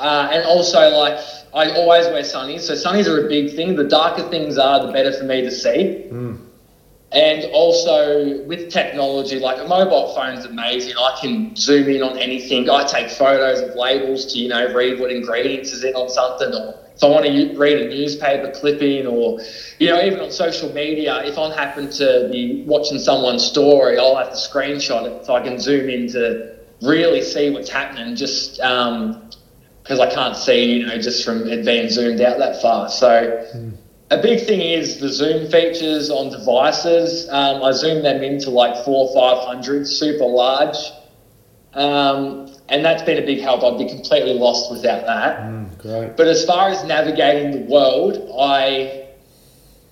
uh, 0.00 0.30
and 0.32 0.44
also, 0.44 0.80
like, 0.96 1.18
I 1.52 1.70
always 1.72 2.06
wear 2.06 2.22
sunnies. 2.22 2.60
So 2.60 2.74
sunnies 2.74 3.06
are 3.06 3.26
a 3.26 3.28
big 3.28 3.54
thing. 3.54 3.76
The 3.76 3.84
darker 3.84 4.28
things 4.30 4.56
are, 4.56 4.86
the 4.86 4.92
better 4.92 5.12
for 5.12 5.24
me 5.24 5.42
to 5.42 5.50
see. 5.50 6.08
Mm. 6.10 6.46
And 7.12 7.44
also 7.52 8.44
with 8.44 8.70
technology, 8.70 9.40
like 9.40 9.58
a 9.58 9.66
mobile 9.66 10.14
phone's 10.14 10.44
amazing. 10.44 10.94
I 10.96 11.18
can 11.20 11.56
zoom 11.56 11.88
in 11.88 12.02
on 12.04 12.16
anything. 12.18 12.70
I 12.70 12.84
take 12.84 13.10
photos 13.10 13.60
of 13.60 13.74
labels 13.74 14.32
to, 14.32 14.38
you 14.38 14.48
know, 14.48 14.72
read 14.72 15.00
what 15.00 15.10
ingredients 15.10 15.72
is 15.72 15.82
in 15.82 15.94
on 15.94 16.08
something. 16.08 16.54
Or 16.54 16.78
if 16.94 17.02
I 17.02 17.08
want 17.08 17.26
to 17.26 17.58
read 17.58 17.78
a 17.80 17.88
newspaper 17.88 18.52
clipping 18.52 19.08
or, 19.08 19.40
you 19.80 19.88
know, 19.88 20.00
even 20.00 20.20
on 20.20 20.30
social 20.30 20.72
media, 20.72 21.24
if 21.24 21.36
I 21.36 21.52
happen 21.52 21.90
to 21.90 22.28
be 22.30 22.62
watching 22.64 23.00
someone's 23.00 23.44
story, 23.44 23.98
I'll 23.98 24.14
have 24.14 24.30
to 24.30 24.36
screenshot 24.36 25.06
it 25.06 25.26
so 25.26 25.34
I 25.34 25.42
can 25.42 25.58
zoom 25.58 25.90
in 25.90 26.06
to 26.12 26.54
really 26.80 27.22
see 27.22 27.50
what's 27.50 27.70
happening. 27.70 28.14
Just, 28.14 28.60
um, 28.60 29.28
because 29.90 29.98
I 29.98 30.14
can't 30.14 30.36
see, 30.36 30.78
you 30.78 30.86
know, 30.86 30.98
just 30.98 31.24
from 31.24 31.48
it 31.48 31.64
being 31.64 31.88
zoomed 31.90 32.20
out 32.20 32.38
that 32.38 32.62
far. 32.62 32.88
So 32.88 33.08
mm. 33.52 33.76
a 34.12 34.22
big 34.22 34.46
thing 34.46 34.60
is 34.60 35.00
the 35.00 35.08
zoom 35.08 35.50
features 35.50 36.10
on 36.10 36.30
devices. 36.30 37.28
Um, 37.28 37.60
I 37.64 37.72
zoom 37.72 38.04
them 38.04 38.22
into 38.22 38.50
like 38.50 38.84
four, 38.84 39.12
five 39.12 39.44
hundred, 39.44 39.88
super 39.88 40.26
large, 40.26 40.76
um, 41.74 42.54
and 42.68 42.84
that's 42.84 43.02
been 43.02 43.18
a 43.20 43.26
big 43.26 43.40
help. 43.40 43.64
I'd 43.64 43.78
be 43.78 43.88
completely 43.88 44.34
lost 44.34 44.70
without 44.70 45.06
that. 45.06 45.40
Mm, 45.40 45.76
great. 45.78 46.16
But 46.16 46.28
as 46.28 46.44
far 46.44 46.68
as 46.68 46.84
navigating 46.84 47.50
the 47.50 47.72
world, 47.72 48.30
I 48.38 49.08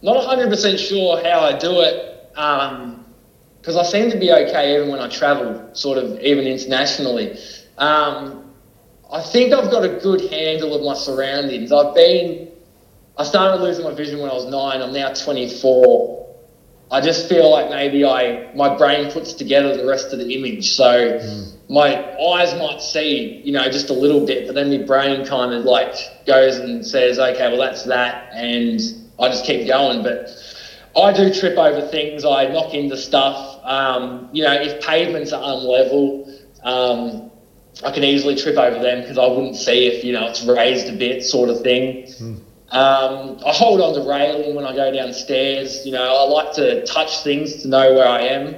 not 0.01 0.25
hundred 0.25 0.49
percent 0.49 0.79
sure 0.79 1.21
how 1.25 1.41
I 1.41 1.59
do 1.59 1.81
it. 1.81 2.31
because 2.31 3.75
um, 3.75 3.81
I 3.81 3.83
seem 3.83 4.13
to 4.13 4.17
be 4.17 4.31
okay 4.31 4.77
even 4.77 4.91
when 4.91 5.01
I 5.01 5.09
travel, 5.09 5.71
sort 5.73 5.99
of 5.99 6.21
even 6.21 6.47
internationally. 6.47 7.37
Um, 7.79 8.45
I 9.11 9.23
think 9.23 9.55
I've 9.55 9.71
got 9.71 9.85
a 9.85 10.01
good 10.01 10.31
handle 10.31 10.75
of 10.75 10.83
my 10.83 10.95
surroundings. 10.95 11.73
I've 11.73 11.95
been, 11.95 12.49
I 13.17 13.25
started 13.25 13.63
losing 13.63 13.85
my 13.85 13.95
vision 13.95 14.21
when 14.21 14.31
I 14.31 14.35
was 14.35 14.47
nine. 14.47 14.83
I'm 14.83 14.93
now 14.93 15.13
24. 15.15 16.27
I 16.91 17.01
just 17.01 17.29
feel 17.29 17.51
like 17.51 17.71
maybe 17.71 18.05
I, 18.05 18.53
my 18.55 18.77
brain 18.77 19.11
puts 19.11 19.33
together 19.33 19.77
the 19.77 19.87
rest 19.87 20.13
of 20.13 20.19
the 20.19 20.35
image. 20.35 20.73
So 20.73 21.19
mm. 21.19 21.57
my 21.71 21.97
eyes 22.19 22.55
might 22.55 22.81
see, 22.81 23.43
you 23.45 23.53
know, 23.53 23.71
just 23.71 23.91
a 23.91 23.95
little 23.95 24.27
bit, 24.27 24.47
but 24.47 24.55
then 24.55 24.71
my 24.71 24.87
brain 24.87 25.27
kind 25.27 25.53
of 25.53 25.65
like 25.65 25.95
goes 26.27 26.57
and 26.57 26.87
says, 26.87 27.19
okay, 27.19 27.49
well 27.49 27.59
that's 27.59 27.85
that, 27.85 28.31
and 28.33 28.81
I 29.19 29.29
just 29.29 29.45
keep 29.45 29.67
going. 29.67 30.03
But 30.03 30.31
I 30.97 31.13
do 31.13 31.33
trip 31.33 31.59
over 31.59 31.87
things. 31.89 32.25
I 32.25 32.47
knock 32.47 32.73
into 32.73 32.97
stuff. 32.97 33.61
Um, 33.65 34.31
you 34.33 34.45
know, 34.45 34.55
if 34.55 34.83
pavements 34.85 35.33
are 35.33 35.43
unlevel. 35.43 36.35
Um, 36.63 37.28
I 37.85 37.93
can 37.93 38.03
easily 38.03 38.35
trip 38.35 38.57
over 38.57 38.81
them 38.81 39.03
because 39.03 39.19
I 39.19 39.27
wouldn't 39.27 39.57
see 39.57 39.87
if 39.87 40.05
you 40.05 40.13
know 40.13 40.27
it's 40.29 40.45
raised 40.45 40.89
a 40.89 40.97
bit, 40.97 41.23
sort 41.25 41.49
of 41.49 41.61
thing. 41.61 42.05
Mm. 42.07 42.41
Um, 42.71 43.39
I 43.47 43.53
hold 43.53 43.81
on 43.81 43.95
to 43.95 44.09
railing 44.09 44.55
when 44.55 44.67
I 44.67 44.75
go 44.75 44.93
downstairs. 44.93 45.87
You 45.87 45.93
know, 45.93 46.03
I 46.03 46.29
like 46.29 46.55
to 46.55 46.85
touch 46.87 47.23
things 47.23 47.63
to 47.63 47.69
know 47.69 47.95
where 47.95 48.09
I 48.09 48.21
am. 48.21 48.55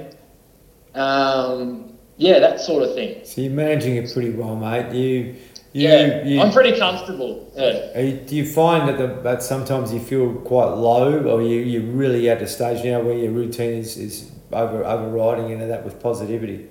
Um, 0.95 1.93
yeah, 2.17 2.39
that 2.39 2.59
sort 2.59 2.83
of 2.83 2.93
thing. 2.93 3.23
So 3.23 3.41
you're 3.41 3.51
managing 3.51 3.95
it 3.95 4.11
pretty 4.11 4.31
well, 4.31 4.55
mate. 4.55 4.93
You, 4.93 5.35
you 5.73 5.87
yeah, 5.87 6.23
you, 6.23 6.41
I'm 6.41 6.51
pretty 6.51 6.77
comfortable. 6.77 7.51
Yeah. 7.55 7.99
You, 7.99 8.17
do 8.17 8.35
you 8.35 8.45
find 8.45 8.89
that, 8.89 8.97
the, 8.97 9.21
that 9.21 9.43
sometimes 9.43 9.93
you 9.93 9.99
feel 9.99 10.33
quite 10.41 10.73
low, 10.73 11.23
or 11.23 11.41
you 11.41 11.59
you 11.59 11.81
really 11.91 12.29
at 12.29 12.39
the 12.39 12.47
stage 12.47 12.83
now 12.83 12.99
where 13.01 13.17
your 13.17 13.31
routine 13.31 13.75
is, 13.75 13.97
is 13.97 14.31
over 14.51 14.83
overriding 14.83 15.51
into 15.51 15.67
that 15.67 15.85
with 15.85 16.01
positivity? 16.01 16.67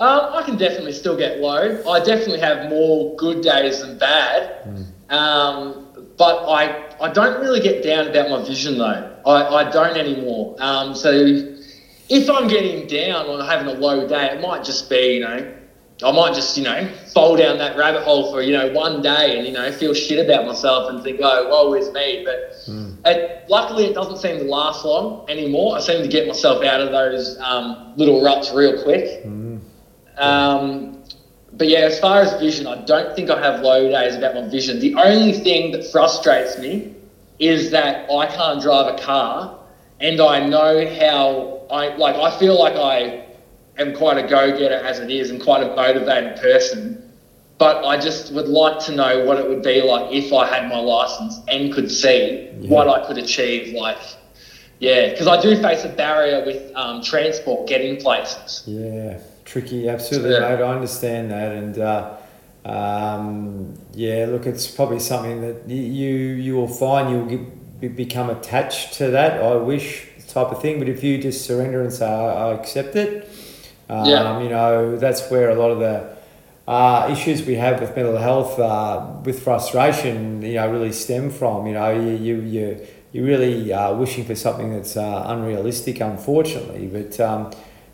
Um, 0.00 0.32
I 0.32 0.42
can 0.42 0.56
definitely 0.56 0.94
still 0.94 1.16
get 1.16 1.40
low. 1.40 1.82
I 1.86 1.98
definitely 1.98 2.40
have 2.40 2.70
more 2.70 3.14
good 3.16 3.42
days 3.42 3.82
than 3.82 3.98
bad. 3.98 4.64
Mm. 4.64 5.12
Um, 5.12 5.86
but 6.16 6.48
I, 6.48 6.94
I 7.02 7.12
don't 7.12 7.38
really 7.40 7.60
get 7.60 7.84
down 7.84 8.08
about 8.08 8.30
my 8.30 8.42
vision 8.42 8.78
though. 8.78 9.20
I, 9.26 9.56
I 9.56 9.70
don't 9.70 9.98
anymore. 9.98 10.56
Um, 10.58 10.94
so 10.94 11.12
if 11.12 12.30
I'm 12.30 12.48
getting 12.48 12.86
down 12.86 13.26
or 13.26 13.44
having 13.44 13.68
a 13.68 13.78
low 13.78 14.08
day, 14.08 14.30
it 14.30 14.40
might 14.40 14.64
just 14.64 14.88
be, 14.88 15.16
you 15.16 15.20
know, 15.20 15.54
I 16.02 16.12
might 16.12 16.34
just, 16.34 16.56
you 16.56 16.64
know, 16.64 16.88
fall 17.12 17.36
down 17.36 17.58
that 17.58 17.76
rabbit 17.76 18.02
hole 18.02 18.32
for, 18.32 18.40
you 18.40 18.56
know, 18.56 18.72
one 18.72 19.02
day 19.02 19.36
and, 19.36 19.46
you 19.46 19.52
know, 19.52 19.70
feel 19.70 19.92
shit 19.92 20.24
about 20.24 20.46
myself 20.46 20.90
and 20.90 21.02
think, 21.04 21.20
oh, 21.22 21.48
woe 21.50 21.74
is 21.74 21.92
me. 21.92 22.24
But 22.24 22.52
mm. 22.66 22.96
it, 23.04 23.44
luckily, 23.50 23.84
it 23.84 23.94
doesn't 23.94 24.16
seem 24.16 24.38
to 24.38 24.44
last 24.44 24.82
long 24.82 25.28
anymore. 25.28 25.76
I 25.76 25.80
seem 25.80 26.02
to 26.02 26.08
get 26.08 26.26
myself 26.26 26.64
out 26.64 26.80
of 26.80 26.90
those 26.90 27.38
um, 27.40 27.92
little 27.96 28.24
ruts 28.24 28.50
real 28.52 28.82
quick. 28.82 29.26
Mm. 29.26 29.39
Um, 30.20 31.02
but 31.52 31.68
yeah, 31.68 31.80
as 31.80 31.98
far 31.98 32.20
as 32.20 32.38
vision, 32.40 32.66
I 32.66 32.84
don't 32.84 33.14
think 33.16 33.30
I 33.30 33.40
have 33.40 33.60
low 33.62 33.90
days 33.90 34.14
about 34.14 34.34
my 34.34 34.48
vision. 34.48 34.78
The 34.78 34.94
only 34.94 35.32
thing 35.32 35.72
that 35.72 35.84
frustrates 35.90 36.58
me 36.58 36.94
is 37.38 37.70
that 37.70 38.10
I 38.10 38.26
can't 38.26 38.60
drive 38.62 38.94
a 38.94 39.02
car 39.02 39.58
and 39.98 40.20
I 40.20 40.46
know 40.46 40.88
how 40.98 41.66
I, 41.70 41.94
like, 41.96 42.16
I 42.16 42.38
feel 42.38 42.58
like 42.58 42.76
I 42.76 43.24
am 43.78 43.94
quite 43.94 44.18
a 44.18 44.28
go 44.28 44.56
getter 44.56 44.74
as 44.74 45.00
it 45.00 45.10
is 45.10 45.30
and 45.30 45.42
quite 45.42 45.62
a 45.62 45.74
motivated 45.74 46.40
person. 46.40 47.10
But 47.58 47.84
I 47.84 47.98
just 47.98 48.32
would 48.32 48.48
like 48.48 48.78
to 48.86 48.92
know 48.92 49.24
what 49.24 49.38
it 49.38 49.46
would 49.46 49.62
be 49.62 49.82
like 49.82 50.12
if 50.12 50.32
I 50.32 50.46
had 50.46 50.70
my 50.70 50.78
license 50.78 51.40
and 51.48 51.72
could 51.72 51.90
see 51.90 52.48
yeah. 52.58 52.70
what 52.70 52.88
I 52.88 53.06
could 53.06 53.18
achieve. 53.18 53.74
Like, 53.74 53.98
yeah, 54.78 55.10
because 55.10 55.26
I 55.26 55.40
do 55.42 55.60
face 55.60 55.84
a 55.84 55.90
barrier 55.90 56.42
with 56.46 56.74
um, 56.74 57.02
transport 57.02 57.68
getting 57.68 58.00
places. 58.00 58.62
Yeah, 58.66 59.20
tricky. 59.50 59.88
Absolutely, 59.88 60.32
yeah. 60.32 60.40
mate. 60.40 60.62
I 60.62 60.74
understand 60.74 61.30
that, 61.30 61.52
and 61.52 61.78
uh, 61.78 62.16
um, 62.64 63.74
yeah, 63.94 64.26
look, 64.28 64.46
it's 64.46 64.66
probably 64.66 65.00
something 65.00 65.40
that 65.40 65.68
you 65.68 66.14
you 66.14 66.54
will 66.54 66.68
find 66.68 67.10
you'll 67.10 67.26
get, 67.26 67.96
become 67.96 68.30
attached 68.30 68.94
to 68.94 69.10
that. 69.10 69.42
I 69.42 69.56
wish 69.56 70.06
type 70.28 70.52
of 70.52 70.62
thing, 70.62 70.78
but 70.78 70.88
if 70.88 71.02
you 71.02 71.18
just 71.18 71.44
surrender 71.44 71.82
and 71.82 71.92
say 71.92 72.06
I, 72.06 72.50
I 72.50 72.54
accept 72.54 72.94
it 72.94 73.28
um, 73.90 74.06
yeah. 74.06 74.40
You 74.40 74.48
know, 74.48 74.96
that's 74.96 75.28
where 75.30 75.50
a 75.50 75.56
lot 75.56 75.72
of 75.72 75.80
the 75.80 76.16
uh, 76.68 77.08
issues 77.10 77.44
we 77.44 77.56
have 77.56 77.80
with 77.80 77.96
mental 77.96 78.16
health, 78.16 78.58
uh, 78.58 79.04
with 79.24 79.42
frustration, 79.42 80.42
you 80.42 80.54
know, 80.54 80.70
really 80.70 80.92
stem 80.92 81.28
from. 81.30 81.66
You 81.66 81.74
know, 81.74 81.90
you 81.90 82.12
you 82.16 82.40
you 82.40 82.86
you're 83.12 83.24
really 83.26 83.72
uh, 83.72 83.92
wishing 83.94 84.24
for 84.24 84.36
something 84.36 84.72
that's 84.72 84.96
uh, 84.96 85.24
unrealistic, 85.26 86.00
unfortunately. 86.00 86.86
But 86.86 87.18
um, 87.18 87.50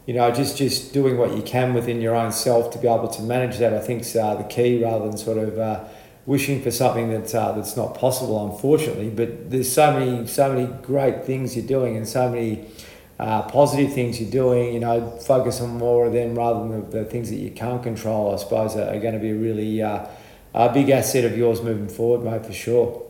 you 0.06 0.14
know, 0.14 0.30
just 0.30 0.56
just 0.56 0.92
doing 0.92 1.18
what 1.18 1.36
you 1.36 1.42
can 1.42 1.74
within 1.74 2.00
your 2.00 2.14
own 2.14 2.32
self 2.32 2.72
to 2.72 2.78
be 2.78 2.88
able 2.88 3.08
to 3.08 3.22
manage 3.22 3.58
that, 3.58 3.74
I 3.74 3.80
think, 3.80 4.02
is 4.02 4.16
uh, 4.16 4.36
the 4.36 4.44
key, 4.44 4.82
rather 4.82 5.06
than 5.08 5.18
sort 5.18 5.38
of 5.38 5.58
uh, 5.58 5.84
wishing 6.26 6.62
for 6.62 6.70
something 6.70 7.10
that 7.10 7.34
uh, 7.34 7.52
that's 7.52 7.76
not 7.76 7.96
possible, 7.96 8.52
unfortunately. 8.52 9.10
But 9.10 9.50
there's 9.50 9.70
so 9.70 9.92
many 9.92 10.26
so 10.26 10.52
many 10.52 10.66
great 10.82 11.24
things 11.24 11.56
you're 11.56 11.66
doing, 11.66 11.96
and 11.96 12.06
so 12.08 12.28
many 12.30 12.66
uh, 13.18 13.42
positive 13.42 13.92
things 13.92 14.20
you're 14.20 14.30
doing, 14.30 14.74
you 14.74 14.80
know, 14.80 15.10
focus 15.20 15.60
on 15.60 15.70
more 15.70 16.06
of 16.06 16.12
them 16.12 16.34
rather 16.34 16.60
than 16.60 16.90
the, 16.90 16.98
the 16.98 17.04
things 17.04 17.30
that 17.30 17.36
you 17.36 17.50
can't 17.50 17.82
control, 17.82 18.32
I 18.32 18.36
suppose, 18.36 18.76
are, 18.76 18.88
are 18.94 19.00
going 19.00 19.14
to 19.14 19.20
be 19.20 19.32
really 19.32 19.82
uh, 19.82 20.06
a 20.54 20.72
big 20.72 20.90
asset 20.90 21.24
of 21.24 21.36
yours 21.36 21.62
moving 21.62 21.88
forward, 21.88 22.24
mate, 22.24 22.44
for 22.44 22.52
sure. 22.52 23.02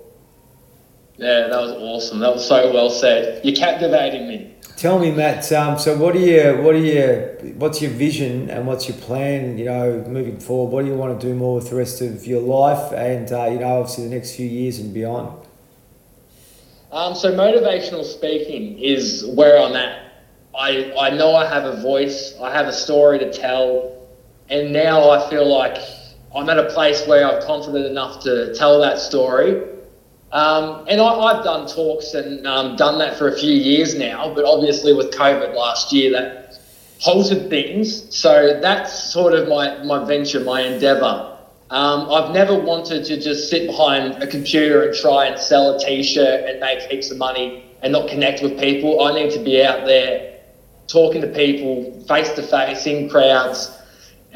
Yeah, 1.17 1.49
that 1.49 1.61
was 1.61 1.73
awesome. 1.73 2.21
That 2.21 2.35
was 2.35 2.47
so 2.47 2.73
well 2.73 2.91
said. 2.91 3.45
You're 3.45 3.57
captivating 3.57 4.29
me. 4.29 4.55
Tell 4.77 4.99
me, 4.99 5.11
Matt. 5.11 5.51
Um, 5.53 5.79
so, 5.79 5.97
what 5.97 6.15
are 6.15 6.19
you? 6.19 6.63
What 6.63 6.75
are 6.75 6.79
you? 6.79 7.55
What's 7.57 7.81
your 7.81 7.91
vision 7.93 8.51
and 8.51 8.67
what's 8.67 8.87
your 8.87 8.99
plan? 8.99 9.57
You 9.57 9.65
know, 9.65 10.05
moving 10.07 10.39
forward, 10.39 10.71
what 10.71 10.85
do 10.85 10.91
you 10.91 10.95
want 10.95 11.19
to 11.19 11.27
do 11.27 11.35
more 11.35 11.55
with 11.55 11.71
the 11.71 11.77
rest 11.77 12.03
of 12.03 12.27
your 12.27 12.43
life, 12.43 12.93
and 12.93 13.33
uh, 13.33 13.47
you 13.47 13.59
know, 13.59 13.81
obviously 13.81 14.05
the 14.05 14.15
next 14.15 14.37
few 14.37 14.47
years 14.47 14.79
and 14.79 14.93
beyond? 14.93 15.47
Um, 16.93 17.15
so 17.15 17.33
motivational 17.33 18.05
speaking 18.05 18.79
is 18.79 19.25
where 19.35 19.59
I'm 19.59 19.75
at. 19.77 20.13
I, 20.55 20.93
I 20.99 21.11
know 21.11 21.35
I 21.35 21.47
have 21.47 21.65
a 21.65 21.81
voice, 21.81 22.35
I 22.39 22.53
have 22.53 22.67
a 22.67 22.73
story 22.73 23.19
to 23.19 23.33
tell, 23.33 24.07
and 24.51 24.75
now 24.75 25.09
I 25.09 25.31
feel 25.31 25.47
like 25.47 25.79
I'm 26.35 26.51
at 26.51 26.59
a 26.59 26.69
place 26.75 27.07
where 27.07 27.27
I'm 27.27 27.43
confident 27.47 27.87
enough 27.87 28.23
to 28.25 28.55
tell 28.55 28.79
that 28.83 28.99
story. 28.99 29.76
Um, 30.33 30.87
and 30.89 31.01
I, 31.01 31.35
have 31.35 31.45
done 31.45 31.69
talks 31.69 32.15
and 32.15 32.47
um, 32.47 32.77
done 32.77 32.99
that 32.99 33.17
for 33.17 33.29
a 33.29 33.39
few 33.39 33.53
years 33.53 33.95
now, 33.95 34.33
but 34.35 34.45
obviously 34.45 34.93
with 34.93 35.13
COVID 35.13 35.55
last 35.55 35.93
year, 35.93 36.11
that 36.13 36.59
halted 36.99 37.49
things. 37.49 38.15
So 38.15 38.59
that's 38.61 39.13
sort 39.13 39.35
of 39.35 39.49
my, 39.49 39.83
my 39.85 40.05
venture, 40.05 40.41
my 40.41 40.63
endeavour. 40.63 41.39
Um, 41.71 42.11
I've 42.11 42.33
never 42.33 42.59
wanted 42.59 43.05
to 43.05 43.21
just 43.21 43.51
sit 43.51 43.67
behind 43.67 44.23
a 44.23 44.27
computer 44.27 44.83
and 44.89 44.97
try 44.97 45.27
and 45.27 45.41
sell 45.41 45.75
a 45.75 45.79
t-shirt 45.79 46.49
and 46.49 46.61
make 46.61 46.81
heaps 46.91 47.11
of 47.11 47.19
money 47.19 47.65
and 47.83 47.93
not 47.93 48.09
connect 48.09 48.43
with 48.43 48.59
people. 48.59 49.03
I 49.03 49.15
need 49.15 49.33
to 49.33 49.43
be 49.43 49.63
out 49.63 49.87
there 49.87 50.41
talking 50.87 51.21
to 51.21 51.29
people 51.29 52.05
face 52.07 52.33
to 52.35 52.43
face 52.43 52.87
in 52.87 53.09
crowds 53.09 53.77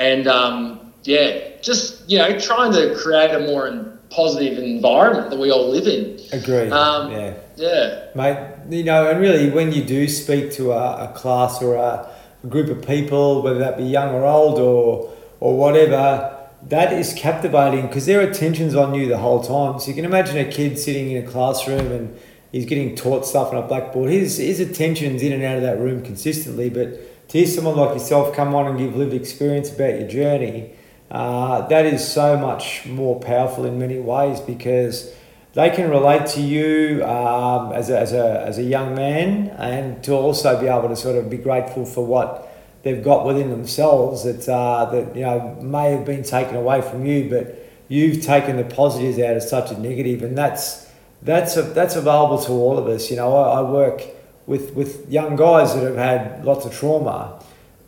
and 0.00 0.26
um, 0.26 0.92
yeah, 1.05 1.61
just 1.61 2.09
you 2.11 2.18
know 2.18 2.38
trying 2.40 2.72
to 2.72 2.96
create 2.96 3.33
a 3.33 3.40
more 3.40 3.68
positive 4.11 4.59
environment 4.59 5.31
that 5.31 5.38
we 5.38 5.51
all 5.51 5.70
live 5.70 5.87
in. 5.87 6.18
Agreed. 6.33 6.73
Um, 6.73 7.12
yeah. 7.12 7.35
Yeah. 7.57 8.07
Mate, 8.14 8.38
you 8.70 8.85
know, 8.85 9.09
and 9.11 9.20
really 9.20 9.51
when 9.51 9.73
you 9.73 9.85
do 9.85 10.09
speak 10.09 10.53
to 10.53 10.73
a, 10.73 11.11
a 11.11 11.12
class 11.14 11.62
or 11.62 11.77
a, 11.77 12.09
a 12.42 12.46
group 12.46 12.68
of 12.68 12.87
people, 12.87 13.42
whether 13.42 13.59
that 13.59 13.77
be 13.77 13.85
young 13.85 14.14
or 14.14 14.25
old 14.25 14.59
or 14.59 15.12
or 15.40 15.57
whatever 15.57 16.37
that 16.68 16.92
is 16.92 17.12
captivating 17.14 17.87
because 17.87 18.07
their 18.07 18.20
attention's 18.20 18.75
on 18.75 18.94
you 18.94 19.09
the 19.09 19.18
whole 19.18 19.42
time. 19.42 19.81
So 19.81 19.88
you 19.88 19.94
can 19.94 20.05
imagine 20.05 20.37
a 20.37 20.51
kid 20.51 20.79
sitting 20.79 21.11
in 21.11 21.25
a 21.25 21.27
classroom 21.27 21.90
and 21.90 22.18
he's 22.53 22.66
getting 22.66 22.94
taught 22.94 23.27
stuff 23.27 23.53
on 23.53 23.62
a 23.62 23.66
blackboard. 23.66 24.11
His 24.11 24.37
his 24.37 24.61
attention's 24.61 25.23
in 25.23 25.33
and 25.33 25.42
out 25.42 25.57
of 25.57 25.62
that 25.62 25.79
room 25.79 26.03
consistently. 26.03 26.68
But 26.68 27.29
to 27.29 27.38
hear 27.38 27.46
someone 27.46 27.77
like 27.77 27.94
yourself 27.94 28.35
come 28.35 28.55
on 28.55 28.66
and 28.66 28.79
give 28.79 28.96
lived 28.96 29.14
experience 29.14 29.70
about 29.70 29.99
your 29.99 30.09
journey, 30.09 30.73
uh, 31.11 31.66
that 31.68 31.87
is 31.87 32.07
so 32.07 32.37
much 32.37 32.87
more 32.87 33.18
powerful 33.20 33.64
in 33.64 33.79
many 33.79 33.99
ways 33.99 34.40
because 34.40 35.12
they 35.55 35.70
can 35.70 35.90
relate 35.90 36.27
to 36.27 36.40
you 36.40 37.05
um, 37.05 37.73
as, 37.73 37.90
a, 37.90 37.99
as, 37.99 38.12
a, 38.12 38.44
as 38.46 38.59
a 38.59 38.62
young 38.62 38.94
man 38.94 39.49
and 39.59 40.03
to 40.05 40.12
also 40.12 40.61
be 40.61 40.68
able 40.68 40.88
to 40.88 40.94
sort 40.96 41.16
of 41.16 41.29
be 41.29 41.37
grateful 41.37 41.85
for 41.85 42.07
what 42.07 42.51
they've 42.83 43.03
got 43.03 43.27
within 43.27 43.51
themselves 43.51 44.25
that 44.25 44.49
uh, 44.49 44.87
that 44.87 45.14
you 45.14 45.23
know 45.23 45.57
may 45.61 45.92
have 45.92 46.05
been 46.05 46.23
taken 46.23 46.57
away 46.57 46.81
from 46.81 47.05
you, 47.05 47.29
but 47.29 47.57
you've 47.88 48.23
taken 48.23 48.57
the 48.57 48.64
positives 48.64 49.18
out 49.18 49.37
of 49.37 49.42
such 49.42 49.70
a 49.70 49.79
negative, 49.79 50.23
and 50.23 50.37
that's 50.37 50.90
that's 51.23 51.57
a, 51.57 51.62
that's 51.62 51.96
available 51.96 52.38
to 52.38 52.53
all 52.53 52.79
of 52.79 52.87
us. 52.87 53.11
You 53.11 53.16
know, 53.16 53.37
I, 53.37 53.61
I 53.61 53.62
work 53.62 54.03
with 54.46 54.75
with 54.75 55.11
young 55.11 55.37
guys 55.37 55.75
that 55.75 55.85
have 55.85 55.96
had 55.96 56.44
lots 56.44 56.64
of 56.64 56.75
trauma, 56.75 57.39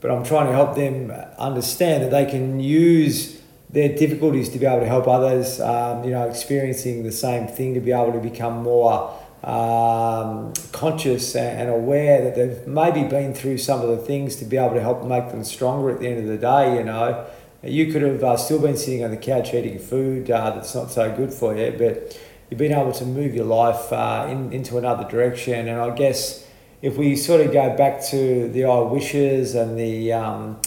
but 0.03 0.11
I'm 0.11 0.25
trying 0.25 0.49
to 0.49 0.53
help 0.53 0.75
them 0.75 1.13
understand 1.39 2.03
that 2.03 2.11
they 2.11 2.27
can 2.27 2.59
use 2.61 3.41
their 3.71 3.97
difficulties 3.97 4.51
to 4.51 4.59
be 4.59 4.67
able 4.67 4.81
to 4.81 4.87
help 4.87 5.07
others. 5.07 5.61
Um, 5.61 6.05
you 6.05 6.11
know, 6.11 6.29
experiencing 6.29 7.05
the 7.05 7.13
same 7.13 7.47
thing 7.47 7.73
to 7.75 7.81
be 7.81 7.93
able 7.93 8.13
to 8.13 8.19
become 8.19 8.63
more 8.65 9.17
um, 9.45 10.53
conscious 10.73 11.35
and 11.37 11.71
aware 11.71 12.23
that 12.23 12.35
they've 12.35 12.67
maybe 12.67 13.05
been 13.05 13.33
through 13.33 13.59
some 13.59 13.81
of 13.81 13.89
the 13.89 13.97
things 13.97 14.37
to 14.37 14.45
be 14.45 14.57
able 14.57 14.75
to 14.75 14.81
help 14.81 15.05
make 15.05 15.31
them 15.31 15.45
stronger 15.45 15.91
at 15.91 16.01
the 16.01 16.09
end 16.09 16.19
of 16.19 16.27
the 16.27 16.37
day. 16.37 16.77
You 16.77 16.85
know, 16.85 17.27
you 17.63 17.93
could 17.93 18.03
have 18.03 18.23
uh, 18.25 18.37
still 18.37 18.61
been 18.61 18.77
sitting 18.77 19.05
on 19.05 19.13
the 19.13 19.17
couch 19.17 19.55
eating 19.55 19.79
food 19.79 20.31
uh, 20.31 20.51
that's 20.51 20.75
not 20.75 20.91
so 20.91 21.15
good 21.17 21.33
for 21.33 21.57
you, 21.57 21.75
but 21.79 22.21
you've 22.51 22.59
been 22.59 22.73
able 22.73 22.93
to 22.93 23.07
move 23.07 23.37
your 23.37 23.47
life 23.47 23.93
uh, 23.93 24.27
in, 24.29 24.53
into 24.53 24.79
another 24.79 25.09
direction. 25.09 25.69
And 25.69 25.81
I 25.81 25.95
guess 25.95 26.45
if 26.83 26.99
we 26.99 27.17
sort 27.17 27.41
of 27.41 27.53
go 27.53 27.75
back 27.77 28.05
to 28.07 28.49
the 28.49 28.65
I 28.65 28.81
wishes 28.81 29.55
and 29.55 29.79
the 29.79 30.13
um, 30.13 30.61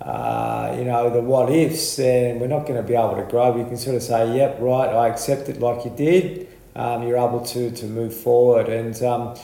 uh, 0.00 0.74
you 0.78 0.84
know, 0.84 1.10
the 1.10 1.20
what 1.20 1.50
ifs, 1.50 1.96
then 1.96 2.40
we're 2.40 2.46
not 2.46 2.66
going 2.66 2.76
to 2.76 2.82
be 2.82 2.94
able 2.94 3.16
to 3.16 3.26
grow. 3.30 3.52
We 3.52 3.64
can 3.64 3.76
sort 3.76 3.96
of 3.96 4.02
say, 4.02 4.36
yep, 4.36 4.58
right, 4.60 4.88
I 4.88 5.08
accept 5.08 5.48
it 5.48 5.60
like 5.60 5.84
you 5.84 5.90
did 5.90 6.48
um, 6.74 7.06
you're 7.06 7.16
able 7.16 7.40
to, 7.40 7.70
to 7.70 7.86
move 7.86 8.14
forward. 8.14 8.68
And, 8.68 9.00
um, 9.02 9.36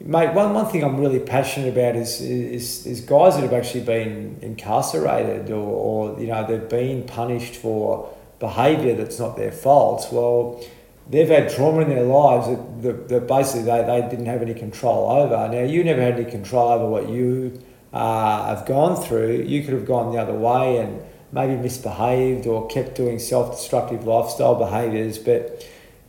mate, 0.00 0.34
one, 0.34 0.52
one 0.54 0.66
thing 0.66 0.84
I'm 0.84 0.98
really 0.98 1.20
passionate 1.20 1.72
about 1.72 1.96
is, 1.96 2.20
is, 2.20 2.86
is 2.86 3.00
guys 3.00 3.34
that 3.34 3.42
have 3.42 3.52
actually 3.52 3.84
been 3.84 4.38
incarcerated 4.42 5.50
or, 5.50 6.14
or, 6.14 6.20
you 6.20 6.26
know, 6.26 6.46
they've 6.46 6.68
been 6.68 7.04
punished 7.04 7.56
for 7.56 8.14
behaviour 8.38 8.94
that's 8.94 9.18
not 9.18 9.36
their 9.36 9.52
fault. 9.52 10.08
Well, 10.12 10.62
they've 11.08 11.28
had 11.28 11.50
trauma 11.50 11.82
in 11.82 11.88
their 11.88 12.04
lives 12.04 12.48
that, 12.48 12.82
that, 12.82 13.08
that, 13.08 13.26
basically 13.26 13.62
they, 13.62 13.82
they 13.84 14.08
didn't 14.08 14.26
have 14.26 14.42
any 14.42 14.54
control 14.54 15.10
over. 15.10 15.48
Now, 15.48 15.62
you 15.62 15.84
never 15.84 16.00
had 16.00 16.18
any 16.18 16.30
control 16.30 16.68
over 16.68 16.88
what 16.88 17.08
you 17.08 17.60
uh, 17.92 18.56
have 18.56 18.66
gone 18.66 19.00
through. 19.00 19.42
You 19.46 19.62
could 19.62 19.74
have 19.74 19.86
gone 19.86 20.12
the 20.12 20.20
other 20.20 20.34
way 20.34 20.78
and 20.78 21.02
maybe 21.32 21.56
misbehaved 21.56 22.46
or 22.46 22.66
kept 22.68 22.94
doing 22.94 23.18
self 23.18 23.56
destructive 23.56 24.06
lifestyle 24.06 24.54
behaviours, 24.54 25.18
but 25.18 25.66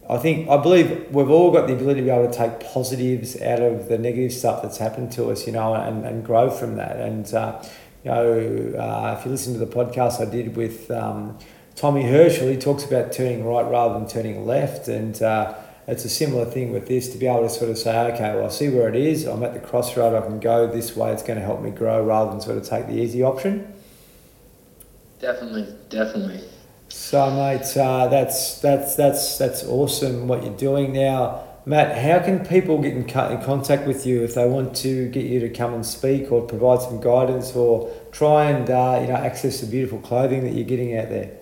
I 0.10 0.18
think 0.18 0.50
I 0.50 0.58
believe 0.58 1.12
we've 1.12 1.30
all 1.30 1.52
got 1.52 1.68
the 1.68 1.74
ability 1.74 2.00
to 2.00 2.06
be 2.06 2.12
able 2.12 2.32
to 2.32 2.38
take 2.38 2.62
positives 2.62 3.40
out 3.42 3.62
of 3.62 3.90
the 3.90 3.98
negative 3.98 4.32
stuff 4.32 4.62
that's 4.62 4.78
happened 4.78 5.12
to 5.14 5.30
us, 5.32 5.46
you 5.46 5.52
know, 5.52 5.74
and, 5.74 6.06
and 6.06 6.26
grow 6.26 6.50
from 6.50 6.78
that. 6.78 6.96
And 6.96 7.32
uh, 7.34 7.62
you 8.06 8.12
know, 8.12 8.80
uh, 8.80 9.18
if 9.20 9.26
you 9.26 9.32
listen 9.32 9.54
to 9.54 9.60
the 9.60 9.68
podcast 9.68 10.26
I 10.26 10.30
did 10.30 10.56
with 10.56 10.90
um, 10.92 11.38
Tommy 11.78 12.02
Herschel, 12.02 12.48
he 12.48 12.58
talks 12.58 12.84
about 12.84 13.14
turning 13.14 13.46
right 13.46 13.62
rather 13.62 14.00
than 14.00 14.08
turning 14.08 14.48
left, 14.48 14.88
and 14.88 15.22
uh, 15.22 15.54
it's 15.88 16.06
a 16.06 16.10
similar 16.10 16.44
thing 16.44 16.72
with 16.72 16.88
this 16.88 17.08
to 17.10 17.20
be 17.20 17.28
able 17.28 17.44
to 17.44 17.50
sort 17.52 17.70
of 17.70 17.78
say, 17.78 17.96
okay, 18.14 18.34
well, 18.34 18.48
I 18.48 18.50
see 18.50 18.68
where 18.68 18.90
it 18.90 18.96
is. 18.96 19.26
I'm 19.26 19.44
at 19.44 19.54
the 19.54 19.60
crossroad. 19.60 20.16
I 20.16 20.26
can 20.26 20.40
go 20.40 20.66
this 20.66 20.96
way. 20.96 21.14
It's 21.14 21.22
going 21.22 21.38
to 21.38 21.46
help 21.46 21.62
me 21.62 21.70
grow 21.70 22.04
rather 22.04 22.32
than 22.32 22.42
sort 22.42 22.58
of 22.58 22.68
take 22.68 22.88
the 22.88 23.00
easy 23.00 23.22
option. 23.22 23.72
Definitely, 25.20 25.68
definitely. 25.90 26.42
So, 26.90 27.30
mate, 27.30 27.78
uh, 27.78 28.08
that's 28.08 28.60
that's 28.60 28.96
that's 28.96 29.38
that's 29.38 29.64
awesome 29.66 30.28
what 30.28 30.44
you're 30.44 30.58
doing 30.58 30.94
now, 30.94 31.44
Matt. 31.68 31.96
How 31.96 32.26
can 32.26 32.44
people 32.44 32.82
get 32.82 32.94
in, 32.94 33.04
in 33.04 33.44
contact 33.44 33.86
with 33.86 34.04
you 34.04 34.24
if 34.24 34.34
they 34.34 34.50
want 34.50 34.76
to 34.78 35.10
get 35.10 35.26
you 35.26 35.40
to 35.42 35.50
come 35.50 35.76
and 35.76 35.86
speak 35.86 36.32
or 36.32 36.42
provide 36.42 36.82
some 36.82 37.00
guidance 37.00 37.56
or 37.56 37.94
try 38.12 38.46
and 38.46 38.68
uh, 38.68 38.98
you 39.00 39.08
know 39.08 39.16
access 39.16 39.62
the 39.62 39.68
beautiful 39.68 40.00
clothing 40.00 40.44
that 40.44 40.54
you're 40.54 40.66
getting 40.66 40.98
out 40.98 41.10
there? 41.10 41.37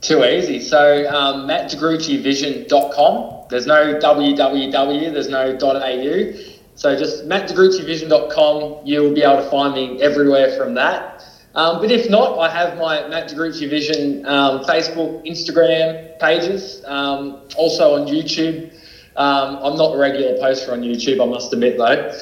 Too 0.00 0.24
easy. 0.24 0.60
So, 0.60 1.08
um, 1.08 1.48
mattdegruchyvision.com. 1.48 3.46
There's 3.50 3.66
no 3.66 3.98
www. 3.98 5.12
There's 5.12 5.28
no 5.28 5.56
.au. 5.60 6.32
So 6.74 6.96
just 6.96 7.26
mattdegruchyvision.com. 7.28 8.86
You'll 8.86 9.12
be 9.12 9.22
able 9.22 9.42
to 9.42 9.50
find 9.50 9.74
me 9.74 10.00
everywhere 10.00 10.56
from 10.56 10.74
that. 10.74 11.24
Um, 11.56 11.80
but 11.80 11.90
if 11.90 12.08
not, 12.08 12.38
I 12.38 12.48
have 12.50 12.78
my 12.78 13.08
Matt 13.08 13.30
DeGruchy 13.30 13.68
Vision 13.68 14.24
um, 14.26 14.62
Facebook, 14.64 15.26
Instagram 15.26 16.16
pages, 16.20 16.84
um, 16.84 17.40
also 17.56 18.00
on 18.00 18.06
YouTube. 18.06 18.72
Um, 19.16 19.56
I'm 19.56 19.76
not 19.76 19.96
a 19.96 19.98
regular 19.98 20.38
poster 20.38 20.70
on 20.72 20.82
YouTube, 20.82 21.20
I 21.20 21.26
must 21.28 21.52
admit 21.52 21.78
though. 21.78 22.16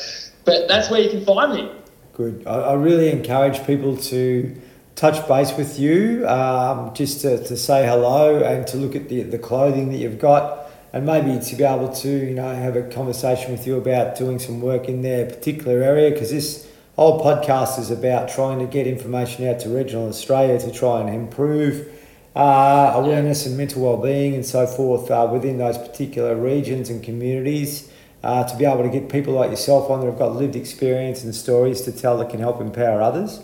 But 0.47 0.69
that's 0.69 0.89
where 0.89 1.03
you 1.03 1.11
can 1.11 1.23
find 1.27 1.53
me. 1.53 1.71
Good. 2.15 2.45
I, 2.47 2.53
I 2.55 2.73
really 2.75 3.11
encourage 3.11 3.63
people 3.67 3.95
to 3.99 4.57
touch 4.97 5.29
base 5.29 5.55
with 5.57 5.79
you, 5.79 6.27
um, 6.27 6.93
just 6.95 7.21
to, 7.21 7.43
to 7.45 7.57
say 7.57 7.87
hello 7.87 8.43
and 8.43 8.67
to 8.67 8.79
look 8.79 8.97
at 8.97 9.11
the, 9.11 9.23
the 9.23 9.39
clothing 9.39 9.91
that 9.91 9.99
you've 9.99 10.19
got 10.19 10.71
and 10.95 11.05
maybe 11.05 11.39
to 11.45 11.57
be 11.57 11.63
able 11.63 11.93
to, 11.93 12.09
you 12.09 12.35
know, 12.35 12.55
have 12.55 12.75
a 12.75 12.83
conversation 12.89 13.53
with 13.53 13.67
you 13.67 13.77
about 13.77 14.17
doing 14.17 14.39
some 14.39 14.63
work 14.63 14.89
in 14.89 15.03
their 15.03 15.27
particular 15.27 15.83
area 15.83 16.11
because 16.11 16.31
this 16.31 16.67
whole 16.97 17.23
podcast 17.23 17.79
is 17.79 17.91
about 17.91 18.31
trying 18.31 18.59
to 18.59 18.65
get 18.65 18.87
information 18.87 19.47
out 19.47 19.61
to 19.61 19.69
regional 19.69 20.09
Australia 20.09 20.59
to 20.59 20.73
try 20.73 21.01
and 21.01 21.11
improve 21.15 21.87
uh, 22.35 22.93
awareness 22.95 23.45
and 23.45 23.55
mental 23.55 23.83
well-being 23.83 24.35
and 24.35 24.47
so 24.47 24.67
forth 24.67 25.11
uh, 25.11 25.29
within 25.31 25.59
those 25.59 25.77
particular 25.77 26.35
regions 26.35 26.89
and 26.89 27.03
communities. 27.03 27.91
Uh, 28.23 28.43
to 28.45 28.57
be 28.57 28.65
able 28.65 28.83
to 28.83 28.89
get 28.89 29.11
people 29.11 29.35
like 29.35 29.51
yourself 29.51 29.91
on 29.91 30.01
that 30.01 30.07
have 30.07 30.19
got 30.19 30.35
lived 30.35 30.57
experience 30.57 31.23
and 31.23 31.35
stories 31.35 31.83
to 31.83 31.93
tell 31.93 32.17
that 32.17 32.31
can 32.31 32.41
help 32.41 32.61
empower 32.63 33.03
others. 33.03 33.43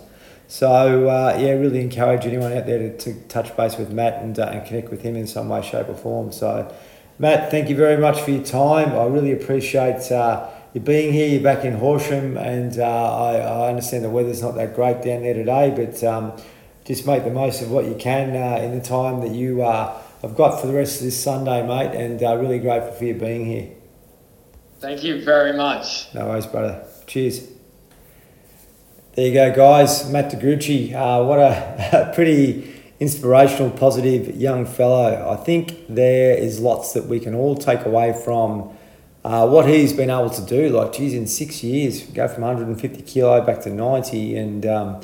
So 0.52 1.08
uh, 1.08 1.38
yeah, 1.40 1.52
really 1.52 1.80
encourage 1.80 2.26
anyone 2.26 2.52
out 2.52 2.66
there 2.66 2.78
to, 2.78 2.98
to 2.98 3.14
touch 3.22 3.56
base 3.56 3.78
with 3.78 3.90
Matt 3.90 4.22
and, 4.22 4.38
uh, 4.38 4.50
and 4.52 4.66
connect 4.66 4.90
with 4.90 5.00
him 5.00 5.16
in 5.16 5.26
some 5.26 5.48
way, 5.48 5.62
shape, 5.62 5.88
or 5.88 5.94
form. 5.94 6.30
So 6.30 6.70
Matt, 7.18 7.50
thank 7.50 7.70
you 7.70 7.74
very 7.74 7.96
much 7.96 8.20
for 8.20 8.32
your 8.32 8.44
time. 8.44 8.90
I 8.90 9.06
really 9.06 9.32
appreciate 9.32 10.12
uh, 10.12 10.50
you 10.74 10.82
being 10.82 11.14
here. 11.14 11.26
You're 11.26 11.42
back 11.42 11.64
in 11.64 11.72
Horsham, 11.72 12.36
and 12.36 12.78
uh, 12.78 12.84
I, 12.84 13.36
I, 13.36 13.68
understand 13.70 14.04
the 14.04 14.10
weather's 14.10 14.42
not 14.42 14.54
that 14.56 14.74
great 14.74 15.00
down 15.00 15.22
there 15.22 15.32
today, 15.32 15.72
but 15.74 16.04
um, 16.04 16.34
just 16.84 17.06
make 17.06 17.24
the 17.24 17.30
most 17.30 17.62
of 17.62 17.70
what 17.70 17.86
you 17.86 17.94
can 17.94 18.36
uh, 18.36 18.62
in 18.62 18.78
the 18.78 18.84
time 18.84 19.20
that 19.20 19.30
you 19.30 19.62
uh, 19.62 19.98
have 20.20 20.36
got 20.36 20.60
for 20.60 20.66
the 20.66 20.74
rest 20.74 20.98
of 20.98 21.06
this 21.06 21.18
Sunday, 21.18 21.66
mate, 21.66 21.96
and 21.98 22.22
uh, 22.22 22.36
really 22.36 22.58
grateful 22.58 22.92
for 22.92 23.04
you 23.06 23.14
being 23.14 23.46
here. 23.46 23.70
Thank 24.80 25.02
you 25.02 25.24
very 25.24 25.54
much. 25.54 26.12
No 26.12 26.26
worries, 26.26 26.44
brother. 26.44 26.84
Cheers. 27.06 27.61
There 29.14 29.26
you 29.26 29.34
go, 29.34 29.54
guys. 29.54 30.10
Matt 30.10 30.32
DeGruchy. 30.32 30.94
Uh, 30.94 31.22
what 31.22 31.38
a, 31.38 32.10
a 32.10 32.14
pretty 32.14 32.72
inspirational, 32.98 33.70
positive 33.70 34.34
young 34.36 34.64
fellow. 34.64 35.30
I 35.30 35.36
think 35.36 35.86
there 35.86 36.34
is 36.34 36.60
lots 36.60 36.94
that 36.94 37.04
we 37.04 37.20
can 37.20 37.34
all 37.34 37.54
take 37.54 37.84
away 37.84 38.18
from 38.24 38.74
uh, 39.22 39.46
what 39.46 39.68
he's 39.68 39.92
been 39.92 40.08
able 40.08 40.30
to 40.30 40.40
do. 40.46 40.70
Like, 40.70 40.94
geez, 40.94 41.12
in 41.12 41.26
six 41.26 41.62
years, 41.62 42.04
go 42.04 42.26
from 42.26 42.44
150 42.44 43.02
kilo 43.02 43.44
back 43.44 43.60
to 43.64 43.68
90 43.68 44.34
and 44.34 44.64
um, 44.64 45.00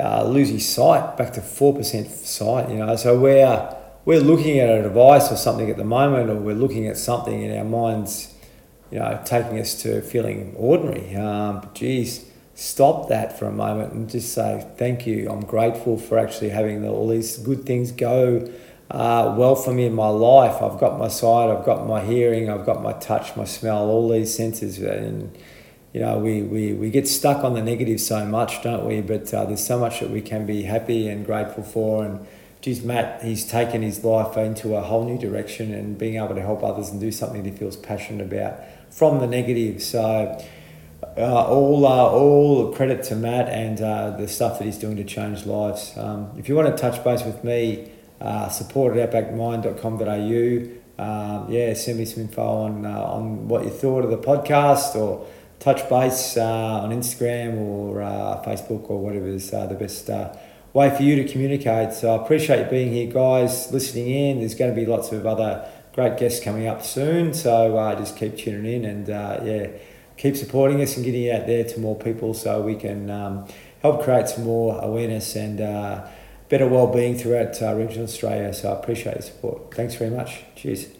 uh, 0.00 0.24
lose 0.24 0.48
his 0.48 0.68
sight 0.68 1.16
back 1.16 1.32
to 1.34 1.40
4% 1.40 2.08
sight, 2.08 2.68
you 2.68 2.78
know. 2.78 2.96
So 2.96 3.16
we're, 3.16 3.76
we're 4.06 4.18
looking 4.18 4.58
at 4.58 4.68
a 4.70 4.82
device 4.82 5.30
or 5.30 5.36
something 5.36 5.70
at 5.70 5.76
the 5.76 5.84
moment, 5.84 6.30
or 6.30 6.34
we're 6.34 6.56
looking 6.56 6.88
at 6.88 6.96
something 6.96 7.42
in 7.42 7.56
our 7.56 7.64
minds, 7.64 8.34
you 8.90 8.98
know, 8.98 9.22
taking 9.24 9.60
us 9.60 9.80
to 9.82 10.02
feeling 10.02 10.52
ordinary. 10.56 11.14
Um, 11.14 11.60
but 11.60 11.76
geez, 11.76 12.28
stop 12.60 13.08
that 13.08 13.38
for 13.38 13.46
a 13.46 13.52
moment 13.52 13.90
and 13.94 14.10
just 14.10 14.34
say 14.34 14.62
thank 14.76 15.06
you. 15.06 15.30
I'm 15.30 15.40
grateful 15.40 15.96
for 15.96 16.18
actually 16.18 16.50
having 16.50 16.86
all 16.86 17.08
these 17.08 17.38
good 17.38 17.64
things 17.64 17.90
go 17.90 18.52
uh, 18.90 19.34
well 19.38 19.54
for 19.54 19.72
me 19.72 19.86
in 19.86 19.94
my 19.94 20.08
life. 20.08 20.60
I've 20.60 20.78
got 20.78 20.98
my 20.98 21.08
sight, 21.08 21.50
I've 21.50 21.64
got 21.64 21.86
my 21.86 22.04
hearing, 22.04 22.50
I've 22.50 22.66
got 22.66 22.82
my 22.82 22.92
touch, 22.92 23.34
my 23.34 23.46
smell, 23.46 23.88
all 23.88 24.10
these 24.10 24.36
senses. 24.36 24.78
And, 24.78 25.34
you 25.94 26.00
know, 26.00 26.18
we, 26.18 26.42
we, 26.42 26.74
we 26.74 26.90
get 26.90 27.08
stuck 27.08 27.44
on 27.44 27.54
the 27.54 27.62
negative 27.62 27.98
so 27.98 28.26
much, 28.26 28.62
don't 28.62 28.84
we? 28.84 29.00
But 29.00 29.32
uh, 29.32 29.46
there's 29.46 29.66
so 29.66 29.78
much 29.78 30.00
that 30.00 30.10
we 30.10 30.20
can 30.20 30.44
be 30.44 30.64
happy 30.64 31.08
and 31.08 31.24
grateful 31.24 31.62
for. 31.62 32.04
And, 32.04 32.26
geez, 32.60 32.82
Matt, 32.84 33.22
he's 33.22 33.46
taken 33.46 33.80
his 33.80 34.04
life 34.04 34.36
into 34.36 34.76
a 34.76 34.82
whole 34.82 35.06
new 35.06 35.16
direction 35.16 35.72
and 35.72 35.96
being 35.96 36.16
able 36.16 36.34
to 36.34 36.42
help 36.42 36.62
others 36.62 36.90
and 36.90 37.00
do 37.00 37.10
something 37.10 37.42
that 37.42 37.50
he 37.52 37.56
feels 37.56 37.76
passionate 37.76 38.22
about 38.22 38.58
from 38.90 39.18
the 39.18 39.26
negative. 39.26 39.82
So, 39.82 40.38
uh, 41.20 41.44
all 41.44 41.86
uh, 41.86 42.08
all 42.10 42.72
credit 42.72 43.02
to 43.04 43.16
Matt 43.16 43.48
and 43.48 43.80
uh, 43.80 44.10
the 44.16 44.26
stuff 44.26 44.58
that 44.58 44.64
he's 44.64 44.78
doing 44.78 44.96
to 44.96 45.04
change 45.04 45.46
lives. 45.46 45.92
Um, 45.96 46.32
if 46.38 46.48
you 46.48 46.54
want 46.54 46.74
to 46.74 46.80
touch 46.80 47.02
base 47.04 47.22
with 47.24 47.44
me, 47.44 47.90
uh, 48.20 48.48
support 48.48 48.96
at 48.96 49.10
outbackmind.com.au. 49.10 51.02
Um, 51.02 51.50
yeah, 51.50 51.72
send 51.74 51.98
me 51.98 52.04
some 52.04 52.22
info 52.24 52.42
on 52.42 52.86
uh, 52.86 53.02
on 53.02 53.48
what 53.48 53.64
you 53.64 53.70
thought 53.70 54.04
of 54.04 54.10
the 54.10 54.18
podcast 54.18 54.94
or 54.96 55.26
touch 55.58 55.88
base 55.88 56.36
uh, 56.36 56.80
on 56.82 56.90
Instagram 56.90 57.58
or 57.58 58.02
uh, 58.02 58.42
Facebook 58.44 58.90
or 58.90 58.98
whatever 58.98 59.28
is 59.28 59.50
the 59.50 59.76
best 59.78 60.08
way 60.72 60.94
for 60.94 61.02
you 61.02 61.16
to 61.22 61.30
communicate. 61.30 61.92
So 61.92 62.14
I 62.14 62.22
appreciate 62.22 62.64
you 62.64 62.70
being 62.70 62.92
here, 62.92 63.12
guys, 63.12 63.72
listening 63.72 64.08
in. 64.08 64.38
There's 64.40 64.54
going 64.54 64.74
to 64.74 64.80
be 64.80 64.86
lots 64.86 65.12
of 65.12 65.26
other 65.26 65.68
great 65.94 66.18
guests 66.18 66.42
coming 66.42 66.66
up 66.66 66.82
soon, 66.82 67.34
so 67.34 67.94
just 67.98 68.16
keep 68.16 68.36
tuning 68.36 68.72
in 68.72 68.84
and 68.84 69.08
yeah 69.08 69.68
keep 70.20 70.36
supporting 70.36 70.82
us 70.82 70.96
and 70.96 71.04
getting 71.04 71.30
out 71.30 71.46
there 71.46 71.64
to 71.64 71.80
more 71.80 71.96
people 71.96 72.34
so 72.34 72.60
we 72.60 72.74
can 72.74 73.08
um, 73.08 73.48
help 73.80 74.02
create 74.04 74.28
some 74.28 74.44
more 74.44 74.78
awareness 74.82 75.34
and 75.34 75.62
uh, 75.62 76.06
better 76.50 76.68
well-being 76.68 77.16
throughout 77.16 77.60
uh, 77.62 77.74
regional 77.74 78.04
Australia. 78.04 78.52
So 78.52 78.70
I 78.70 78.78
appreciate 78.78 79.16
the 79.16 79.22
support. 79.22 79.74
Thanks 79.74 79.94
very 79.94 80.10
much. 80.10 80.42
Cheers. 80.56 80.99